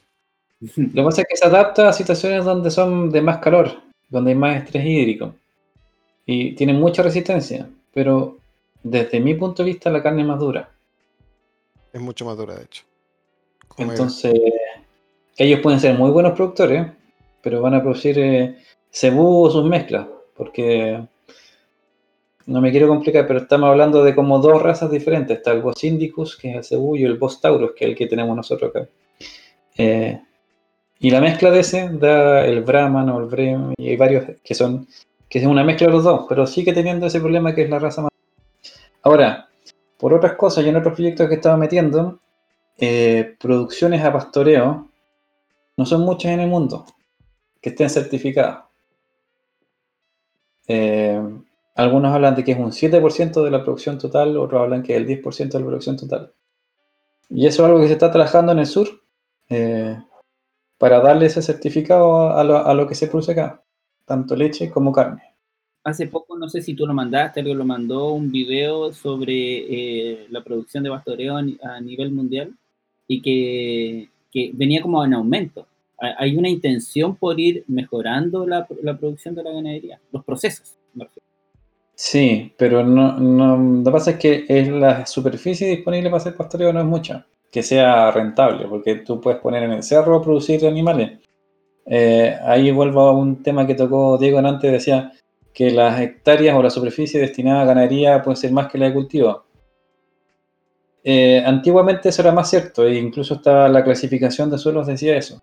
Lo 0.59 1.03
que 1.03 1.03
pasa 1.03 1.21
es 1.21 1.27
que 1.29 1.37
se 1.37 1.45
adapta 1.45 1.89
a 1.89 1.93
situaciones 1.93 2.43
donde 2.43 2.71
son 2.71 3.11
de 3.11 3.21
más 3.21 3.37
calor, 3.37 3.71
donde 4.09 4.31
hay 4.31 4.37
más 4.37 4.63
estrés 4.63 4.85
hídrico. 4.85 5.35
Y 6.25 6.53
tienen 6.55 6.79
mucha 6.79 7.01
resistencia. 7.01 7.69
Pero 7.93 8.39
desde 8.83 9.19
mi 9.19 9.35
punto 9.35 9.63
de 9.63 9.71
vista 9.71 9.89
la 9.89 10.03
carne 10.03 10.21
es 10.21 10.27
más 10.27 10.39
dura. 10.39 10.69
Es 11.93 12.01
mucho 12.01 12.25
más 12.25 12.37
dura, 12.37 12.55
de 12.55 12.63
hecho. 12.63 12.83
Entonces, 13.77 14.33
ellos 15.39 15.61
pueden 15.61 15.79
ser 15.79 15.97
muy 15.97 16.11
buenos 16.11 16.33
productores, 16.33 16.85
pero 17.41 17.61
van 17.61 17.73
a 17.73 17.81
producir 17.81 18.19
eh, 18.19 18.57
cebú 18.91 19.45
o 19.45 19.49
sus 19.49 19.63
mezclas, 19.63 20.05
porque 20.35 21.01
no 22.45 22.61
me 22.61 22.71
quiero 22.71 22.89
complicar, 22.89 23.25
pero 23.25 23.39
estamos 23.39 23.69
hablando 23.69 24.03
de 24.03 24.13
como 24.13 24.39
dos 24.39 24.61
razas 24.61 24.91
diferentes. 24.91 25.37
Está 25.37 25.51
el 25.51 25.61
Bos 25.61 25.81
Indicus, 25.83 26.35
que 26.35 26.49
es 26.49 26.55
el 26.57 26.63
cebú, 26.65 26.95
y 26.97 27.03
el 27.03 27.17
Bos 27.17 27.39
Taurus, 27.39 27.71
que 27.75 27.85
es 27.85 27.91
el 27.91 27.97
que 27.97 28.07
tenemos 28.07 28.35
nosotros 28.35 28.69
acá. 28.69 28.89
Eh, 29.77 30.21
y 30.99 31.09
la 31.09 31.21
mezcla 31.21 31.51
de 31.51 31.61
ese 31.61 31.89
da 31.93 32.45
el 32.45 32.61
Brahman 32.61 33.09
o 33.09 33.19
el 33.19 33.25
Brem, 33.27 33.73
y 33.77 33.89
hay 33.89 33.95
varios 33.95 34.25
que 34.43 34.53
son 34.53 34.87
que 35.29 35.39
es 35.39 35.45
una 35.45 35.63
mezcla 35.63 35.87
de 35.87 35.93
los 35.93 36.03
dos, 36.03 36.25
pero 36.27 36.47
sigue 36.47 36.73
teniendo 36.73 37.05
ese 37.05 37.19
problema 37.19 37.53
que 37.53 37.61
es 37.61 37.69
la 37.69 37.79
raza 37.79 38.01
más. 38.01 38.11
Ahora, 39.03 39.47
por 39.97 40.13
otras 40.13 40.33
cosas 40.33 40.65
y 40.65 40.69
en 40.69 40.75
otros 40.75 40.95
proyectos 40.95 41.29
que 41.29 41.35
estaba 41.35 41.55
metiendo, 41.55 42.19
eh, 42.77 43.35
producciones 43.39 44.03
a 44.03 44.11
pastoreo 44.11 44.88
no 45.79 45.85
son 45.85 46.01
muchas 46.01 46.33
en 46.33 46.41
el 46.41 46.49
mundo 46.49 46.85
que 47.61 47.69
estén 47.69 47.89
certificadas. 47.89 48.65
Eh, 50.67 51.21
algunos 51.75 52.13
hablan 52.13 52.35
de 52.35 52.43
que 52.43 52.51
es 52.51 52.59
un 52.59 52.73
7% 52.73 53.43
de 53.43 53.51
la 53.51 53.63
producción 53.63 53.97
total, 53.97 54.35
otros 54.35 54.61
hablan 54.61 54.83
que 54.83 54.93
es 54.93 54.99
el 55.01 55.07
10% 55.07 55.57
de 55.57 55.63
la 55.63 55.67
producción 55.67 55.95
total. 55.95 56.33
Y 57.29 57.47
eso 57.47 57.63
es 57.63 57.67
algo 57.69 57.79
que 57.79 57.87
se 57.87 57.93
está 57.93 58.11
trabajando 58.11 58.51
en 58.51 58.59
el 58.59 58.65
sur 58.65 58.89
eh, 59.49 59.97
para 60.77 60.99
darle 60.99 61.27
ese 61.27 61.41
certificado 61.41 62.31
a 62.31 62.43
lo, 62.43 62.57
a 62.57 62.73
lo 62.73 62.85
que 62.85 62.95
se 62.95 63.07
produce 63.07 63.31
acá, 63.31 63.63
tanto 64.05 64.35
leche 64.35 64.69
como 64.69 64.91
carne. 64.91 65.23
Hace 65.85 66.07
poco, 66.07 66.37
no 66.37 66.49
sé 66.49 66.61
si 66.61 66.73
tú 66.73 66.85
lo 66.85 66.93
mandaste, 66.93 67.39
alguien 67.39 67.57
lo 67.57 67.63
mandó, 67.63 68.11
un 68.11 68.29
video 68.29 68.91
sobre 68.91 69.33
eh, 69.33 70.27
la 70.29 70.43
producción 70.43 70.83
de 70.83 70.89
pastoreo 70.89 71.37
a, 71.37 71.41
ni- 71.41 71.57
a 71.63 71.79
nivel 71.79 72.11
mundial 72.11 72.53
y 73.07 73.21
que, 73.21 74.09
que 74.31 74.51
venía 74.53 74.81
como 74.81 75.03
en 75.03 75.13
aumento. 75.13 75.67
Ha- 75.99 76.15
Hay 76.23 76.37
una 76.37 76.49
intención 76.49 77.15
por 77.15 77.39
ir 77.39 77.63
mejorando 77.67 78.45
la, 78.47 78.67
la 78.83 78.97
producción 78.97 79.35
de 79.35 79.43
la 79.43 79.51
ganadería, 79.51 79.99
los 80.11 80.23
procesos. 80.23 80.75
Sí, 81.95 82.53
pero 82.57 82.83
no, 82.85 83.17
lo 83.19 83.83
que 83.83 83.91
pasa 83.91 84.11
es 84.11 84.17
que 84.17 84.45
es 84.47 84.69
la 84.69 85.05
superficie 85.05 85.67
disponible 85.67 86.09
para 86.09 86.21
hacer 86.21 86.35
pastoreo 86.35 86.71
no 86.71 86.79
es 86.79 86.85
mucha, 86.85 87.25
que 87.51 87.61
sea 87.61 88.09
rentable, 88.11 88.67
porque 88.67 88.95
tú 88.95 89.19
puedes 89.19 89.41
poner 89.41 89.63
en 89.63 89.73
el 89.73 89.83
cerro 89.83 90.21
producir 90.21 90.65
animales. 90.65 91.19
Eh, 91.85 92.37
ahí 92.43 92.71
vuelvo 92.71 93.01
a 93.01 93.11
un 93.13 93.43
tema 93.43 93.67
que 93.67 93.75
tocó 93.75 94.17
Diego 94.17 94.39
antes, 94.39 94.71
decía 94.71 95.11
que 95.53 95.71
las 95.71 95.99
hectáreas 95.99 96.55
o 96.55 96.63
la 96.63 96.69
superficie 96.69 97.19
destinada 97.19 97.61
a 97.61 97.65
ganadería 97.65 98.21
puede 98.21 98.37
ser 98.37 98.51
más 98.53 98.71
que 98.71 98.77
la 98.77 98.85
de 98.87 98.93
cultivo. 98.93 99.43
Eh, 101.03 101.41
antiguamente 101.45 102.09
eso 102.09 102.21
era 102.21 102.31
más 102.31 102.49
cierto, 102.49 102.85
e 102.85 102.97
incluso 102.97 103.35
estaba 103.35 103.69
la 103.69 103.83
clasificación 103.83 104.49
de 104.49 104.57
suelos 104.57 104.87
decía 104.87 105.17
eso. 105.17 105.41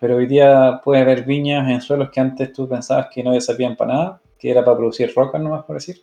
Pero 0.00 0.16
hoy 0.16 0.26
día 0.26 0.80
puede 0.82 1.02
haber 1.02 1.24
viñas 1.24 1.68
en 1.70 1.80
suelos 1.80 2.10
que 2.10 2.20
antes 2.20 2.52
tú 2.52 2.68
pensabas 2.68 3.08
que 3.12 3.22
no 3.22 3.38
servían 3.40 3.76
para 3.76 3.94
nada, 3.94 4.22
que 4.38 4.50
era 4.50 4.64
para 4.64 4.76
producir 4.76 5.12
rocas 5.14 5.40
nomás 5.40 5.64
por 5.64 5.76
decir. 5.76 6.02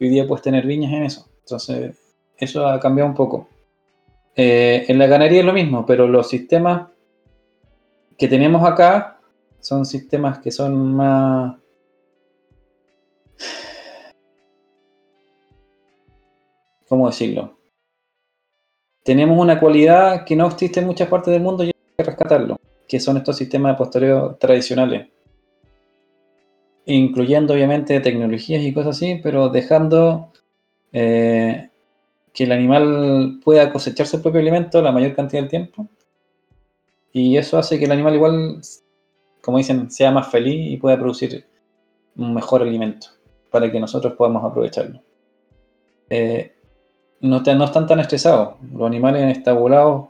Hoy 0.00 0.08
día 0.08 0.26
puedes 0.26 0.42
tener 0.42 0.66
viñas 0.66 0.92
en 0.92 1.02
eso. 1.04 1.28
Entonces, 1.40 1.96
eso 2.38 2.66
ha 2.66 2.80
cambiado 2.80 3.10
un 3.10 3.16
poco. 3.16 3.48
Eh, 4.34 4.86
en 4.88 4.98
la 4.98 5.06
ganadería 5.06 5.40
es 5.40 5.46
lo 5.46 5.52
mismo, 5.52 5.84
pero 5.84 6.06
los 6.06 6.28
sistemas 6.28 6.88
que 8.16 8.28
tenemos 8.28 8.66
acá 8.66 9.20
son 9.60 9.84
sistemas 9.84 10.38
que 10.38 10.50
son 10.50 10.94
más... 10.94 11.56
¿Cómo 16.88 17.06
decirlo? 17.08 17.57
Tenemos 19.08 19.40
una 19.40 19.58
cualidad 19.58 20.26
que 20.26 20.36
no 20.36 20.46
existe 20.48 20.80
en 20.80 20.86
muchas 20.86 21.08
partes 21.08 21.32
del 21.32 21.40
mundo 21.40 21.64
y 21.64 21.68
hay 21.68 21.72
que 21.96 22.04
rescatarlo, 22.04 22.60
que 22.86 23.00
son 23.00 23.16
estos 23.16 23.38
sistemas 23.38 23.72
de 23.72 23.78
postureo 23.78 24.34
tradicionales 24.34 25.06
incluyendo 26.84 27.54
obviamente 27.54 28.00
tecnologías 28.00 28.62
y 28.62 28.74
cosas 28.74 28.96
así, 28.96 29.18
pero 29.22 29.48
dejando 29.48 30.30
eh, 30.92 31.70
que 32.34 32.44
el 32.44 32.52
animal 32.52 33.40
pueda 33.42 33.72
cosechar 33.72 34.06
su 34.06 34.20
propio 34.20 34.42
alimento 34.42 34.82
la 34.82 34.92
mayor 34.92 35.14
cantidad 35.14 35.40
del 35.40 35.48
tiempo. 35.48 35.88
Y 37.10 37.38
eso 37.38 37.56
hace 37.56 37.78
que 37.78 37.86
el 37.86 37.92
animal 37.92 38.14
igual, 38.14 38.60
como 39.40 39.56
dicen, 39.56 39.90
sea 39.90 40.10
más 40.10 40.30
feliz 40.30 40.70
y 40.70 40.76
pueda 40.76 40.98
producir 40.98 41.46
un 42.14 42.34
mejor 42.34 42.60
alimento 42.60 43.06
para 43.50 43.72
que 43.72 43.80
nosotros 43.80 44.12
podamos 44.12 44.44
aprovecharlo. 44.44 45.00
Eh, 46.10 46.57
no, 47.20 47.40
no, 47.40 47.64
están 47.64 47.86
tan 47.86 48.00
estresados. 48.00 48.54
Los 48.72 48.86
animales 48.86 49.36
estabulados 49.36 50.08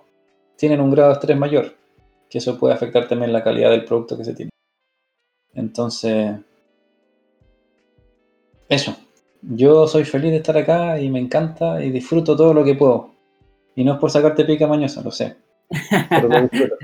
tienen 0.57 0.81
un 0.81 0.91
grado 0.91 1.11
de 1.11 1.15
estrés 1.15 1.39
mayor, 1.39 1.75
que 2.29 2.39
eso 2.39 2.59
puede 2.59 2.75
afectar 2.75 3.09
también 3.09 3.33
la 3.33 3.43
calidad 3.43 3.71
del 3.71 3.85
producto 3.85 4.17
que 4.17 4.25
se 4.25 4.35
tiene. 4.35 4.51
Entonces, 5.55 6.37
eso. 8.69 8.97
Yo 9.41 9.87
soy 9.87 10.05
feliz 10.05 10.33
de 10.33 10.39
estar 10.39 10.59
acá 10.59 11.01
y 11.01 11.09
me 11.11 11.21
encanta 11.21 11.83
y 11.83 11.91
disfruto 11.91 12.37
todo 12.37 12.53
lo 12.53 12.65
que 12.65 12.75
puedo. 12.75 13.11
Y 13.77 13.85
no 13.85 13.95
es 13.95 13.99
por 13.99 14.11
sacarte 14.11 14.45
pica 14.45 14.67
mañosa, 14.67 15.03
lo 15.03 15.13
sé. 15.13 15.37
Pero 16.11 16.29
lo 16.29 16.43
disfruto. 16.43 16.77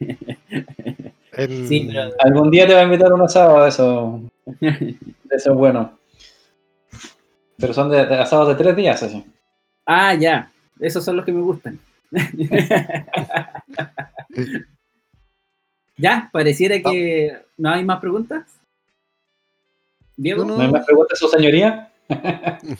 Algún 2.18 2.50
día 2.50 2.66
te 2.66 2.74
va 2.74 2.80
a 2.80 2.84
invitar 2.84 3.10
a 3.10 3.14
un 3.14 3.22
asado 3.22 3.62
de 3.62 3.68
eso. 3.68 4.20
De 4.60 4.96
eso 5.30 5.54
bueno. 5.54 5.98
Pero 7.58 7.74
son 7.74 7.90
de, 7.90 8.00
asados 8.00 8.48
de 8.48 8.54
tres 8.54 8.76
días, 8.76 9.02
así. 9.02 9.24
Ah, 9.90 10.12
ya. 10.12 10.52
Esos 10.78 11.02
son 11.02 11.16
los 11.16 11.24
que 11.24 11.32
me 11.32 11.40
gustan. 11.40 11.80
ya, 15.96 16.28
pareciera 16.30 16.78
que 16.82 17.38
no 17.56 17.70
hay 17.70 17.82
más 17.86 17.98
preguntas. 17.98 18.44
Diego. 20.14 20.44
No, 20.44 20.60
hay 20.60 20.70
más 20.70 20.84
preguntas, 20.84 21.18
su 21.18 21.26
señoría? 21.28 21.90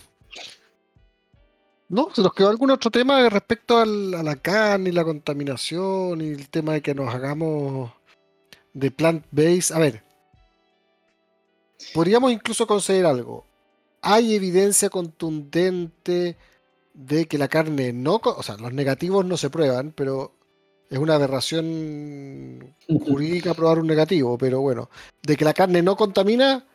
no, 1.88 2.10
se 2.14 2.20
nos 2.20 2.34
quedó 2.34 2.50
algún 2.50 2.72
otro 2.72 2.90
tema 2.90 3.26
respecto 3.30 3.78
a 3.78 3.86
la 3.86 4.36
carne 4.36 4.90
y 4.90 4.92
la 4.92 5.04
contaminación 5.04 6.20
y 6.20 6.28
el 6.28 6.50
tema 6.50 6.74
de 6.74 6.82
que 6.82 6.94
nos 6.94 7.14
hagamos 7.14 7.90
de 8.74 8.90
plant-based. 8.90 9.74
A 9.74 9.78
ver, 9.78 10.02
podríamos 11.94 12.32
incluso 12.32 12.66
conseguir 12.66 13.06
algo. 13.06 13.46
Hay 14.02 14.34
evidencia 14.34 14.90
contundente 14.90 16.36
de 16.98 17.26
que 17.26 17.38
la 17.38 17.46
carne 17.46 17.92
no, 17.92 18.20
o 18.24 18.42
sea, 18.42 18.56
los 18.56 18.72
negativos 18.72 19.24
no 19.24 19.36
se 19.36 19.50
prueban, 19.50 19.92
pero 19.92 20.32
es 20.90 20.98
una 20.98 21.14
aberración 21.14 22.74
jurídica 22.88 23.54
probar 23.54 23.78
un 23.78 23.86
negativo, 23.86 24.36
pero 24.36 24.60
bueno, 24.60 24.90
de 25.22 25.36
que 25.36 25.44
la 25.44 25.54
carne 25.54 25.80
no 25.80 25.96
contamina, 25.96 26.66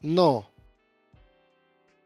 no. 0.00 0.50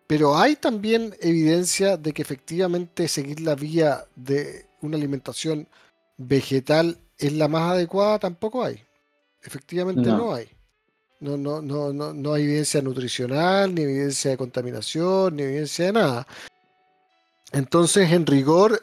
Pero 0.07 0.37
hay 0.37 0.57
también 0.57 1.15
evidencia 1.21 1.97
de 1.97 2.13
que 2.13 2.21
efectivamente 2.21 3.09
seguir 3.09 3.41
la 3.41 3.55
vía 3.55 4.05
de 4.17 4.67
una 4.83 4.99
alimentación 4.99 5.67
vegetal 6.19 6.99
es 7.17 7.33
la 7.33 7.49
más 7.49 7.73
adecuada, 7.73 8.19
tampoco 8.19 8.65
hay. 8.65 8.83
Efectivamente 9.43 10.11
no, 10.11 10.35
hay. 10.35 10.47
No, 11.21 11.39
no, 11.39 11.63
no, 11.63 11.91
no, 11.91 12.13
no 12.13 12.35
hay 12.35 12.43
evidencia 12.43 12.83
nutricional, 12.83 13.75
ni 13.75 13.81
evidencia 13.81 14.33
de 14.33 14.37
contaminación, 14.37 15.37
ni 15.37 15.45
evidencia 15.45 15.87
de 15.87 15.93
nada. 15.93 16.27
Entonces, 17.53 18.11
en 18.13 18.27
rigor, 18.27 18.81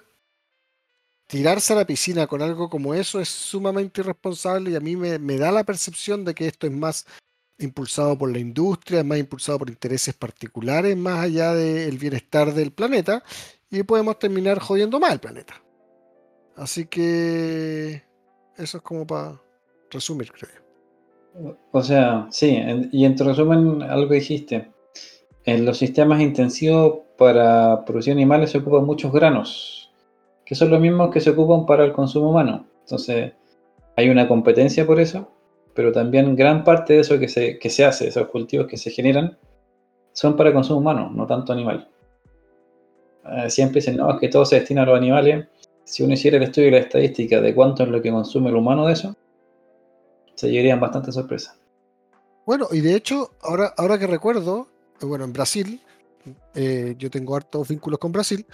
tirarse 1.27 1.73
a 1.73 1.77
la 1.77 1.85
piscina 1.85 2.27
con 2.27 2.41
algo 2.41 2.69
como 2.69 2.93
eso 2.93 3.19
es 3.19 3.29
sumamente 3.29 4.01
irresponsable 4.01 4.71
y 4.71 4.75
a 4.75 4.79
mí 4.79 4.95
me, 4.95 5.37
da 5.37 5.51
la 5.51 5.63
percepción 5.63 6.25
de 6.25 6.33
que 6.33 6.47
esto 6.47 6.67
es 6.67 6.73
más 6.73 7.05
impulsado 7.59 8.17
por 8.17 8.31
la 8.31 8.39
industria, 8.39 8.99
es 8.99 9.05
más 9.05 9.19
impulsado 9.19 9.59
por 9.59 9.69
intereses 9.69 10.15
particulares 10.15 10.97
más 10.97 11.19
allá 11.19 11.53
del 11.53 11.97
bienestar 11.97 12.53
del 12.53 12.71
planeta 12.71 13.23
y 13.69 13.83
podemos 13.83 14.17
terminar 14.17 14.59
jodiendo 14.59 14.99
más 14.99 15.13
el 15.13 15.19
planeta. 15.19 15.61
Así 16.55 16.85
que 16.85 18.03
eso 18.57 18.77
es 18.77 18.83
como 18.83 19.05
para 19.05 19.39
resumir, 19.91 20.31
creo. 20.31 21.55
O 21.71 21.83
sea, 21.83 22.27
sí, 22.31 22.59
y 22.91 23.05
en 23.05 23.15
tu 23.15 23.23
resumen 23.23 23.83
algo 23.83 24.13
dijiste. 24.13 24.71
En 25.45 25.65
los 25.65 25.77
sistemas 25.77 26.21
intensivos 26.21 27.08
para 27.19 27.85
producir 27.85 28.13
animales 28.13 28.49
se 28.49 28.57
ocupan 28.57 28.85
muchos 28.85 29.11
granos, 29.11 29.91
que 30.43 30.55
son 30.55 30.71
los 30.71 30.81
mismos 30.81 31.11
que 31.11 31.19
se 31.19 31.29
ocupan 31.29 31.67
para 31.67 31.85
el 31.85 31.93
consumo 31.93 32.31
humano. 32.31 32.65
Entonces, 32.81 33.33
hay 33.95 34.09
una 34.09 34.27
competencia 34.27 34.87
por 34.87 34.99
eso 34.99 35.29
pero 35.79 35.93
también 35.93 36.35
gran 36.35 36.65
parte 36.65 36.95
de 36.95 36.99
eso 36.99 37.17
que 37.17 37.29
se, 37.29 37.57
que 37.57 37.69
se 37.69 37.85
hace, 37.85 38.09
esos 38.09 38.27
cultivos 38.27 38.67
que 38.67 38.75
se 38.75 38.91
generan, 38.91 39.37
son 40.11 40.35
para 40.35 40.53
consumo 40.53 40.79
humano, 40.79 41.09
no 41.09 41.25
tanto 41.25 41.53
animal. 41.53 41.89
Eh, 43.25 43.49
siempre 43.49 43.75
dicen, 43.75 43.95
no, 43.95 44.11
es 44.11 44.19
que 44.19 44.27
todo 44.27 44.43
se 44.43 44.57
destina 44.57 44.83
a 44.83 44.85
los 44.85 44.97
animales. 44.97 45.47
Si 45.85 46.03
uno 46.03 46.15
hiciera 46.15 46.35
el 46.35 46.43
estudio 46.43 46.67
y 46.67 46.71
la 46.71 46.79
estadística 46.79 47.39
de 47.39 47.55
cuánto 47.55 47.83
es 47.83 47.89
lo 47.89 48.01
que 48.01 48.11
consume 48.11 48.49
el 48.49 48.57
humano 48.57 48.87
de 48.87 48.91
eso, 48.91 49.15
se 50.35 50.49
llevarían 50.49 50.81
bastante 50.81 51.13
sorpresa. 51.13 51.55
Bueno, 52.45 52.67
y 52.71 52.81
de 52.81 52.95
hecho, 52.95 53.31
ahora, 53.41 53.73
ahora 53.77 53.97
que 53.97 54.07
recuerdo, 54.07 54.67
eh, 55.01 55.05
bueno, 55.05 55.23
en 55.23 55.31
Brasil, 55.31 55.79
eh, 56.55 56.95
yo 56.97 57.09
tengo 57.09 57.35
hartos 57.35 57.67
vínculos 57.67 57.99
con 57.99 58.11
Brasil, 58.11 58.45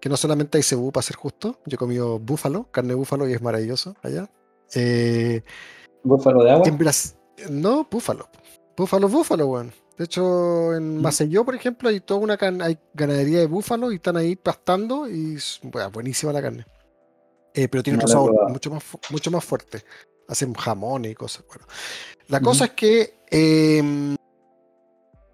que 0.00 0.08
no 0.08 0.16
solamente 0.16 0.58
hay 0.58 0.62
cebú, 0.62 0.90
para 0.92 1.02
ser 1.02 1.16
justo, 1.16 1.60
yo 1.66 1.76
he 1.76 1.78
comido 1.78 2.18
búfalo, 2.18 2.70
carne 2.70 2.90
de 2.90 2.94
búfalo 2.94 3.28
y 3.28 3.32
es 3.32 3.42
maravilloso 3.42 3.94
allá. 4.02 4.28
Eh, 4.74 5.42
¿Búfalo 6.02 6.42
de 6.44 6.50
agua? 6.50 6.64
No, 7.50 7.86
búfalo. 7.90 8.28
Búfalo, 8.76 9.08
búfalo, 9.08 9.46
weón. 9.46 9.72
De 9.96 10.04
hecho, 10.04 10.74
en 10.74 10.98
mm. 10.98 11.02
Maceió, 11.02 11.44
por 11.44 11.54
ejemplo, 11.54 11.88
hay 11.88 12.00
toda 12.00 12.20
una 12.20 12.38
hay 12.64 12.78
ganadería 12.94 13.40
de 13.40 13.46
búfalo 13.46 13.92
y 13.92 13.96
están 13.96 14.16
ahí 14.16 14.36
pastando 14.36 15.08
y 15.08 15.36
es 15.36 15.60
buenísima 15.92 16.32
la 16.32 16.42
carne. 16.42 16.64
Eh, 17.54 17.68
pero 17.68 17.82
tiene 17.82 17.98
otro 17.98 18.08
sabor 18.08 18.50
mucho 18.50 18.70
más, 18.70 18.82
mucho 19.10 19.30
más 19.30 19.44
fuerte. 19.44 19.84
Hacen 20.28 20.54
jamón 20.54 21.04
y 21.04 21.14
cosas. 21.14 21.44
Bueno, 21.46 21.66
la 22.28 22.40
cosa 22.40 22.64
es 22.66 22.70
que 22.70 23.14
em, 23.30 24.16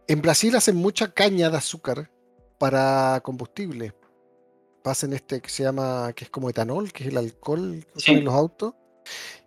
en 0.09 0.23
Brasil 0.23 0.57
hacen 0.57 0.77
mucha 0.77 1.13
caña 1.13 1.51
de 1.51 1.59
azúcar 1.59 2.11
para 2.59 3.21
combustible. 3.23 3.95
Hacen 4.85 5.13
este 5.13 5.41
que 5.41 5.51
se 5.51 5.65
llama, 5.65 6.13
que 6.15 6.25
es 6.25 6.31
como 6.31 6.49
etanol, 6.49 6.93
que 6.93 7.05
es 7.05 7.11
el 7.11 7.19
alcohol 7.19 7.85
que 7.87 7.99
usan 7.99 8.17
en 8.17 8.25
los 8.25 8.35
autos. 8.35 8.75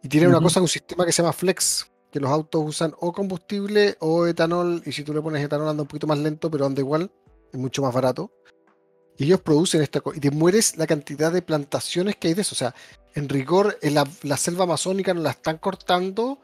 Y 0.03 0.07
tiene 0.07 0.28
una 0.28 0.39
cosa, 0.39 0.62
un 0.62 0.68
sistema 0.68 1.05
que 1.05 1.12
se 1.12 1.22
llama 1.22 1.34
Flex, 1.34 1.91
que 2.12 2.20
los 2.20 2.30
autos 2.30 2.64
usan 2.64 2.93
o 2.99 3.12
combustible 3.12 3.95
o 3.99 4.28
etanol, 4.28 4.84
y 4.86 4.91
si 4.91 5.03
tú 5.03 5.14
le 5.14 5.22
pones 5.22 5.43
etanol 5.43 5.70
anda 5.70 5.82
un 5.82 5.88
poquito 5.88 6.07
más 6.07 6.20
lento, 6.20 6.51
pero 6.51 6.66
anda 6.66 6.82
igual, 6.82 7.12
es 7.51 7.59
mucho 7.59 7.82
más 7.82 7.93
barato. 7.93 8.32
Y 9.18 9.26
ellos 9.26 9.41
producen 9.41 9.82
esta 9.82 10.01
cosa, 10.01 10.18
y 10.18 10.20
te 10.20 10.32
mueres 10.32 10.78
la 10.78 10.86
cantidad 10.86 11.32
de 11.32 11.41
plantaciones 11.41 12.16
que 12.18 12.28
hay 12.28 12.34
de 12.34 12.41
eso. 12.41 12.53
O 12.53 12.57
sea, 12.57 12.76
en 13.16 13.30
rigor, 13.30 13.78
en 13.82 13.95
la, 13.95 14.38
selva 14.38 14.66
amazónica 14.66 15.14
nos 15.14 15.24
la 15.24 15.32
están 15.32 15.57
cortando 15.57 16.39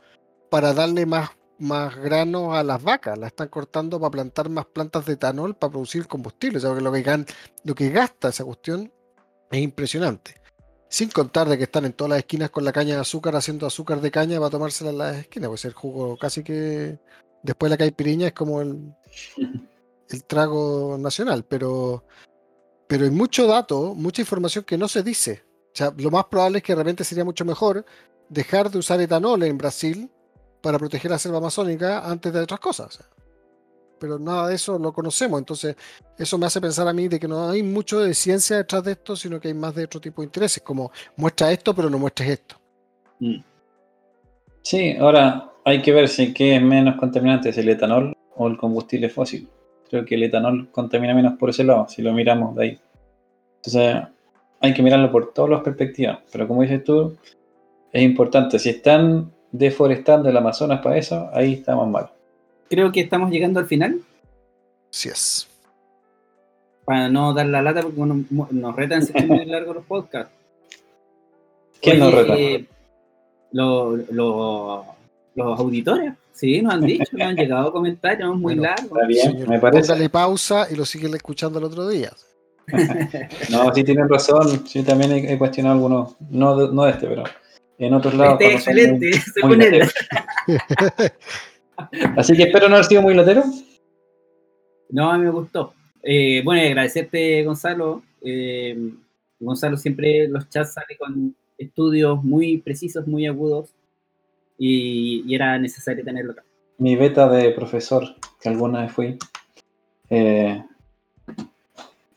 para 0.49 0.73
darle 0.73 1.05
más, 1.05 1.31
más 1.59 1.95
grano 1.95 2.53
a 2.53 2.63
las 2.63 2.81
vacas, 2.81 3.17
la 3.17 3.27
están 3.27 3.47
cortando 3.47 3.99
para 3.99 4.11
plantar 4.11 4.49
más 4.49 4.65
plantas 4.65 5.05
de 5.05 5.13
etanol 5.13 5.55
para 5.55 5.71
producir 5.71 6.07
combustible. 6.07 6.57
O 6.57 6.61
sea, 6.61 6.71
lo 6.71 6.91
que, 6.91 7.25
lo 7.63 7.75
que 7.75 7.89
gasta 7.89 8.29
esa 8.29 8.45
cuestión 8.45 8.91
es 9.51 9.59
impresionante. 9.59 10.35
Sin 10.89 11.09
contar 11.09 11.49
de 11.49 11.57
que 11.57 11.65
están 11.65 11.85
en 11.85 11.93
todas 11.93 12.09
las 12.09 12.19
esquinas 12.19 12.49
con 12.49 12.63
la 12.63 12.71
caña 12.71 12.95
de 12.95 13.01
azúcar 13.01 13.35
haciendo 13.35 13.65
azúcar 13.65 13.99
de 13.99 14.11
caña 14.11 14.39
para 14.39 14.51
tomársela 14.51 14.91
en 14.91 14.97
las 14.97 15.17
esquinas. 15.17 15.49
Pues 15.49 15.65
el 15.65 15.73
jugo 15.73 16.17
casi 16.17 16.43
que 16.43 16.99
después 17.43 17.69
de 17.69 17.73
la 17.73 17.77
caipiriña 17.77 18.27
es 18.27 18.33
como 18.33 18.61
el, 18.61 18.93
el 20.09 20.23
trago 20.25 20.97
nacional. 20.99 21.43
Pero, 21.43 22.05
pero 22.87 23.03
hay 23.03 23.11
mucho 23.11 23.47
dato, 23.47 23.95
mucha 23.95 24.21
información 24.21 24.63
que 24.63 24.77
no 24.77 24.87
se 24.87 25.03
dice. 25.03 25.43
O 25.73 25.77
sea, 25.77 25.93
lo 25.97 26.09
más 26.09 26.25
probable 26.25 26.59
es 26.59 26.63
que 26.63 26.73
realmente 26.73 27.03
sería 27.03 27.25
mucho 27.25 27.45
mejor 27.45 27.85
dejar 28.29 28.71
de 28.71 28.79
usar 28.79 28.99
etanol 29.01 29.43
en 29.43 29.57
Brasil 29.57 30.09
para 30.67 30.77
proteger 30.77 31.09
la 31.09 31.17
selva 31.17 31.37
amazónica 31.37 32.05
antes 32.05 32.33
de 32.33 32.41
otras 32.41 32.59
cosas 32.59 32.99
pero 33.97 34.19
nada 34.19 34.49
de 34.49 34.55
eso 34.55 34.77
lo 34.77 34.93
conocemos. 34.93 35.39
Entonces, 35.39 35.75
eso 36.19 36.37
me 36.37 36.45
hace 36.45 36.61
pensar 36.61 36.87
a 36.87 36.93
mí 36.93 37.07
de 37.07 37.19
que 37.19 37.27
no 37.27 37.49
hay 37.49 37.63
mucho 37.63 37.99
de 38.01 38.13
ciencia 38.13 38.57
detrás 38.57 38.83
de 38.83 38.91
esto, 38.91 39.15
sino 39.15 39.39
que 39.39 39.47
hay 39.47 39.55
más 39.55 39.73
de 39.73 39.85
otro 39.85 39.99
tipo 39.99 40.21
de 40.21 40.27
intereses, 40.27 40.61
como 40.61 40.91
muestra 41.15 41.51
esto, 41.51 41.73
pero 41.73 41.89
no 41.89 41.97
muestres 41.97 42.29
esto. 42.29 42.55
Mm. 43.19 43.37
Sí, 44.61 44.95
ahora 44.99 45.51
hay 45.65 45.81
que 45.81 45.91
ver 45.91 46.07
si 46.09 46.31
qué 46.31 46.57
es 46.57 46.61
menos 46.61 46.97
contaminante, 46.97 47.51
si 47.51 47.61
el 47.61 47.69
etanol 47.69 48.13
o 48.35 48.47
el 48.47 48.55
combustible 48.55 49.09
fósil. 49.09 49.47
Creo 49.89 50.05
que 50.05 50.13
el 50.13 50.21
etanol 50.21 50.69
contamina 50.69 51.15
menos 51.15 51.39
por 51.39 51.49
ese 51.49 51.63
lado, 51.63 51.87
si 51.89 52.03
lo 52.03 52.13
miramos 52.13 52.55
de 52.55 52.63
ahí. 52.63 52.79
Entonces, 53.55 54.03
hay 54.59 54.73
que 54.75 54.83
mirarlo 54.83 55.11
por 55.11 55.33
todas 55.33 55.49
las 55.49 55.61
perspectivas. 55.61 56.19
Pero 56.31 56.47
como 56.47 56.61
dices 56.61 56.83
tú, 56.83 57.17
es 57.91 58.03
importante. 58.03 58.59
Si 58.59 58.69
están 58.69 59.31
deforestando 59.57 60.29
el 60.29 60.37
Amazonas 60.37 60.81
para 60.81 60.97
eso, 60.97 61.29
ahí 61.33 61.53
estamos 61.53 61.87
mal. 61.89 62.09
Creo 62.69 62.91
que 62.91 63.01
estamos 63.01 63.29
llegando 63.31 63.59
al 63.59 63.65
final. 63.67 63.99
Sí 64.89 65.09
es. 65.09 65.47
Para 66.85 67.09
no 67.09 67.33
dar 67.33 67.45
la 67.47 67.61
lata, 67.61 67.81
porque 67.81 67.99
nos, 67.99 68.51
nos 68.51 68.75
retan 68.75 69.03
muy 69.27 69.45
largos 69.45 69.75
los 69.75 69.85
podcasts. 69.85 70.31
¿Quién 71.81 71.99
nos 71.99 72.13
reta? 72.13 72.35
eh, 72.37 72.65
lo- 73.51 73.95
lo- 74.11 74.85
los 75.35 75.59
auditores, 75.59 76.13
sí, 76.33 76.61
nos 76.63 76.73
han 76.73 76.81
dicho, 76.81 77.05
nos 77.11 77.27
han 77.27 77.35
llegado 77.37 77.71
comentarios 77.71 78.29
muy 78.35 78.55
Bueno, 78.55 78.63
largos. 78.63 78.91
Está 78.97 79.05
bien, 79.07 79.31
Señor, 79.31 79.49
me 79.49 79.59
parece. 79.59 79.87
Póngale 79.89 80.09
pausa 80.09 80.67
y 80.71 80.75
lo 80.75 80.85
siguen 80.85 81.13
escuchando 81.15 81.59
el 81.59 81.65
otro 81.65 81.87
día. 81.87 82.11
No, 83.49 83.73
sí 83.73 83.83
tienen 83.83 84.09
razón. 84.09 84.67
Sí, 84.67 84.83
también 84.83 85.11
he, 85.13 85.33
he 85.33 85.37
cuestionado 85.37 85.75
algunos. 85.75 86.15
No 86.29 86.67
no 86.71 86.83
de 86.83 86.91
este, 86.91 87.07
pero 87.07 87.23
en 87.79 87.93
otros 87.93 88.13
lados. 88.15 88.33
Este 88.39 88.45
muy- 88.45 88.53
excelente, 88.55 89.05
muy 89.09 89.19
según 89.33 89.61
él. 89.61 89.79
lateros. 89.79 89.93
Así 92.17 92.35
que 92.35 92.43
espero 92.43 92.67
no 92.69 92.75
haber 92.75 92.85
sido 92.85 93.01
muy 93.01 93.13
latero. 93.13 93.43
No, 94.89 95.11
a 95.11 95.17
mí 95.17 95.25
me 95.25 95.31
gustó. 95.31 95.73
Eh, 96.01 96.41
bueno, 96.43 96.61
agradecerte, 96.67 97.43
Gonzalo. 97.43 98.01
Eh, 98.21 98.91
Gonzalo 99.39 99.77
siempre 99.77 100.27
los 100.27 100.49
chats 100.49 100.73
sale 100.73 100.97
con 100.97 101.35
estudios 101.57 102.23
muy 102.23 102.57
precisos, 102.59 103.05
muy 103.07 103.27
agudos, 103.27 103.69
y, 104.57 105.23
y 105.27 105.35
era 105.35 105.57
necesario 105.59 106.03
tenerlo 106.03 106.31
acá. 106.31 106.43
Mi 106.79 106.95
beta 106.95 107.27
de 107.29 107.51
profesor, 107.51 108.03
que 108.41 108.49
alguna 108.49 108.81
vez 108.81 108.91
fui, 108.91 109.17
eh, 110.09 110.63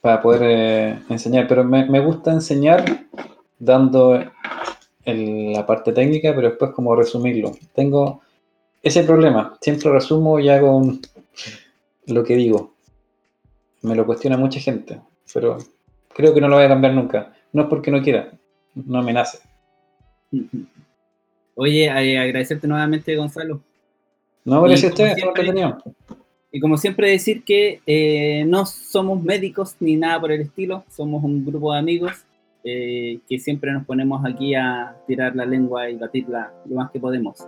para 0.01 0.23
poder 0.23 0.43
eh, 0.45 0.99
enseñar. 1.11 1.47
Pero 1.49 1.65
me, 1.65 1.85
me 1.87 2.01
gusta 2.01 2.33
enseñar 2.33 2.85
dando 3.59 4.15
el- 5.05 5.53
la 5.53 5.67
parte 5.67 5.93
técnica, 5.93 6.35
pero 6.35 6.49
después 6.49 6.73
como 6.73 6.95
resumirlo. 6.95 7.53
Tengo 7.75 8.21
ese 8.83 9.03
problema. 9.05 9.57
Siempre 9.61 9.91
resumo 9.91 10.39
y 10.39 10.49
hago 10.49 10.77
un- 10.77 11.01
lo 12.07 12.25
que 12.25 12.37
digo. 12.37 12.75
Me 13.83 13.95
lo 13.95 14.05
cuestiona 14.05 14.37
mucha 14.37 14.61
gente, 14.61 15.01
pero 15.33 15.59
creo 16.15 16.35
que 16.35 16.41
no 16.41 16.49
lo 16.49 16.57
voy 16.57 16.65
a 16.65 16.69
cambiar 16.69 16.95
nunca. 16.95 17.33
No 17.53 17.63
es 17.63 17.69
porque 17.69 17.91
no 17.91 18.03
quiera, 18.03 18.31
no 18.75 19.03
me 19.03 19.13
nace. 19.13 19.39
Oye, 21.55 21.85
eh, 21.87 22.19
agradecerte 22.19 22.67
nuevamente, 22.67 23.15
Gonzalo. 23.17 23.61
No, 24.45 24.63
gracias 24.63 24.85
a 24.85 24.95
ustedes. 24.95 25.17
Y 26.53 26.59
como 26.61 26.77
siempre 26.77 27.11
decir 27.11 27.45
que 27.45 27.81
eh, 27.87 28.45
no 28.47 28.67
somos 28.67 29.23
médicos 29.23 29.77
ni 29.79 29.95
nada 29.97 30.21
por 30.21 30.33
el 30.33 30.41
estilo, 30.41 30.85
somos 30.89 31.23
un 31.23 31.45
grupo 31.45 31.73
de 31.73 31.79
amigos 31.79 32.25
eh, 32.65 33.21
que 33.29 33.39
siempre 33.39 33.73
nos 33.73 33.87
ponemos 33.87 34.25
aquí 34.25 34.55
a 34.55 34.97
tirar 35.07 35.35
la 35.35 35.47
lengua 35.47 35.89
y 35.89 35.97
batirla 35.97 36.53
lo 36.67 36.77
más 36.77 36.91
que 36.91 37.01
podemos. 37.01 37.47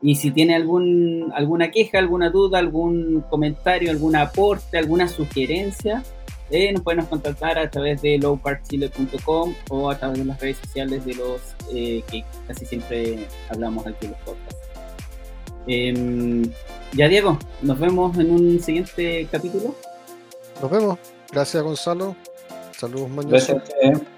Y 0.00 0.14
si 0.14 0.30
tiene 0.30 0.54
algún, 0.54 1.32
alguna 1.34 1.70
queja, 1.70 1.98
alguna 1.98 2.30
duda, 2.30 2.58
algún 2.58 3.24
comentario, 3.28 3.90
algún 3.90 4.16
aporte, 4.16 4.78
alguna 4.78 5.08
sugerencia, 5.08 6.02
eh, 6.50 6.72
nos 6.72 6.82
pueden 6.82 7.04
contactar 7.04 7.58
a 7.58 7.68
través 7.68 8.00
de 8.00 8.16
lowpartchile.com 8.18 9.54
o 9.70 9.90
a 9.90 9.98
través 9.98 10.18
de 10.18 10.24
las 10.24 10.40
redes 10.40 10.56
sociales 10.58 11.04
de 11.04 11.14
los 11.14 11.40
eh, 11.74 12.02
que 12.10 12.24
casi 12.46 12.64
siempre 12.64 13.26
hablamos 13.50 13.86
aquí 13.86 14.06
en 14.06 14.12
los 14.12 14.20
podcasts. 14.20 14.56
Em, 15.66 16.50
ya 16.94 17.08
Diego, 17.08 17.38
nos 17.60 17.78
vemos 17.78 18.16
en 18.18 18.30
un 18.30 18.60
siguiente 18.60 19.28
capítulo. 19.30 19.74
Nos 20.62 20.70
vemos. 20.70 20.98
Gracias, 21.30 21.62
Gonzalo. 21.62 22.16
Saludos, 22.72 23.10
Mañoso. 23.10 23.56
Gracias. 23.56 24.17